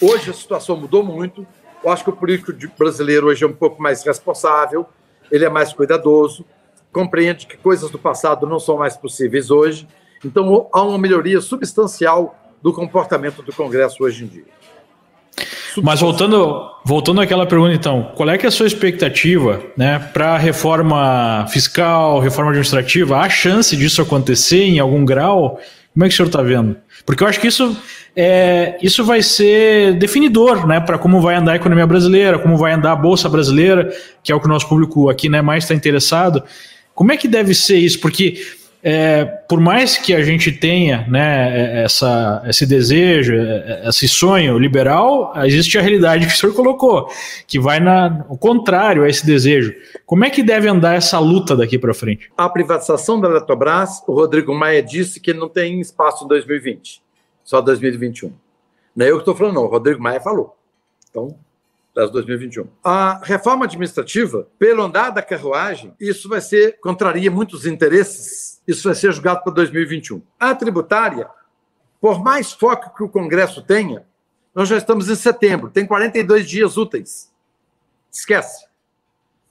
Hoje 0.00 0.30
a 0.30 0.34
situação 0.34 0.76
mudou 0.76 1.02
muito. 1.02 1.46
Eu 1.82 1.90
acho 1.90 2.04
que 2.04 2.10
o 2.10 2.12
político 2.12 2.52
brasileiro 2.78 3.26
hoje 3.26 3.44
é 3.44 3.46
um 3.46 3.52
pouco 3.52 3.82
mais 3.82 4.02
responsável, 4.04 4.86
ele 5.30 5.44
é 5.44 5.48
mais 5.48 5.72
cuidadoso, 5.72 6.44
compreende 6.92 7.46
que 7.46 7.56
coisas 7.56 7.90
do 7.90 7.98
passado 7.98 8.46
não 8.46 8.60
são 8.60 8.78
mais 8.78 8.96
possíveis 8.96 9.50
hoje. 9.50 9.88
Então 10.24 10.68
há 10.72 10.82
uma 10.82 10.98
melhoria 10.98 11.40
substancial 11.40 12.38
do 12.62 12.72
comportamento 12.72 13.42
do 13.42 13.52
Congresso 13.52 14.04
hoje 14.04 14.24
em 14.24 14.28
dia. 14.28 14.44
Mas 15.80 16.00
voltando, 16.00 16.70
voltando 16.84 17.20
àquela 17.20 17.46
pergunta, 17.46 17.72
então, 17.72 18.10
qual 18.14 18.28
é 18.28 18.36
que 18.36 18.44
é 18.44 18.48
a 18.48 18.52
sua 18.52 18.66
expectativa 18.66 19.62
né, 19.76 19.98
para 20.12 20.34
a 20.34 20.38
reforma 20.38 21.46
fiscal, 21.48 22.18
reforma 22.18 22.50
administrativa? 22.50 23.18
Há 23.18 23.28
chance 23.28 23.76
disso 23.76 24.02
acontecer 24.02 24.64
em 24.64 24.78
algum 24.78 25.04
grau? 25.04 25.60
Como 25.92 26.04
é 26.04 26.08
que 26.08 26.14
o 26.14 26.16
senhor 26.16 26.26
está 26.26 26.42
vendo? 26.42 26.76
Porque 27.04 27.22
eu 27.22 27.28
acho 27.28 27.40
que 27.40 27.46
isso, 27.46 27.76
é, 28.16 28.78
isso 28.82 29.04
vai 29.04 29.22
ser 29.22 29.94
definidor 29.94 30.66
né, 30.66 30.80
para 30.80 30.98
como 30.98 31.20
vai 31.20 31.34
andar 31.34 31.52
a 31.52 31.56
economia 31.56 31.86
brasileira, 31.86 32.38
como 32.38 32.56
vai 32.56 32.72
andar 32.72 32.92
a 32.92 32.96
Bolsa 32.96 33.28
Brasileira, 33.28 33.92
que 34.22 34.32
é 34.32 34.34
o 34.34 34.40
que 34.40 34.46
o 34.46 34.48
nosso 34.48 34.68
público 34.68 35.08
aqui 35.10 35.28
né, 35.28 35.42
mais 35.42 35.64
está 35.64 35.74
interessado. 35.74 36.42
Como 36.94 37.12
é 37.12 37.16
que 37.16 37.28
deve 37.28 37.54
ser 37.54 37.78
isso? 37.78 38.00
Porque 38.00 38.42
é, 38.82 39.24
por 39.24 39.60
mais 39.60 39.96
que 39.96 40.12
a 40.12 40.22
gente 40.22 40.50
tenha 40.50 41.06
né, 41.08 41.84
essa, 41.84 42.42
esse 42.46 42.66
desejo, 42.66 43.32
esse 43.86 44.08
sonho 44.08 44.58
liberal, 44.58 45.32
existe 45.44 45.78
a 45.78 45.80
realidade 45.80 46.26
que 46.26 46.32
o 46.32 46.36
senhor 46.36 46.52
colocou, 46.52 47.08
que 47.46 47.60
vai 47.60 47.78
na, 47.78 48.26
o 48.28 48.36
contrário 48.36 49.04
a 49.04 49.08
esse 49.08 49.24
desejo. 49.24 49.72
Como 50.04 50.24
é 50.24 50.30
que 50.30 50.42
deve 50.42 50.68
andar 50.68 50.96
essa 50.96 51.20
luta 51.20 51.54
daqui 51.54 51.78
para 51.78 51.94
frente? 51.94 52.30
A 52.36 52.48
privatização 52.48 53.20
da 53.20 53.28
Eletrobras, 53.28 54.02
o 54.06 54.14
Rodrigo 54.14 54.52
Maia 54.52 54.82
disse 54.82 55.20
que 55.20 55.32
não 55.32 55.48
tem 55.48 55.80
espaço 55.80 56.24
em 56.24 56.28
2020, 56.28 57.00
só 57.44 57.60
2021. 57.60 58.32
Não 58.96 59.06
é 59.06 59.10
eu 59.10 59.14
que 59.14 59.22
estou 59.22 59.36
falando, 59.36 59.54
não, 59.54 59.64
o 59.64 59.68
Rodrigo 59.68 60.02
Maia 60.02 60.20
falou. 60.20 60.56
Então, 61.08 61.36
das 61.94 62.10
2021. 62.10 62.68
A 62.82 63.20
reforma 63.22 63.66
administrativa, 63.66 64.48
pelo 64.58 64.82
andar 64.82 65.10
da 65.10 65.22
carruagem, 65.22 65.94
isso 66.00 66.28
vai 66.28 66.40
ser, 66.40 66.80
contraria 66.80 67.30
muitos 67.30 67.66
interesses, 67.66 68.62
isso 68.66 68.88
vai 68.88 68.94
ser 68.94 69.12
julgado 69.12 69.42
para 69.42 69.52
2021. 69.52 70.22
A 70.38 70.54
tributária, 70.54 71.28
por 72.00 72.22
mais 72.22 72.52
foco 72.52 72.94
que 72.94 73.02
o 73.02 73.08
Congresso 73.08 73.62
tenha, 73.62 74.06
nós 74.54 74.68
já 74.68 74.76
estamos 74.76 75.08
em 75.08 75.14
setembro, 75.14 75.70
tem 75.70 75.86
42 75.86 76.48
dias 76.48 76.76
úteis. 76.76 77.30
Esquece. 78.10 78.66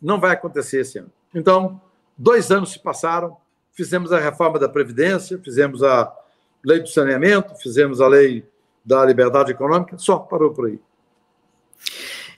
Não 0.02 0.20
vai 0.20 0.32
acontecer 0.32 0.82
esse 0.82 1.00
ano. 1.00 1.12
Então, 1.34 1.80
dois 2.18 2.52
anos 2.52 2.72
se 2.72 2.80
passaram, 2.80 3.38
fizemos 3.72 4.12
a 4.12 4.20
reforma 4.20 4.60
da 4.60 4.70
Previdência, 4.70 5.40
fizemos 5.44 5.84
a 5.84 6.12
lei 6.64 6.80
do 6.80 6.88
saneamento, 6.88 7.56
fizemos 7.56 8.02
a 8.02 8.08
lei 8.08 8.46
da 8.84 9.06
liberdade 9.06 9.52
econômica, 9.52 9.98
só 9.98 10.18
parou 10.18 10.52
por 10.52 10.68
aí. 10.68 10.80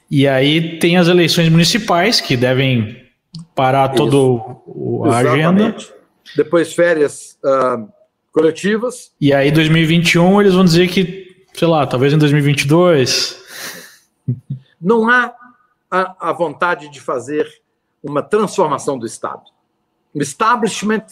E 0.10 0.28
aí 0.28 0.78
tem 0.80 0.98
as 0.98 1.08
eleições 1.08 1.50
municipais 1.50 2.22
que 2.22 2.38
devem 2.38 3.04
parar 3.56 3.90
toda 3.90 4.18
a 5.10 5.18
agenda. 5.18 5.76
Depois 6.36 6.74
férias 6.74 7.38
uh, 7.44 7.88
coletivas. 8.32 9.12
E 9.20 9.34
aí 9.34 9.52
2021 9.52 10.42
eles 10.42 10.54
vão 10.54 10.64
dizer 10.64 10.88
que, 10.90 11.46
sei 11.54 11.68
lá, 11.68 11.86
talvez 11.86 12.14
em 12.14 12.18
2022. 12.18 13.42
Não 14.82 15.10
há 15.10 15.34
a, 15.90 16.30
a 16.30 16.34
vontade 16.34 16.90
de 16.90 17.00
fazer 17.00 17.48
uma 18.04 18.22
transformação 18.22 18.98
do 18.98 19.06
Estado. 19.06 19.44
O 20.14 20.22
establishment 20.22 21.06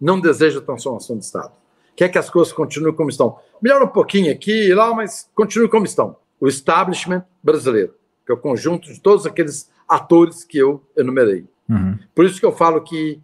não 0.00 0.20
deseja 0.20 0.60
transformação 0.60 1.16
do 1.16 1.22
Estado. 1.22 1.52
Quer 1.96 2.08
que 2.08 2.18
as 2.18 2.30
coisas 2.30 2.52
continuem 2.52 2.94
como 2.94 3.10
estão. 3.10 3.38
Melhora 3.60 3.84
um 3.84 3.88
pouquinho 3.88 4.32
aqui 4.32 4.68
e 4.68 4.74
lá, 4.74 4.94
mas 4.94 5.28
continue 5.34 5.68
como 5.68 5.84
estão. 5.84 6.16
O 6.40 6.46
establishment 6.46 7.24
brasileiro 7.42 7.97
que 8.28 8.32
é 8.32 8.34
o 8.34 8.38
conjunto 8.38 8.92
de 8.92 9.00
todos 9.00 9.24
aqueles 9.24 9.70
atores 9.88 10.44
que 10.44 10.58
eu 10.58 10.84
enumerei. 10.94 11.46
Uhum. 11.66 11.98
Por 12.14 12.26
isso 12.26 12.38
que 12.38 12.44
eu 12.44 12.52
falo 12.52 12.82
que 12.82 13.18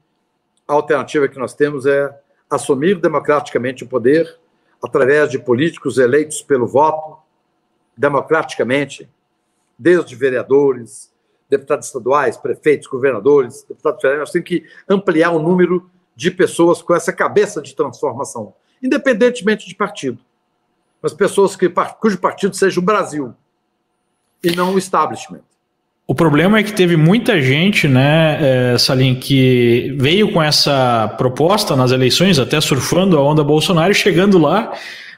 a 0.66 0.72
alternativa 0.72 1.28
que 1.28 1.38
nós 1.38 1.52
temos 1.52 1.84
é 1.84 2.18
assumir 2.48 2.98
democraticamente 2.98 3.84
o 3.84 3.86
poder 3.86 4.34
através 4.82 5.30
de 5.30 5.38
políticos 5.38 5.98
eleitos 5.98 6.40
pelo 6.40 6.66
voto, 6.66 7.18
democraticamente, 7.94 9.06
desde 9.78 10.16
vereadores, 10.16 11.12
deputados 11.50 11.88
estaduais, 11.88 12.38
prefeitos, 12.38 12.86
governadores, 12.86 13.62
deputados 13.68 14.00
federais, 14.00 14.20
nós 14.20 14.30
temos 14.30 14.48
que 14.48 14.64
ampliar 14.88 15.32
o 15.32 15.38
número 15.38 15.90
de 16.16 16.30
pessoas 16.30 16.80
com 16.80 16.94
essa 16.94 17.12
cabeça 17.12 17.60
de 17.60 17.76
transformação, 17.76 18.54
independentemente 18.82 19.68
de 19.68 19.74
partido. 19.74 20.18
Mas 21.02 21.12
pessoas 21.12 21.56
que, 21.56 21.70
cujo 22.00 22.18
partido 22.18 22.56
seja 22.56 22.80
o 22.80 22.82
Brasil, 22.82 23.34
e 24.44 24.54
não 24.54 24.74
o 24.74 24.78
establishment. 24.78 25.40
O 26.06 26.14
problema 26.14 26.58
é 26.58 26.62
que 26.62 26.72
teve 26.72 26.96
muita 26.96 27.40
gente, 27.40 27.88
né, 27.88 28.72
é, 28.74 28.78
Salim, 28.78 29.14
que 29.14 29.96
veio 29.98 30.30
com 30.32 30.42
essa 30.42 31.08
proposta 31.16 31.74
nas 31.74 31.92
eleições, 31.92 32.38
até 32.38 32.60
surfando 32.60 33.16
a 33.16 33.22
onda 33.22 33.42
Bolsonaro, 33.42 33.90
e 33.90 33.94
chegando 33.94 34.36
lá, 34.36 34.72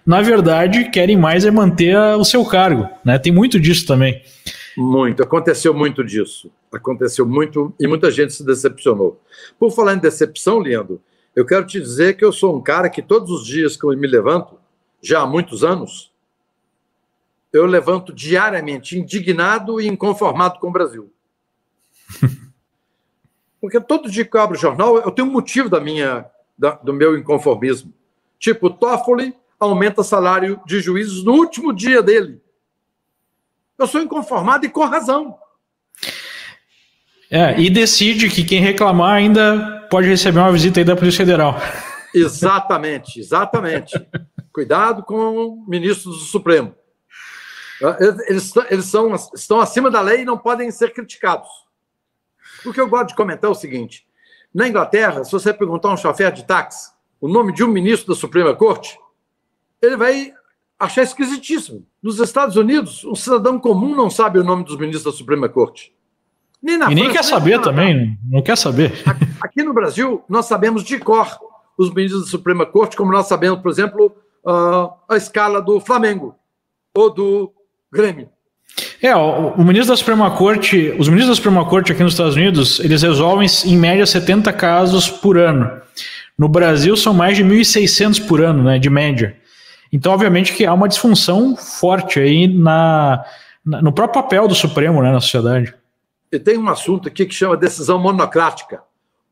na 0.07 0.23
verdade, 0.23 0.89
querem 0.91 1.17
mais 1.17 1.45
é 1.45 1.51
manter 1.51 1.97
o 2.17 2.25
seu 2.25 2.45
cargo. 2.45 2.89
Né? 3.05 3.19
Tem 3.19 3.33
muito 3.33 3.59
disso 3.59 3.85
também. 3.85 4.23
Muito, 4.77 5.25
aconteceu 5.25 5.75
muito 5.75 6.05
disso. 6.05 6.53
Aconteceu 6.73 7.27
muito 7.27 7.75
e 7.81 7.89
muita 7.89 8.09
gente 8.09 8.33
se 8.33 8.45
decepcionou. 8.45 9.21
Por 9.59 9.73
falar 9.73 9.95
em 9.95 9.99
decepção, 9.99 10.61
Leandro, 10.61 11.01
eu 11.35 11.45
quero 11.45 11.67
te 11.67 11.81
dizer 11.81 12.17
que 12.17 12.25
eu 12.25 12.31
sou 12.31 12.57
um 12.57 12.63
cara 12.63 12.89
que 12.89 13.03
todos 13.03 13.31
os 13.31 13.45
dias 13.45 13.77
que 13.77 13.85
eu 13.85 13.91
me 13.97 14.07
levanto, 14.07 14.55
já 15.03 15.23
há 15.23 15.27
muitos 15.27 15.65
anos, 15.65 16.13
eu 17.57 17.67
levanto 17.67 18.13
diariamente 18.13 18.99
indignado 18.99 19.81
e 19.81 19.87
inconformado 19.87 20.59
com 20.59 20.69
o 20.69 20.73
Brasil. 20.73 21.13
Porque 23.61 23.81
todo 23.81 24.11
dia 24.11 24.25
que 24.25 24.37
eu 24.37 24.41
abro 24.41 24.57
o 24.57 24.61
jornal, 24.61 24.99
eu 24.99 25.11
tenho 25.11 25.29
um 25.29 25.33
motivo 25.33 25.69
da 25.69 25.81
minha, 25.81 26.27
da, 26.57 26.73
do 26.73 26.93
meu 26.93 27.19
inconformismo. 27.19 27.93
Tipo, 28.39 28.71
Toffoli 28.71 29.35
aumenta 29.59 30.03
salário 30.03 30.61
de 30.67 30.81
juízes 30.81 31.25
no 31.25 31.33
último 31.33 31.73
dia 31.73 32.03
dele. 32.03 32.41
Eu 33.79 33.87
sou 33.87 34.01
inconformado 34.01 34.65
e 34.65 34.69
com 34.69 34.85
razão. 34.85 35.37
É, 37.31 37.59
e 37.61 37.69
decide 37.69 38.29
que 38.29 38.45
quem 38.45 38.61
reclamar 38.61 39.15
ainda 39.15 39.87
pode 39.91 40.07
receber 40.07 40.39
uma 40.39 40.53
visita 40.53 40.81
aí 40.81 40.85
da 40.85 40.95
Polícia 40.95 41.25
Federal. 41.25 41.61
Exatamente, 42.15 43.19
exatamente. 43.19 43.93
Cuidado 44.53 45.03
com 45.03 45.65
ministros 45.67 46.19
do 46.19 46.25
Supremo. 46.25 46.75
Eles, 48.29 48.53
eles 48.71 48.85
são, 48.87 49.15
estão 49.35 49.61
acima 49.61 49.91
da 49.91 50.01
lei 50.01 50.23
e 50.23 50.25
não 50.25 50.39
podem 50.39 50.71
ser 50.71 50.93
criticados. 50.93 51.49
O 52.65 52.73
que 52.73 52.81
eu 52.81 52.89
gosto 52.89 53.09
de 53.09 53.15
comentar 53.15 53.49
é 53.49 53.53
o 53.53 53.55
seguinte: 53.55 54.07
na 54.55 54.67
Inglaterra, 54.67 55.25
se 55.25 55.33
você 55.33 55.53
perguntar 55.53 55.89
a 55.89 55.95
um 55.95 55.97
chofer 55.97 56.33
de 56.33 56.45
táxi 56.45 56.91
o 57.21 57.29
nome 57.29 57.53
de 57.53 57.65
um 57.65 57.69
ministro 57.69 58.15
da 58.15 58.19
Suprema 58.19 58.55
Corte, 58.55 58.99
ele 59.81 59.97
vai 59.97 60.33
achar 60.79 61.03
esquisitíssimo. 61.03 61.87
Nos 62.03 62.19
Estados 62.21 62.57
Unidos, 62.57 63.05
um 63.05 63.15
cidadão 63.15 63.59
comum 63.59 63.95
não 63.95 64.11
sabe 64.11 64.39
o 64.39 64.45
nome 64.45 64.65
dos 64.65 64.77
ministros 64.77 65.05
da 65.05 65.17
Suprema 65.17 65.49
Corte. 65.49 65.95
Nem 66.63 66.79
na 66.79 66.91
e 66.91 66.95
nem 66.95 67.11
quer 67.11 67.25
saber 67.25 67.61
também, 67.61 68.19
não 68.25 68.43
quer 68.43 68.57
saber. 68.57 68.93
Aqui 69.41 69.63
no 69.63 69.75
Brasil, 69.75 70.25
nós 70.29 70.47
sabemos 70.47 70.83
de 70.83 70.99
cor 70.99 71.39
os 71.77 71.93
ministros 71.93 72.25
da 72.25 72.31
Suprema 72.31 72.65
Corte, 72.65 72.97
como 72.97 73.13
nós 73.13 73.27
sabemos, 73.27 73.61
por 73.61 73.71
exemplo, 73.71 74.17
a 75.09 75.17
escala 75.17 75.61
do 75.61 75.81
Flamengo 75.81 76.35
ou 76.95 77.13
do 77.13 77.53
Grêmio. 77.93 78.29
É, 79.01 79.15
o, 79.15 79.53
o, 79.53 79.65
ministro 79.65 79.93
da 79.93 79.97
Suprema 79.97 80.31
Corte, 80.33 80.95
os 80.99 81.09
ministros 81.09 81.29
da 81.29 81.35
Suprema 81.37 81.65
Corte 81.65 81.93
aqui 81.93 82.03
nos 82.03 82.13
Estados 82.13 82.35
Unidos, 82.35 82.81
eles 82.81 83.03
resolvem 83.03 83.49
em 83.65 83.77
média 83.77 84.05
70 84.05 84.53
casos 84.53 85.09
por 85.09 85.39
ano. 85.39 85.81
No 86.37 86.49
Brasil 86.49 86.97
são 86.97 87.15
mais 87.15 87.37
de 87.37 87.45
1.600 87.45 88.27
por 88.27 88.43
ano, 88.43 88.63
né, 88.63 88.79
de 88.79 88.91
média. 88.91 89.37
Então, 89.93 90.13
obviamente 90.13 90.53
que 90.53 90.67
há 90.67 90.75
uma 90.75 90.89
disfunção 90.89 91.57
forte 91.57 92.21
aí 92.21 92.47
na, 92.47 93.25
na, 93.65 93.81
no 93.81 93.93
próprio 93.93 94.23
papel 94.23 94.49
do 94.49 94.55
Supremo, 94.55 95.03
né, 95.03 95.13
na 95.13 95.21
sociedade. 95.21 95.75
E 96.31 96.39
tem 96.39 96.59
um 96.59 96.69
assunto 96.69 97.09
aqui 97.09 97.25
que 97.25 97.35
chama 97.35 97.57
decisão 97.57 97.99
monocrática. 97.99 98.83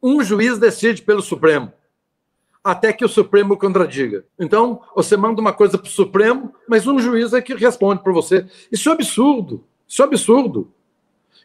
Um 0.03 0.23
juiz 0.23 0.59
decide 0.59 1.03
pelo 1.03 1.21
Supremo 1.21 1.73
até 2.65 2.95
que 2.95 3.05
o 3.05 3.09
Supremo 3.09 3.59
contradiga. 3.59 4.25
Então, 4.39 4.81
você 4.97 5.19
manda 5.19 5.39
uma 5.39 5.53
coisa 5.53 5.77
para 5.77 5.87
o 5.87 5.91
Supremo, 5.91 6.55
mas 6.67 6.87
um 6.87 6.99
juiz 6.99 7.35
é 7.35 7.43
que 7.43 7.55
responde 7.55 8.03
para 8.03 8.13
você. 8.13 8.47
Isso 8.73 8.89
é 8.89 8.93
absurdo. 8.93 9.63
Isso 9.87 10.01
é 10.01 10.07
absurdo. 10.07 10.73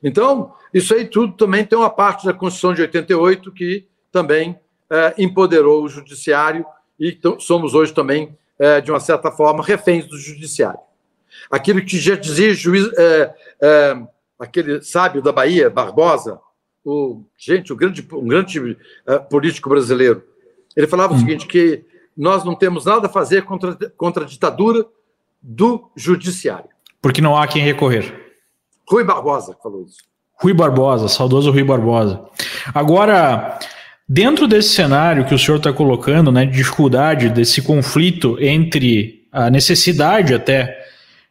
Então, 0.01 0.53
isso 0.73 0.93
aí 0.93 1.05
tudo 1.05 1.33
também 1.33 1.65
tem 1.65 1.77
uma 1.77 1.89
parte 1.89 2.25
da 2.25 2.33
Constituição 2.33 2.73
de 2.73 2.81
88 2.83 3.51
que 3.51 3.85
também 4.09 4.57
é, 4.89 5.13
empoderou 5.17 5.83
o 5.83 5.89
judiciário 5.89 6.65
e 6.97 7.17
somos 7.39 7.73
hoje 7.73 7.93
também, 7.93 8.37
é, 8.57 8.79
de 8.79 8.89
uma 8.89 8.99
certa 8.99 9.29
forma, 9.29 9.63
reféns 9.63 10.07
do 10.07 10.17
judiciário. 10.17 10.79
Aquilo 11.51 11.83
que 11.83 11.97
já 11.97 12.15
dizia 12.15 12.53
juiz, 12.53 12.89
é, 12.97 13.33
é 13.61 14.01
aquele 14.39 14.81
sábio 14.81 15.21
da 15.21 15.33
Bahia, 15.33 15.69
Barbosa, 15.69 16.39
o, 16.83 17.23
gente, 17.37 17.73
o 17.73 17.75
grande, 17.75 18.07
um 18.13 18.27
grande 18.27 18.77
é, 19.05 19.19
político 19.19 19.69
brasileiro, 19.69 20.23
ele 20.75 20.87
falava 20.87 21.13
hum. 21.13 21.17
o 21.17 21.19
seguinte, 21.19 21.47
que 21.47 21.83
nós 22.15 22.43
não 22.43 22.55
temos 22.55 22.85
nada 22.85 23.07
a 23.07 23.09
fazer 23.09 23.43
contra, 23.43 23.75
contra 23.97 24.23
a 24.23 24.27
ditadura 24.27 24.85
do 25.41 25.89
judiciário. 25.95 26.69
Porque 27.01 27.21
não 27.21 27.37
há 27.37 27.47
quem 27.47 27.63
recorrer. 27.63 28.13
Rui 28.89 29.03
Barbosa 29.03 29.55
falou 29.61 29.83
isso. 29.83 29.97
Rui 30.41 30.53
Barbosa, 30.53 31.07
saudoso 31.07 31.51
Rui 31.51 31.63
Barbosa. 31.63 32.21
Agora, 32.73 33.59
dentro 34.07 34.47
desse 34.47 34.69
cenário 34.69 35.25
que 35.25 35.35
o 35.35 35.39
senhor 35.39 35.57
está 35.57 35.71
colocando, 35.71 36.31
né, 36.31 36.45
de 36.45 36.57
dificuldade, 36.57 37.29
desse 37.29 37.61
conflito 37.61 38.37
entre 38.39 39.27
a 39.31 39.49
necessidade 39.49 40.33
até 40.33 40.77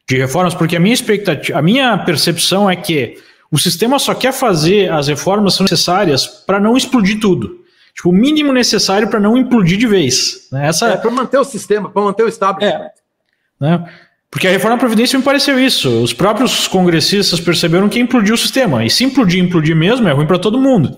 de 0.09 0.17
reformas, 0.17 0.55
porque 0.55 0.77
a 0.77 0.81
minha 0.81 0.95
expectativa, 0.95 1.59
a 1.59 1.63
minha 1.63 1.99
percepção 1.99 2.71
é 2.71 2.77
que 2.77 3.19
o 3.51 3.59
sistema 3.59 3.99
só 3.99 4.15
quer 4.15 4.33
fazer 4.33 4.91
as 4.91 5.09
reformas 5.09 5.59
necessárias 5.61 6.27
para 6.27 6.61
não 6.61 6.77
explodir 6.77 7.19
tudo. 7.19 7.58
Tipo, 7.99 8.11
o 8.11 8.13
mínimo 8.13 8.53
necessário 8.53 9.09
para 9.09 9.19
não 9.19 9.37
implodir 9.37 9.77
de 9.77 9.87
vez. 9.89 10.47
Né? 10.53 10.69
Essa... 10.69 10.91
É, 10.91 10.97
para 10.97 11.11
manter 11.11 11.37
o 11.37 11.43
sistema, 11.43 11.91
para 11.91 12.01
manter 12.01 12.23
o 12.23 12.29
establishment. 12.29 12.71
É, 12.71 12.91
né? 13.61 13.93
Porque 14.31 14.47
a 14.47 14.53
reforma 14.53 14.77
da 14.77 14.81
Previdência 14.81 15.19
me 15.19 15.25
pareceu 15.25 15.59
isso. 15.59 16.01
Os 16.01 16.13
próprios 16.13 16.69
congressistas 16.69 17.41
perceberam 17.41 17.89
que 17.89 17.99
implodiu 17.99 18.37
o 18.37 18.39
sistema. 18.39 18.85
E 18.85 18.91
se 18.91 19.03
implodir, 19.03 19.43
implodir 19.43 19.75
mesmo, 19.75 20.07
é 20.07 20.13
ruim 20.13 20.29
para 20.29 20.39
todo 20.39 20.61
mundo. 20.61 20.97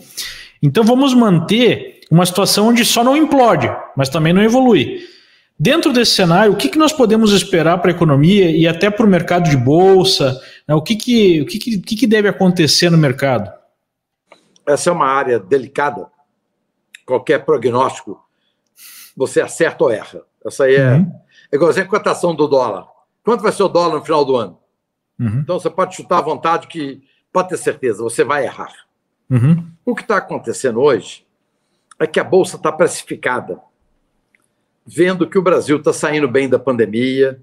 Então 0.62 0.84
vamos 0.84 1.14
manter 1.14 2.00
uma 2.10 2.26
situação 2.26 2.68
onde 2.68 2.84
só 2.84 3.02
não 3.02 3.16
implode, 3.16 3.70
mas 3.96 4.10
também 4.10 4.34
não 4.34 4.42
evolui. 4.42 4.98
Dentro 5.58 5.94
desse 5.94 6.12
cenário, 6.12 6.52
o 6.52 6.56
que, 6.56 6.68
que 6.68 6.78
nós 6.78 6.92
podemos 6.92 7.32
esperar 7.32 7.78
para 7.78 7.90
a 7.90 7.94
economia 7.94 8.50
e 8.50 8.68
até 8.68 8.90
para 8.90 9.06
o 9.06 9.08
mercado 9.08 9.48
de 9.48 9.56
bolsa? 9.56 10.38
Né? 10.68 10.74
O, 10.74 10.82
que, 10.82 10.96
que, 10.96 11.40
o 11.40 11.46
que, 11.46 11.78
que, 11.78 11.96
que 11.96 12.06
deve 12.06 12.28
acontecer 12.28 12.90
no 12.90 12.98
mercado? 12.98 13.50
Essa 14.66 14.90
é 14.90 14.92
uma 14.92 15.06
área 15.06 15.38
delicada. 15.38 16.06
Qualquer 17.10 17.44
prognóstico, 17.44 18.24
você 19.16 19.40
acerta 19.40 19.82
ou 19.82 19.90
erra. 19.90 20.22
Essa 20.46 20.62
aí 20.62 20.76
é, 20.76 20.92
uhum. 20.92 21.12
é 21.50 21.56
igual 21.56 21.72
a 21.72 21.84
cotação 21.84 22.36
do 22.36 22.46
dólar. 22.46 22.86
Quanto 23.24 23.42
vai 23.42 23.50
ser 23.50 23.64
o 23.64 23.68
dólar 23.68 23.96
no 23.96 24.04
final 24.04 24.24
do 24.24 24.36
ano? 24.36 24.60
Uhum. 25.18 25.40
Então 25.40 25.58
você 25.58 25.68
pode 25.68 25.96
chutar 25.96 26.18
à 26.18 26.22
vontade 26.22 26.68
que 26.68 27.02
pode 27.32 27.48
ter 27.48 27.56
certeza, 27.56 28.00
você 28.00 28.22
vai 28.22 28.44
errar. 28.44 28.72
Uhum. 29.28 29.72
O 29.84 29.92
que 29.92 30.02
está 30.02 30.18
acontecendo 30.18 30.80
hoje 30.80 31.26
é 31.98 32.06
que 32.06 32.20
a 32.20 32.24
Bolsa 32.24 32.54
está 32.54 32.70
precificada, 32.70 33.60
vendo 34.86 35.28
que 35.28 35.36
o 35.36 35.42
Brasil 35.42 35.78
está 35.78 35.92
saindo 35.92 36.28
bem 36.28 36.48
da 36.48 36.60
pandemia, 36.60 37.42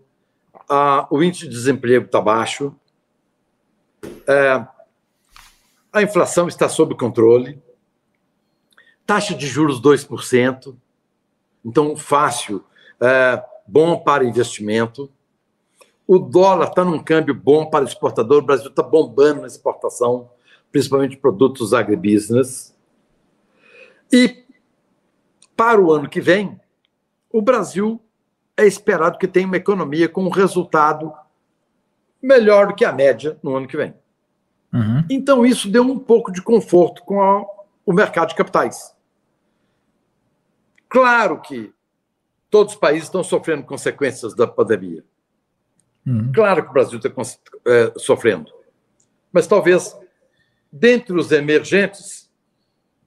a, 0.70 1.06
o 1.12 1.22
índice 1.22 1.44
de 1.44 1.52
desemprego 1.52 2.06
está 2.06 2.22
baixo, 2.22 2.74
é, 4.26 4.66
a 5.92 6.02
inflação 6.02 6.48
está 6.48 6.70
sob 6.70 6.96
controle, 6.96 7.62
taxa 9.08 9.34
de 9.34 9.48
juros 9.48 9.82
2%, 9.82 10.76
então 11.64 11.96
fácil, 11.96 12.64
é, 13.00 13.42
bom 13.66 13.98
para 13.98 14.26
investimento. 14.26 15.10
O 16.06 16.20
dólar 16.20 16.68
está 16.68 16.84
num 16.84 17.00
câmbio 17.00 17.34
bom 17.34 17.66
para 17.70 17.86
o 17.86 17.88
exportador, 17.88 18.44
o 18.44 18.46
Brasil 18.46 18.70
está 18.70 18.84
bombando 18.84 19.42
na 19.42 19.48
exportação, 19.48 20.30
principalmente 20.72 21.16
produtos 21.16 21.74
agribusiness. 21.74 22.76
E 24.12 24.44
para 25.56 25.82
o 25.82 25.92
ano 25.92 26.10
que 26.10 26.20
vem, 26.20 26.60
o 27.32 27.42
Brasil 27.42 28.02
é 28.58 28.66
esperado 28.66 29.18
que 29.18 29.28
tenha 29.28 29.48
uma 29.48 29.58
economia 29.58 30.10
com 30.10 30.24
um 30.24 30.30
resultado 30.30 31.14
melhor 32.22 32.68
do 32.68 32.76
que 32.76 32.84
a 32.84 32.92
média 32.92 33.38
no 33.42 33.56
ano 33.56 33.68
que 33.68 33.78
vem. 33.78 33.94
Uhum. 34.74 35.06
Então, 35.10 35.46
isso 35.46 35.70
deu 35.70 35.84
um 35.84 35.98
pouco 35.98 36.32
de 36.32 36.42
conforto 36.42 37.04
com 37.04 37.22
a, 37.22 37.46
o 37.86 37.94
mercado 37.94 38.30
de 38.30 38.36
capitais. 38.36 38.97
Claro 40.98 41.40
que 41.40 41.72
todos 42.50 42.74
os 42.74 42.80
países 42.80 43.04
estão 43.04 43.24
sofrendo 43.24 43.62
consequências 43.62 44.34
da 44.34 44.48
pandemia. 44.48 45.06
Uhum. 46.04 46.32
Claro 46.34 46.64
que 46.64 46.72
o 46.72 46.74
Brasil 46.74 46.98
está 46.98 47.12
é, 47.68 47.94
sofrendo. 47.98 48.52
Mas 49.32 49.46
talvez, 49.46 49.96
dentre 50.72 51.16
os 51.16 51.32
emergentes, 51.32 52.32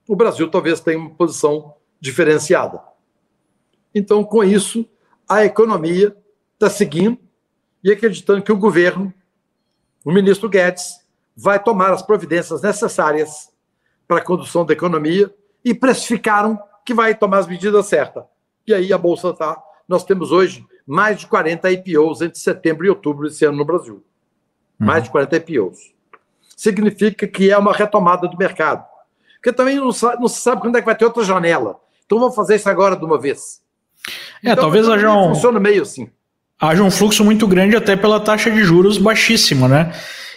o 0.07 0.14
Brasil 0.14 0.49
talvez 0.49 0.78
tenha 0.78 1.01
uma 1.01 1.11
posição 1.11 1.74
diferenciada. 2.01 2.80
Então, 3.93 4.22
com 4.22 4.45
isso, 4.45 4.88
a 5.28 5.45
economia 5.45 6.16
está 6.55 6.70
seguindo 6.70 7.18
e 7.82 7.91
acreditando 7.91 8.41
que 8.41 8.53
o 8.53 8.57
governo, 8.57 9.12
o 10.05 10.12
ministro 10.12 10.49
Guedes, 10.49 11.05
vai 11.36 11.61
tomar 11.61 11.93
as 11.93 12.03
providências 12.03 12.62
necessárias 12.62 13.51
para 14.07 14.18
a 14.18 14.24
condução 14.24 14.64
da 14.64 14.74
economia 14.74 15.34
e 15.64 15.74
precificaram 15.74 16.57
que 16.85 16.95
vai 16.95 17.14
tomar 17.14 17.39
as 17.39 17.47
medidas 17.47 17.87
certas. 17.87 18.24
E 18.66 18.74
aí 18.74 18.93
a 18.93 18.99
Bolsa 18.99 19.31
está. 19.31 19.61
Nós 19.89 20.05
temos 20.05 20.31
hoje 20.31 20.64
mais 20.87 21.20
de 21.20 21.26
40 21.26 21.70
IPOs 21.70 22.20
entre 22.20 22.39
setembro 22.39 22.87
e 22.87 22.89
outubro 22.89 23.28
desse 23.28 23.45
ano 23.45 23.59
no 23.59 23.64
Brasil. 23.64 23.95
Uhum. 24.78 24.87
Mais 24.87 25.05
de 25.05 25.11
40 25.11 25.37
IPOs. 25.37 25.78
Significa 26.57 27.26
que 27.26 27.51
é 27.51 27.57
uma 27.57 27.72
retomada 27.72 28.28
do 28.28 28.37
mercado. 28.37 28.85
Porque 29.35 29.53
também 29.53 29.76
não, 29.76 29.93
sabe, 29.93 30.20
não 30.20 30.28
se 30.28 30.41
sabe 30.41 30.61
quando 30.61 30.76
é 30.76 30.81
que 30.81 30.87
vai 30.87 30.95
ter 30.95 31.05
outra 31.05 31.24
janela. 31.24 31.81
Então 32.05 32.18
vamos 32.18 32.35
fazer 32.35 32.57
isso 32.57 32.68
agora 32.68 32.97
de 32.97 33.05
uma 33.05 33.18
vez. 33.18 33.62
É, 34.45 34.53
então, 34.53 34.64
talvez 34.64 34.89
haja 34.89 35.11
um. 35.12 35.35
Funciona 35.35 35.59
meio 35.59 35.83
assim. 35.83 36.11
Haja 36.61 36.83
um 36.83 36.91
fluxo 36.91 37.24
muito 37.24 37.47
grande 37.47 37.76
até 37.76 37.97
pela 37.97 38.20
taxa 38.20 38.51
de 38.51 38.62
juros 38.62 38.99
baixíssima, 38.99 39.66
né? 39.66 39.93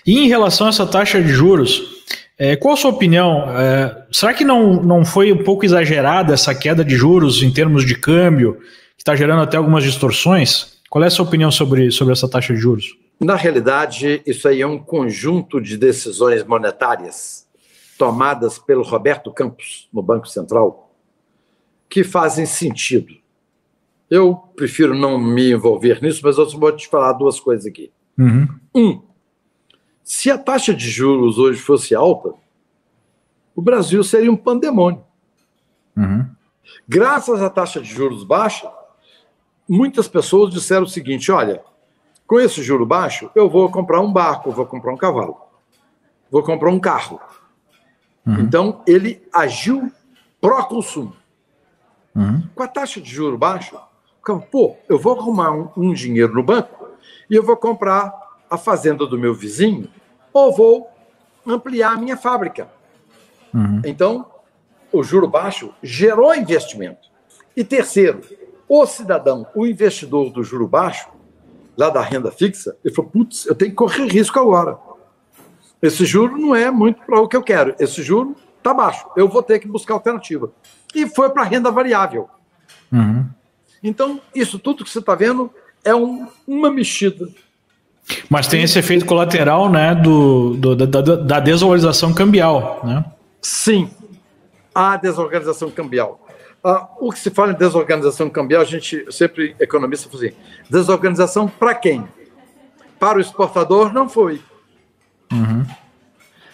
E 0.05 0.19
em 0.19 0.27
relação 0.27 0.67
a 0.67 0.69
essa 0.69 0.85
taxa 0.85 1.21
de 1.21 1.29
juros, 1.29 1.92
é, 2.37 2.55
qual 2.55 2.73
a 2.73 2.77
sua 2.77 2.91
opinião? 2.91 3.49
É, 3.49 4.05
será 4.11 4.33
que 4.33 4.43
não, 4.43 4.81
não 4.81 5.05
foi 5.05 5.31
um 5.31 5.43
pouco 5.43 5.65
exagerada 5.65 6.33
essa 6.33 6.53
queda 6.53 6.83
de 6.83 6.95
juros 6.95 7.43
em 7.43 7.51
termos 7.51 7.85
de 7.85 7.95
câmbio? 7.95 8.59
está 9.03 9.15
gerando 9.15 9.41
até 9.41 9.57
algumas 9.57 9.83
distorções. 9.83 10.79
Qual 10.89 11.03
é 11.03 11.07
a 11.07 11.09
sua 11.09 11.25
opinião 11.25 11.51
sobre, 11.51 11.91
sobre 11.91 12.13
essa 12.13 12.29
taxa 12.29 12.53
de 12.53 12.59
juros? 12.59 12.97
Na 13.19 13.35
realidade, 13.35 14.21
isso 14.25 14.47
aí 14.47 14.61
é 14.61 14.67
um 14.67 14.79
conjunto 14.79 15.59
de 15.59 15.77
decisões 15.77 16.43
monetárias 16.43 17.45
tomadas 17.97 18.57
pelo 18.57 18.81
Roberto 18.81 19.31
Campos, 19.31 19.89
no 19.93 20.01
Banco 20.01 20.27
Central, 20.27 20.91
que 21.89 22.03
fazem 22.03 22.45
sentido. 22.45 23.13
Eu 24.09 24.35
prefiro 24.55 24.95
não 24.95 25.17
me 25.17 25.51
envolver 25.51 26.01
nisso, 26.01 26.21
mas 26.23 26.37
eu 26.37 26.49
só 26.49 26.57
vou 26.57 26.71
te 26.71 26.87
falar 26.87 27.13
duas 27.13 27.39
coisas 27.39 27.65
aqui. 27.65 27.91
Uhum. 28.17 28.47
Um, 28.75 29.01
se 30.03 30.29
a 30.29 30.37
taxa 30.37 30.73
de 30.73 30.89
juros 30.89 31.37
hoje 31.37 31.59
fosse 31.59 31.95
alta, 31.95 32.33
o 33.55 33.61
Brasil 33.61 34.03
seria 34.03 34.31
um 34.31 34.35
pandemônio. 34.35 35.03
Uhum. 35.95 36.27
Graças 36.87 37.41
à 37.41 37.49
taxa 37.49 37.79
de 37.79 37.87
juros 37.87 38.23
baixa, 38.23 38.69
muitas 39.67 40.07
pessoas 40.07 40.53
disseram 40.53 40.83
o 40.83 40.89
seguinte: 40.89 41.31
olha, 41.31 41.63
com 42.27 42.39
esse 42.39 42.61
juro 42.63 42.85
baixo, 42.85 43.29
eu 43.35 43.49
vou 43.49 43.69
comprar 43.69 44.01
um 44.01 44.11
barco, 44.11 44.51
vou 44.51 44.65
comprar 44.65 44.93
um 44.93 44.97
cavalo, 44.97 45.37
vou 46.31 46.43
comprar 46.43 46.69
um 46.69 46.79
carro. 46.79 47.21
Uhum. 48.25 48.39
Então, 48.39 48.81
ele 48.87 49.21
agiu 49.33 49.91
pró-consumo. 50.41 51.15
Uhum. 52.15 52.43
Com 52.55 52.63
a 52.63 52.67
taxa 52.67 53.01
de 53.01 53.09
juro 53.09 53.37
baixo, 53.37 53.77
pô, 54.51 54.77
eu 54.87 54.97
vou 54.97 55.19
arrumar 55.19 55.51
um, 55.51 55.69
um, 55.75 55.93
dinheiro 55.93 56.33
no 56.33 56.43
banco 56.43 56.87
e 57.29 57.35
eu 57.35 57.43
vou 57.43 57.57
comprar 57.57 58.22
a 58.53 58.57
fazenda 58.57 59.07
do 59.07 59.17
meu 59.17 59.33
vizinho 59.33 59.89
ou 60.31 60.55
vou 60.55 60.89
ampliar 61.45 61.93
a 61.93 61.97
minha 61.97 62.15
fábrica. 62.15 62.69
Uhum. 63.51 63.81
Então, 63.83 64.27
o 64.91 65.03
juro 65.03 65.27
baixo 65.27 65.73
gerou 65.81 66.35
investimento. 66.35 67.09
E 67.57 67.63
terceiro, 67.63 68.21
o 68.69 68.85
cidadão, 68.85 69.47
o 69.55 69.65
investidor 69.65 70.31
do 70.31 70.43
juro 70.43 70.67
baixo, 70.67 71.09
lá 71.75 71.89
da 71.89 72.01
renda 72.01 72.31
fixa, 72.31 72.77
ele 72.85 72.93
falou: 72.93 73.09
putz, 73.09 73.47
eu 73.47 73.55
tenho 73.55 73.71
que 73.71 73.77
correr 73.77 74.05
risco 74.05 74.39
agora. 74.39 74.77
Esse 75.81 76.05
juro 76.05 76.37
não 76.37 76.55
é 76.55 76.69
muito 76.69 77.01
para 77.03 77.19
o 77.19 77.27
que 77.27 77.35
eu 77.35 77.41
quero. 77.41 77.75
Esse 77.79 78.03
juro 78.03 78.35
está 78.59 78.71
baixo. 78.71 79.09
Eu 79.17 79.27
vou 79.27 79.41
ter 79.41 79.57
que 79.57 79.67
buscar 79.67 79.95
alternativa. 79.95 80.51
E 80.93 81.07
foi 81.07 81.29
para 81.31 81.41
a 81.41 81.45
renda 81.45 81.71
variável. 81.71 82.29
Uhum. 82.91 83.27
Então, 83.81 84.21
isso 84.33 84.59
tudo 84.59 84.83
que 84.83 84.89
você 84.91 84.99
está 84.99 85.15
vendo 85.15 85.51
é 85.83 85.93
um, 85.93 86.27
uma 86.47 86.71
mexida. 86.71 87.27
Mas 88.29 88.47
tem 88.47 88.63
esse 88.63 88.77
efeito 88.77 89.05
colateral 89.05 89.69
né, 89.69 89.95
do, 89.95 90.55
do 90.55 90.75
da, 90.75 91.01
da, 91.01 91.39
desorganização 91.39 92.13
cambial. 92.13 92.81
Né? 92.83 93.03
Sim, 93.41 93.89
a 94.73 94.97
desorganização 94.97 95.69
cambial. 95.69 96.19
Ah, 96.63 96.87
o 96.99 97.11
que 97.11 97.19
se 97.19 97.29
fala 97.29 97.51
em 97.51 97.55
desorganização 97.55 98.29
cambial, 98.29 98.61
a 98.61 98.65
gente 98.65 99.05
sempre, 99.11 99.55
economista, 99.59 100.09
fala 100.09 100.25
assim, 100.25 100.35
desorganização 100.69 101.47
para 101.47 101.75
quem? 101.75 102.07
Para 102.99 103.17
o 103.17 103.21
exportador, 103.21 103.93
não 103.93 104.07
foi. 104.07 104.41
Uhum. 105.31 105.65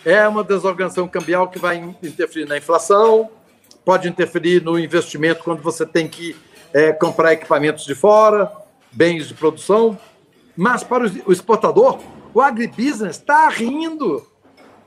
É 0.03 0.27
uma 0.27 0.43
desorganização 0.43 1.07
cambial 1.07 1.47
que 1.49 1.59
vai 1.59 1.77
interferir 2.01 2.47
na 2.47 2.57
inflação, 2.57 3.29
pode 3.85 4.07
interferir 4.07 4.63
no 4.63 4.79
investimento 4.79 5.43
quando 5.43 5.61
você 5.61 5.85
tem 5.85 6.07
que 6.07 6.35
é, 6.73 6.91
comprar 6.91 7.33
equipamentos 7.33 7.85
de 7.85 7.93
fora, 7.93 8.51
bens 8.91 9.27
de 9.27 9.33
produção, 9.33 9.97
mas 10.55 10.83
para 10.83 11.05
o 11.25 11.31
exportador, 11.31 11.99
o 12.33 12.41
agribusiness 12.41 13.17
está 13.17 13.49
rindo. 13.49 14.25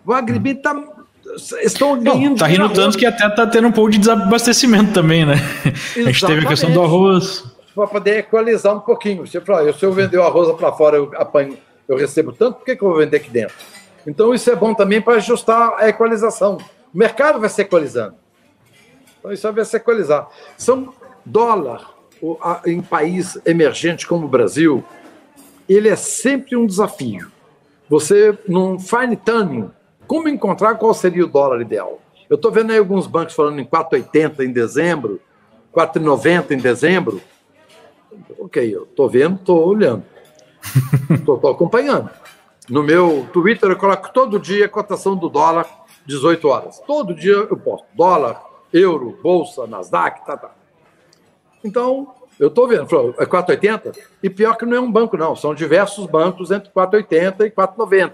O 0.05 0.13
agribusiness 0.13 0.59
está 0.59 1.03
estão 1.63 1.99
ganhando. 1.99 2.35
Está 2.35 2.47
rindo 2.47 2.69
tanto 2.71 2.99
que 2.99 3.07
até 3.07 3.27
está 3.27 3.47
tendo 3.47 3.69
um 3.69 3.73
pouco 3.73 3.91
de 3.91 3.99
desabastecimento 3.99 4.93
também, 4.93 5.25
né? 5.25 5.35
Exatamente. 5.35 6.01
A 6.01 6.13
gente 6.13 6.27
teve 6.27 6.47
a 6.47 6.49
questão 6.49 6.73
do 6.73 6.83
arroz. 6.83 7.45
Para 7.75 7.87
poder 7.87 8.19
equalizar 8.19 8.77
um 8.77 8.81
pouquinho. 8.81 9.27
Você 9.27 9.41
fala, 9.41 9.73
se 9.73 9.85
eu 9.85 9.93
vender 9.93 10.19
o 10.19 10.23
arroz 10.23 10.55
para 10.57 10.73
fora, 10.73 10.97
eu 10.97 11.11
apanho, 11.17 11.57
eu 11.89 11.97
recebo 11.97 12.33
tanto, 12.33 12.57
por 12.59 12.65
que, 12.65 12.77
que 12.77 12.83
eu 12.83 12.89
vou 12.89 12.99
vender 12.99 13.17
aqui 13.17 13.31
dentro? 13.31 13.55
Então 14.07 14.35
isso 14.35 14.51
é 14.51 14.57
bom 14.57 14.75
também 14.75 15.01
para 15.01 15.15
ajustar 15.15 15.75
a 15.79 15.89
equalização. 15.89 16.59
O 16.93 16.99
mercado 16.99 17.41
vai 17.41 17.49
se 17.49 17.63
equalizando. 17.63 18.15
Então 19.19 19.33
isso 19.33 19.51
vai 19.51 19.65
se 19.65 19.77
equalizar. 19.77 20.29
São 20.59 20.93
dólar 21.25 21.91
em 22.67 22.81
país 22.81 23.39
emergente 23.47 24.07
como 24.07 24.27
o 24.27 24.29
Brasil, 24.29 24.85
ele 25.69 25.89
é 25.89 25.97
sempre 25.97 26.57
um 26.57 26.67
desafio. 26.67 27.31
Você, 27.89 28.39
num 28.49 28.79
fine 28.79 29.17
tuning, 29.17 29.71
como 30.07 30.29
encontrar 30.29 30.77
qual 30.77 30.95
seria 30.95 31.25
o 31.25 31.29
dólar 31.29 31.61
ideal? 31.61 32.01
Eu 32.29 32.37
estou 32.37 32.51
vendo 32.51 32.71
aí 32.71 32.79
alguns 32.79 33.07
bancos 33.07 33.35
falando 33.35 33.61
em 33.61 33.65
4,80 33.65 34.41
em 34.41 34.53
dezembro, 34.53 35.21
4,90 35.75 36.53
em 36.53 36.59
dezembro. 36.59 37.21
Ok, 38.39 38.75
eu 38.75 38.85
estou 38.85 39.09
vendo, 39.09 39.37
estou 39.37 39.67
olhando. 39.67 40.05
Estou 41.11 41.51
acompanhando. 41.51 42.09
No 42.69 42.83
meu 42.83 43.29
Twitter 43.33 43.69
eu 43.69 43.77
coloco 43.77 44.13
todo 44.13 44.39
dia 44.39 44.67
a 44.67 44.69
cotação 44.69 45.17
do 45.17 45.29
dólar, 45.29 45.67
18 46.07 46.49
horas. 46.49 46.79
Todo 46.87 47.15
dia 47.15 47.35
eu 47.35 47.57
posto 47.57 47.87
dólar, 47.95 48.41
euro, 48.73 49.19
bolsa, 49.23 49.67
Nasdaq, 49.67 50.25
tá, 50.25 50.37
tá. 50.37 50.53
Então, 51.65 52.15
eu 52.43 52.49
estou 52.49 52.67
vendo, 52.67 52.89
falou, 52.89 53.15
é 53.21 53.25
4,80? 53.25 53.97
E 54.21 54.29
pior 54.29 54.57
que 54.57 54.67
não 54.67 54.77
é 54.77 54.81
um 54.81 54.91
banco, 54.91 55.17
não. 55.17 55.37
São 55.37 55.55
diversos 55.55 56.07
bancos 56.07 56.51
entre 56.51 56.71
4,80 56.71 57.47
e 57.47 57.51
4,90. 57.51 58.11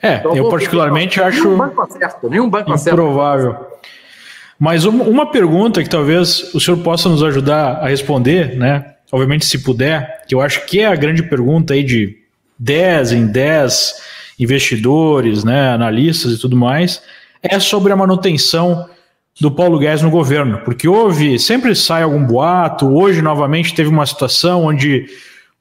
É, 0.00 0.16
então, 0.18 0.36
eu 0.36 0.48
particularmente 0.48 1.18
nenhum 1.18 1.28
acho. 1.28 1.42
Nenhum 1.42 1.58
banco 1.58 1.82
acerta, 1.82 2.28
nenhum 2.28 2.48
banco 2.48 2.72
improvável. 2.72 3.50
Acerta. 3.50 3.74
Mas 4.60 4.84
uma 4.84 5.28
pergunta 5.32 5.82
que 5.82 5.90
talvez 5.90 6.54
o 6.54 6.60
senhor 6.60 6.76
possa 6.84 7.08
nos 7.08 7.24
ajudar 7.24 7.78
a 7.82 7.88
responder, 7.88 8.56
né? 8.56 8.94
Obviamente, 9.10 9.44
se 9.44 9.58
puder, 9.58 10.22
que 10.28 10.34
eu 10.34 10.40
acho 10.40 10.64
que 10.64 10.78
é 10.78 10.86
a 10.86 10.94
grande 10.94 11.24
pergunta 11.24 11.74
aí 11.74 11.82
de 11.82 12.16
10 12.60 13.12
em 13.12 13.26
10 13.26 14.02
investidores, 14.38 15.42
né, 15.42 15.70
analistas 15.70 16.32
e 16.32 16.38
tudo 16.38 16.56
mais, 16.56 17.02
é 17.42 17.58
sobre 17.58 17.92
a 17.92 17.96
manutenção 17.96 18.88
do 19.40 19.50
Paulo 19.50 19.78
Guedes 19.78 20.02
no 20.02 20.10
governo, 20.10 20.60
porque 20.64 20.86
houve, 20.86 21.38
sempre 21.38 21.74
sai 21.74 22.02
algum 22.02 22.24
boato, 22.24 22.86
hoje 22.86 23.20
novamente 23.20 23.74
teve 23.74 23.88
uma 23.88 24.06
situação 24.06 24.64
onde 24.64 25.06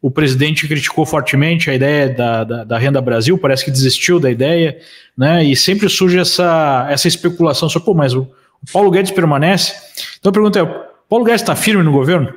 o 0.01 0.11
presidente 0.11 0.67
criticou 0.67 1.05
fortemente 1.05 1.69
a 1.69 1.73
ideia 1.73 2.09
da, 2.09 2.43
da, 2.43 2.63
da, 2.63 2.77
renda 2.77 3.01
Brasil, 3.01 3.37
parece 3.37 3.65
que 3.65 3.71
desistiu 3.71 4.19
da 4.19 4.29
ideia, 4.29 4.77
né? 5.17 5.43
E 5.43 5.55
sempre 5.55 5.89
surge 5.89 6.19
essa, 6.19 6.87
essa 6.89 7.07
especulação 7.07 7.69
sobre, 7.69 7.85
pô, 7.85 7.93
mas 7.93 8.13
o, 8.13 8.21
o 8.21 8.71
Paulo 8.71 8.91
Guedes 8.91 9.11
permanece? 9.11 9.73
Então 10.19 10.29
a 10.29 10.33
pergunta 10.33 10.59
é: 10.59 10.63
o 10.63 10.85
Paulo 11.07 11.23
Guedes 11.23 11.41
está 11.41 11.55
firme 11.55 11.83
no 11.83 11.91
governo? 11.91 12.33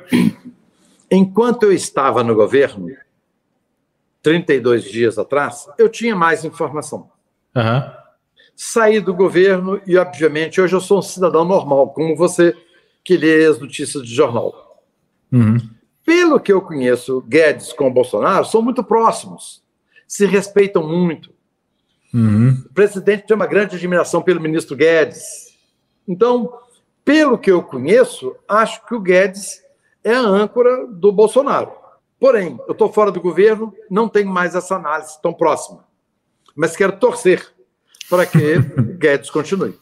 Enquanto 1.11 1.63
eu 1.63 1.73
estava 1.73 2.23
no 2.23 2.33
governo, 2.33 2.87
32 4.23 4.85
dias 4.85 5.17
atrás, 5.17 5.67
eu 5.77 5.89
tinha 5.89 6.15
mais 6.15 6.45
informação. 6.45 7.09
Uhum 7.55 8.06
saí 8.57 8.99
do 8.99 9.13
governo 9.13 9.79
e, 9.85 9.95
obviamente, 9.95 10.59
hoje 10.59 10.75
eu 10.75 10.81
sou 10.81 10.97
um 10.97 11.01
cidadão 11.03 11.45
normal, 11.45 11.91
como 11.91 12.15
você 12.15 12.57
que 13.03 13.15
lê 13.15 13.45
as 13.45 13.59
notícias 13.59 14.03
de 14.03 14.13
jornal. 14.13 14.83
Uhum. 15.31 15.57
Pelo 16.03 16.39
que 16.39 16.51
eu 16.51 16.59
conheço, 16.59 17.21
Guedes 17.21 17.71
com 17.71 17.93
Bolsonaro 17.93 18.45
são 18.45 18.63
muito 18.63 18.83
próximos, 18.83 19.61
se 20.07 20.25
respeitam 20.25 20.81
muito. 20.81 21.31
Uhum. 22.11 22.63
O 22.65 22.73
presidente 22.73 23.27
tem 23.27 23.35
uma 23.35 23.45
grande 23.45 23.75
admiração 23.75 24.23
pelo 24.23 24.41
ministro 24.41 24.75
Guedes. 24.75 25.55
Então, 26.07 26.51
pelo 27.05 27.37
que 27.37 27.51
eu 27.51 27.61
conheço, 27.61 28.35
acho 28.47 28.83
que 28.87 28.95
o 28.95 28.99
Guedes 28.99 29.61
é 30.03 30.13
a 30.13 30.21
âncora 30.21 30.87
do 30.87 31.11
Bolsonaro. 31.11 31.73
Porém, 32.19 32.59
eu 32.67 32.71
estou 32.71 32.91
fora 32.91 33.11
do 33.11 33.21
governo, 33.21 33.71
não 33.87 34.09
tenho 34.09 34.29
mais 34.29 34.55
essa 34.55 34.77
análise 34.77 35.21
tão 35.21 35.31
próxima. 35.31 35.85
Mas 36.55 36.75
quero 36.75 36.97
torcer 36.97 37.55
para 38.09 38.25
que 38.25 38.59
Guedes 38.97 39.29
continue. 39.29 39.77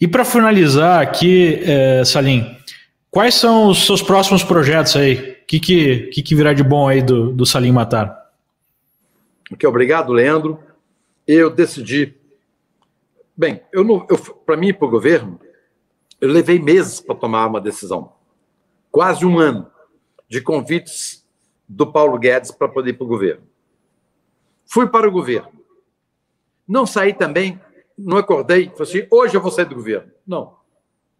E 0.00 0.06
para 0.06 0.24
finalizar 0.24 1.00
aqui, 1.00 1.60
é, 1.62 2.04
Salim, 2.04 2.56
quais 3.10 3.34
são 3.34 3.68
os 3.68 3.86
seus 3.86 4.02
próximos 4.02 4.44
projetos 4.44 4.94
aí? 4.96 5.36
O 5.42 5.46
que, 5.46 5.60
que, 5.60 6.22
que, 6.22 6.34
virá 6.34 6.52
de 6.52 6.62
bom 6.62 6.88
aí 6.88 7.00
do, 7.00 7.32
do 7.32 7.46
Salim 7.46 7.72
Matar? 7.72 8.30
Ok, 9.50 9.66
obrigado, 9.68 10.12
Leandro. 10.12 10.60
Eu 11.26 11.50
decidi. 11.50 12.14
Bem, 13.36 13.62
eu, 13.72 14.06
eu 14.10 14.18
para 14.44 14.56
mim 14.56 14.68
e 14.68 14.72
para 14.72 14.86
o 14.88 14.90
governo, 14.90 15.40
eu 16.20 16.28
levei 16.28 16.58
meses 16.58 17.00
para 17.00 17.14
tomar 17.14 17.46
uma 17.46 17.60
decisão. 17.60 18.12
Quase 18.90 19.24
um 19.24 19.38
ano 19.38 19.70
de 20.28 20.40
convites 20.40 21.24
do 21.68 21.86
Paulo 21.86 22.18
Guedes 22.18 22.50
para 22.50 22.68
poder 22.68 22.90
ir 22.90 22.94
para 22.94 23.04
o 23.04 23.08
governo. 23.08 23.42
Fui 24.66 24.86
para 24.88 25.08
o 25.08 25.12
governo. 25.12 25.55
Não 26.66 26.86
saí 26.86 27.12
também, 27.12 27.60
não 27.96 28.16
acordei, 28.16 28.70
falei 28.70 28.82
assim, 28.82 29.08
hoje 29.10 29.36
eu 29.36 29.40
vou 29.40 29.50
sair 29.50 29.66
do 29.66 29.74
governo. 29.74 30.10
Não, 30.26 30.54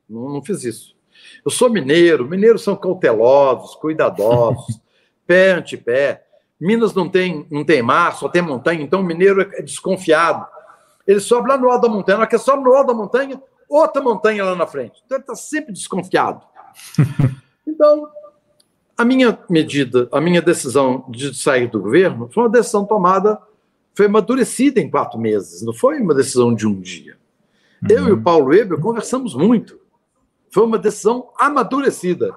não, 0.08 0.28
não 0.28 0.44
fiz 0.44 0.64
isso. 0.64 0.96
Eu 1.44 1.50
sou 1.50 1.70
mineiro, 1.70 2.28
mineiros 2.28 2.62
são 2.62 2.76
cautelosos, 2.76 3.74
cuidadosos, 3.76 4.80
pé 5.26 5.52
ante 5.52 5.76
pé. 5.76 6.24
Minas 6.58 6.94
não 6.94 7.08
tem, 7.08 7.46
não 7.50 7.64
tem 7.64 7.82
mar, 7.82 8.16
só 8.16 8.28
tem 8.28 8.42
montanha, 8.42 8.82
então 8.82 9.00
o 9.00 9.04
mineiro 9.04 9.42
é 9.42 9.62
desconfiado. 9.62 10.46
Ele 11.06 11.20
sobe 11.20 11.48
lá 11.48 11.56
no 11.56 11.70
alto 11.70 11.82
da 11.82 11.88
montanha, 11.88 12.18
na 12.18 12.26
que 12.26 12.38
sobe 12.38 12.64
no 12.64 12.72
alto 12.74 12.88
da 12.88 12.94
montanha, 12.94 13.40
outra 13.68 14.02
montanha 14.02 14.44
lá 14.44 14.56
na 14.56 14.66
frente. 14.66 15.02
Então 15.04 15.16
ele 15.16 15.22
está 15.22 15.34
sempre 15.34 15.72
desconfiado. 15.72 16.42
Então, 17.68 18.08
a 18.96 19.04
minha 19.04 19.38
medida, 19.50 20.08
a 20.10 20.20
minha 20.20 20.40
decisão 20.40 21.04
de 21.08 21.34
sair 21.34 21.68
do 21.68 21.80
governo 21.80 22.30
foi 22.32 22.44
uma 22.44 22.48
decisão 22.48 22.86
tomada 22.86 23.38
foi 23.96 24.06
amadurecida 24.06 24.78
em 24.78 24.90
quatro 24.90 25.18
meses, 25.18 25.62
não 25.62 25.72
foi 25.72 25.98
uma 25.98 26.14
decisão 26.14 26.54
de 26.54 26.66
um 26.66 26.78
dia. 26.78 27.16
Uhum. 27.82 27.88
Eu 27.90 28.08
e 28.08 28.12
o 28.12 28.22
Paulo 28.22 28.48
Weber 28.48 28.78
conversamos 28.78 29.34
muito. 29.34 29.80
Foi 30.50 30.64
uma 30.64 30.78
decisão 30.78 31.30
amadurecida. 31.38 32.36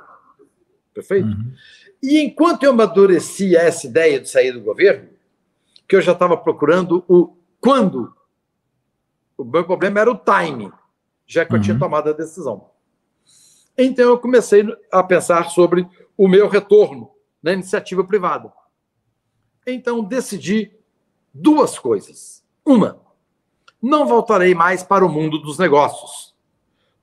Perfeito? 0.94 1.28
Uhum. 1.28 1.52
E 2.02 2.18
enquanto 2.22 2.64
eu 2.64 2.72
amadurecia 2.72 3.60
essa 3.60 3.86
ideia 3.86 4.22
de 4.22 4.30
sair 4.30 4.54
do 4.54 4.62
governo, 4.62 5.10
que 5.86 5.98
eu 5.98 6.02
já 6.02 6.14
estava 6.14 6.38
procurando 6.38 7.04
o 7.10 7.36
quando, 7.60 8.14
o 9.38 9.44
meu 9.44 9.66
problema 9.66 10.00
era 10.00 10.12
o 10.12 10.18
time, 10.18 10.72
já 11.28 11.46
que 11.46 11.54
eu 11.54 11.60
tinha 11.60 11.74
uhum. 11.74 11.80
tomado 11.80 12.10
a 12.10 12.14
decisão. 12.14 12.70
Então 13.78 14.06
eu 14.06 14.18
comecei 14.18 14.66
a 14.90 15.04
pensar 15.04 15.50
sobre 15.50 15.86
o 16.18 16.26
meu 16.26 16.48
retorno 16.48 17.12
na 17.44 17.52
iniciativa 17.52 18.02
privada. 18.02 18.50
Então 19.68 20.02
decidi 20.02 20.79
duas 21.34 21.78
coisas. 21.78 22.44
Uma, 22.66 23.00
não 23.82 24.06
voltarei 24.06 24.54
mais 24.54 24.84
para 24.84 25.06
o 25.06 25.10
mundo 25.10 25.38
dos 25.38 25.58
negócios. 25.58 26.36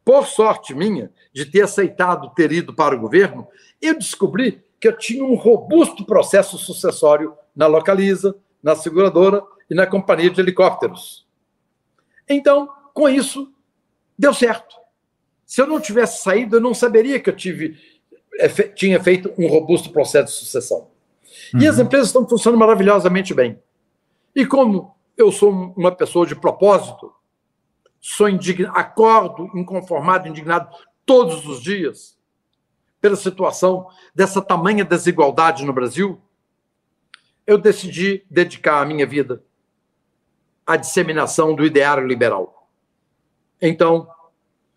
Por 0.05 0.27
sorte 0.27 0.75
minha, 0.75 1.11
de 1.33 1.45
ter 1.45 1.63
aceitado 1.63 2.33
ter 2.35 2.53
ido 2.53 2.73
para 2.73 2.95
o 2.95 3.01
governo, 3.01 3.49
eu 3.81 3.99
descobri 3.99 4.63
que 4.79 4.87
eu 4.87 4.97
tinha 4.97 5.25
um 5.25 5.35
robusto 5.35 6.05
processo 6.05 6.59
sucessório 6.59 7.35
na 7.55 7.67
Localiza, 7.67 8.37
na 8.63 8.77
seguradora 8.77 9.43
e 9.69 9.75
na 9.75 9.87
companhia 9.87 10.31
de 10.31 10.41
helicópteros. 10.41 11.27
Então, 12.29 12.69
com 12.93 13.09
isso, 13.09 13.53
deu 14.19 14.33
certo. 14.33 14.77
Se 15.45 15.61
eu 15.61 15.67
não 15.67 15.81
tivesse 15.81 16.23
saído, 16.23 16.57
eu 16.57 16.61
não 16.61 16.75
saberia 16.75 17.21
que 17.21 17.31
eu 17.31 17.37
tive, 17.37 17.79
é, 18.39 18.49
tinha 18.49 19.03
feito 19.03 19.33
um 19.39 19.47
robusto 19.49 19.91
processo 19.91 20.33
de 20.33 20.39
sucessão. 20.39 20.89
Uhum. 21.55 21.61
E 21.61 21.69
as 21.69 21.79
uhum. 21.79 21.85
empresas 21.85 22.09
estão 22.09 22.29
funcionando 22.29 22.59
maravilhosamente 22.59 23.33
bem. 23.33 23.59
E 24.37 24.45
como 24.45 24.95
eu 25.17 25.33
sou 25.33 25.51
uma 25.51 25.91
pessoa 25.91 26.27
de 26.27 26.37
propósito, 26.37 27.11
sou 27.99 28.29
indignado, 28.29 28.77
acordo 28.77 29.51
inconformado, 29.55 30.29
indignado 30.29 30.69
todos 31.07 31.47
os 31.47 31.63
dias 31.63 32.19
pela 33.01 33.17
situação 33.17 33.89
dessa 34.15 34.43
tamanha 34.43 34.85
desigualdade 34.85 35.65
no 35.65 35.73
Brasil, 35.73 36.21
eu 37.47 37.57
decidi 37.57 38.27
dedicar 38.31 38.83
a 38.83 38.85
minha 38.85 39.07
vida 39.07 39.43
à 40.67 40.77
disseminação 40.77 41.55
do 41.55 41.65
ideário 41.65 42.07
liberal. 42.07 42.69
Então, 43.63 44.07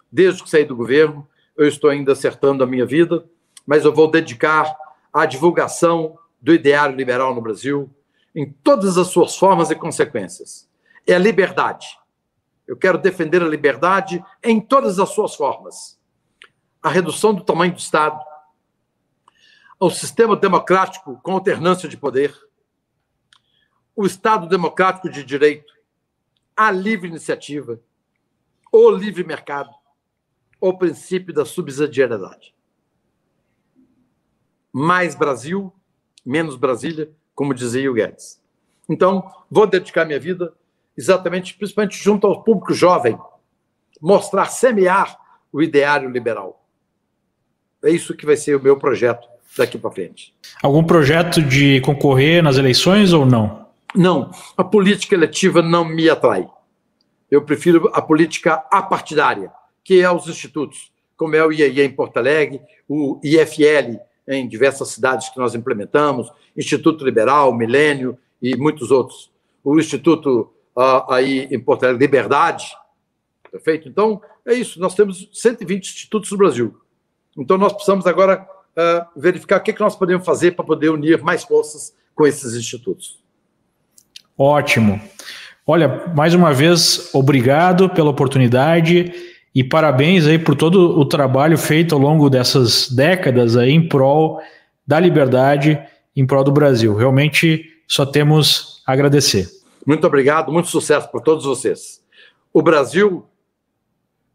desde 0.10 0.42
que 0.42 0.50
saí 0.50 0.64
do 0.64 0.76
governo, 0.76 1.28
eu 1.58 1.68
estou 1.68 1.90
ainda 1.90 2.14
acertando 2.14 2.64
a 2.64 2.68
minha 2.68 2.86
vida, 2.86 3.28
mas 3.66 3.84
eu 3.84 3.94
vou 3.94 4.10
dedicar 4.10 4.74
à 5.12 5.26
divulgação 5.26 6.18
do 6.42 6.54
ideário 6.54 6.96
liberal 6.96 7.36
no 7.36 7.42
Brasil, 7.42 7.94
em 8.40 8.50
todas 8.64 8.98
as 8.98 9.08
suas 9.08 9.36
formas 9.36 9.70
e 9.70 9.76
consequências. 9.76 10.70
É 11.06 11.14
a 11.14 11.20
liberdade. 11.20 11.86
Eu 12.66 12.78
quero 12.78 12.98
defender 12.98 13.44
a 13.44 13.48
liberdade 13.48 14.24
em 14.42 14.62
todas 14.62 14.98
as 14.98 15.10
suas 15.10 15.36
formas. 15.36 16.00
A 16.82 16.90
redução 16.90 17.34
do 17.34 17.44
tamanho 17.44 17.74
do 17.74 17.80
Estado, 17.80 18.18
o 19.78 19.90
sistema 19.90 20.38
democrático 20.38 21.20
com 21.22 21.34
alternância 21.34 21.90
de 21.90 21.98
poder, 21.98 22.34
o 23.94 24.06
Estado 24.06 24.48
democrático 24.48 25.10
de 25.10 25.22
direito, 25.26 25.74
a 26.56 26.72
livre 26.72 27.10
iniciativa, 27.10 27.78
o 28.72 28.90
livre 28.90 29.26
mercado, 29.26 29.76
o 30.62 30.78
princípio 30.78 31.34
da 31.34 31.44
subsidiariedade. 31.44 32.56
Mais 34.72 35.14
Brasil, 35.14 35.74
menos 36.26 36.56
Brasília, 36.56 37.14
como 37.40 37.54
dizia 37.54 37.90
o 37.90 37.94
Guedes. 37.94 38.38
Então, 38.90 39.24
vou 39.50 39.66
dedicar 39.66 40.04
minha 40.04 40.20
vida 40.20 40.52
exatamente, 40.98 41.54
principalmente 41.54 41.96
junto 41.96 42.28
ao 42.28 42.44
público 42.44 42.74
jovem, 42.74 43.18
mostrar, 44.02 44.48
semear 44.48 45.18
o 45.50 45.62
ideário 45.62 46.10
liberal. 46.10 46.62
É 47.82 47.92
isso 47.92 48.14
que 48.14 48.26
vai 48.26 48.36
ser 48.36 48.58
o 48.58 48.62
meu 48.62 48.76
projeto 48.76 49.26
daqui 49.58 49.78
para 49.78 49.90
frente. 49.90 50.36
Algum 50.62 50.84
projeto 50.84 51.42
de 51.42 51.80
concorrer 51.80 52.44
nas 52.44 52.58
eleições 52.58 53.14
ou 53.14 53.26
não? 53.26 53.68
Não, 53.96 54.32
a 54.58 54.64
política 54.66 55.16
eletiva 55.16 55.62
não 55.62 55.86
me 55.86 56.10
atrai. 56.10 56.46
Eu 57.32 57.42
prefiro 57.44 57.90
a 57.94 58.02
política 58.02 58.66
apartidária, 58.70 59.50
que 59.82 60.02
é 60.02 60.12
os 60.12 60.28
institutos, 60.28 60.92
como 61.16 61.38
é 61.38 61.46
o 61.46 61.54
IAIA 61.54 61.86
em 61.86 61.90
Porto 61.90 62.18
Alegre, 62.18 62.60
o 62.86 63.18
IFL 63.24 64.09
em 64.30 64.48
diversas 64.48 64.90
cidades 64.90 65.28
que 65.30 65.40
nós 65.40 65.56
implementamos, 65.56 66.32
Instituto 66.56 67.04
Liberal, 67.04 67.52
Milênio 67.52 68.16
e 68.40 68.56
muitos 68.56 68.92
outros. 68.92 69.32
O 69.64 69.80
Instituto 69.80 70.52
uh, 70.78 71.12
aí 71.12 71.48
em 71.52 71.60
Porto 71.60 71.84
Alegre, 71.84 72.06
Liberdade, 72.06 72.68
perfeito? 73.52 73.90
Então, 73.90 74.22
é 74.46 74.54
isso, 74.54 74.80
nós 74.80 74.94
temos 74.94 75.28
120 75.34 75.84
institutos 75.84 76.32
no 76.32 76.38
Brasil. 76.38 76.80
Então, 77.36 77.58
nós 77.58 77.74
precisamos 77.74 78.06
agora 78.06 78.48
uh, 78.78 79.20
verificar 79.20 79.58
o 79.58 79.64
que, 79.64 79.74
que 79.74 79.82
nós 79.82 79.96
podemos 79.96 80.24
fazer 80.24 80.52
para 80.52 80.64
poder 80.64 80.90
unir 80.90 81.24
mais 81.24 81.44
forças 81.44 81.96
com 82.14 82.28
esses 82.28 82.54
institutos. 82.54 83.20
Ótimo. 84.38 85.02
Olha, 85.66 86.08
mais 86.16 86.36
uma 86.36 86.54
vez, 86.54 87.14
obrigado 87.14 87.90
pela 87.90 88.10
oportunidade 88.10 89.29
e 89.54 89.64
parabéns 89.64 90.26
aí 90.28 90.38
por 90.38 90.56
todo 90.56 91.00
o 91.00 91.06
trabalho 91.06 91.58
feito 91.58 91.96
ao 91.96 92.02
longo 92.02 92.30
dessas 92.30 92.90
décadas 92.90 93.58
aí 93.58 93.72
em 93.72 93.88
prol 93.88 94.42
da 94.86 95.00
liberdade, 95.00 95.80
em 96.16 96.26
prol 96.26 96.44
do 96.44 96.52
Brasil. 96.52 96.96
Realmente 96.96 97.66
só 97.88 98.06
temos 98.06 98.82
a 98.86 98.94
agradecer. 98.94 99.48
Muito 99.86 100.06
obrigado, 100.06 100.52
muito 100.52 100.70
sucesso 100.70 101.10
para 101.10 101.22
todos 101.22 101.46
vocês. 101.46 102.02
O 102.54 102.62
Brasil 102.62 103.26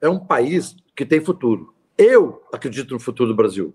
é 0.00 0.08
um 0.08 0.18
país 0.18 0.76
que 0.96 1.04
tem 1.04 1.20
futuro. 1.20 1.72
Eu 1.96 2.42
acredito 2.52 2.92
no 2.92 3.00
futuro 3.00 3.28
do 3.28 3.36
Brasil. 3.36 3.74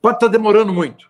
Pode 0.00 0.16
estar 0.16 0.28
demorando 0.28 0.72
muito, 0.72 1.06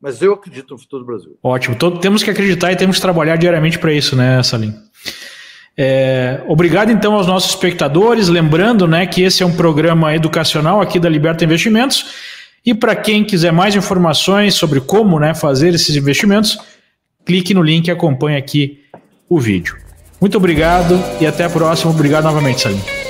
mas 0.00 0.20
eu 0.22 0.32
acredito 0.32 0.72
no 0.72 0.78
futuro 0.78 1.02
do 1.02 1.06
Brasil. 1.06 1.38
Ótimo. 1.42 1.76
Todo, 1.76 1.98
temos 2.00 2.22
que 2.22 2.30
acreditar 2.30 2.72
e 2.72 2.76
temos 2.76 2.96
que 2.96 3.02
trabalhar 3.02 3.36
diariamente 3.36 3.78
para 3.78 3.92
isso, 3.92 4.16
né, 4.16 4.42
Salim? 4.42 4.74
É, 5.82 6.42
obrigado 6.46 6.92
então 6.92 7.14
aos 7.14 7.26
nossos 7.26 7.52
espectadores, 7.52 8.28
lembrando 8.28 8.86
né, 8.86 9.06
que 9.06 9.22
esse 9.22 9.42
é 9.42 9.46
um 9.46 9.56
programa 9.56 10.14
educacional 10.14 10.78
aqui 10.82 11.00
da 11.00 11.08
Liberta 11.08 11.42
Investimentos. 11.42 12.04
E 12.66 12.74
para 12.74 12.94
quem 12.94 13.24
quiser 13.24 13.50
mais 13.50 13.74
informações 13.74 14.52
sobre 14.52 14.78
como 14.82 15.18
né, 15.18 15.32
fazer 15.32 15.74
esses 15.74 15.96
investimentos, 15.96 16.58
clique 17.24 17.54
no 17.54 17.62
link 17.62 17.86
e 17.86 17.90
acompanhe 17.90 18.36
aqui 18.36 18.80
o 19.26 19.40
vídeo. 19.40 19.74
Muito 20.20 20.36
obrigado 20.36 21.02
e 21.18 21.26
até 21.26 21.44
a 21.44 21.48
próxima. 21.48 21.90
Obrigado 21.90 22.24
novamente, 22.24 22.60
Salim. 22.60 23.09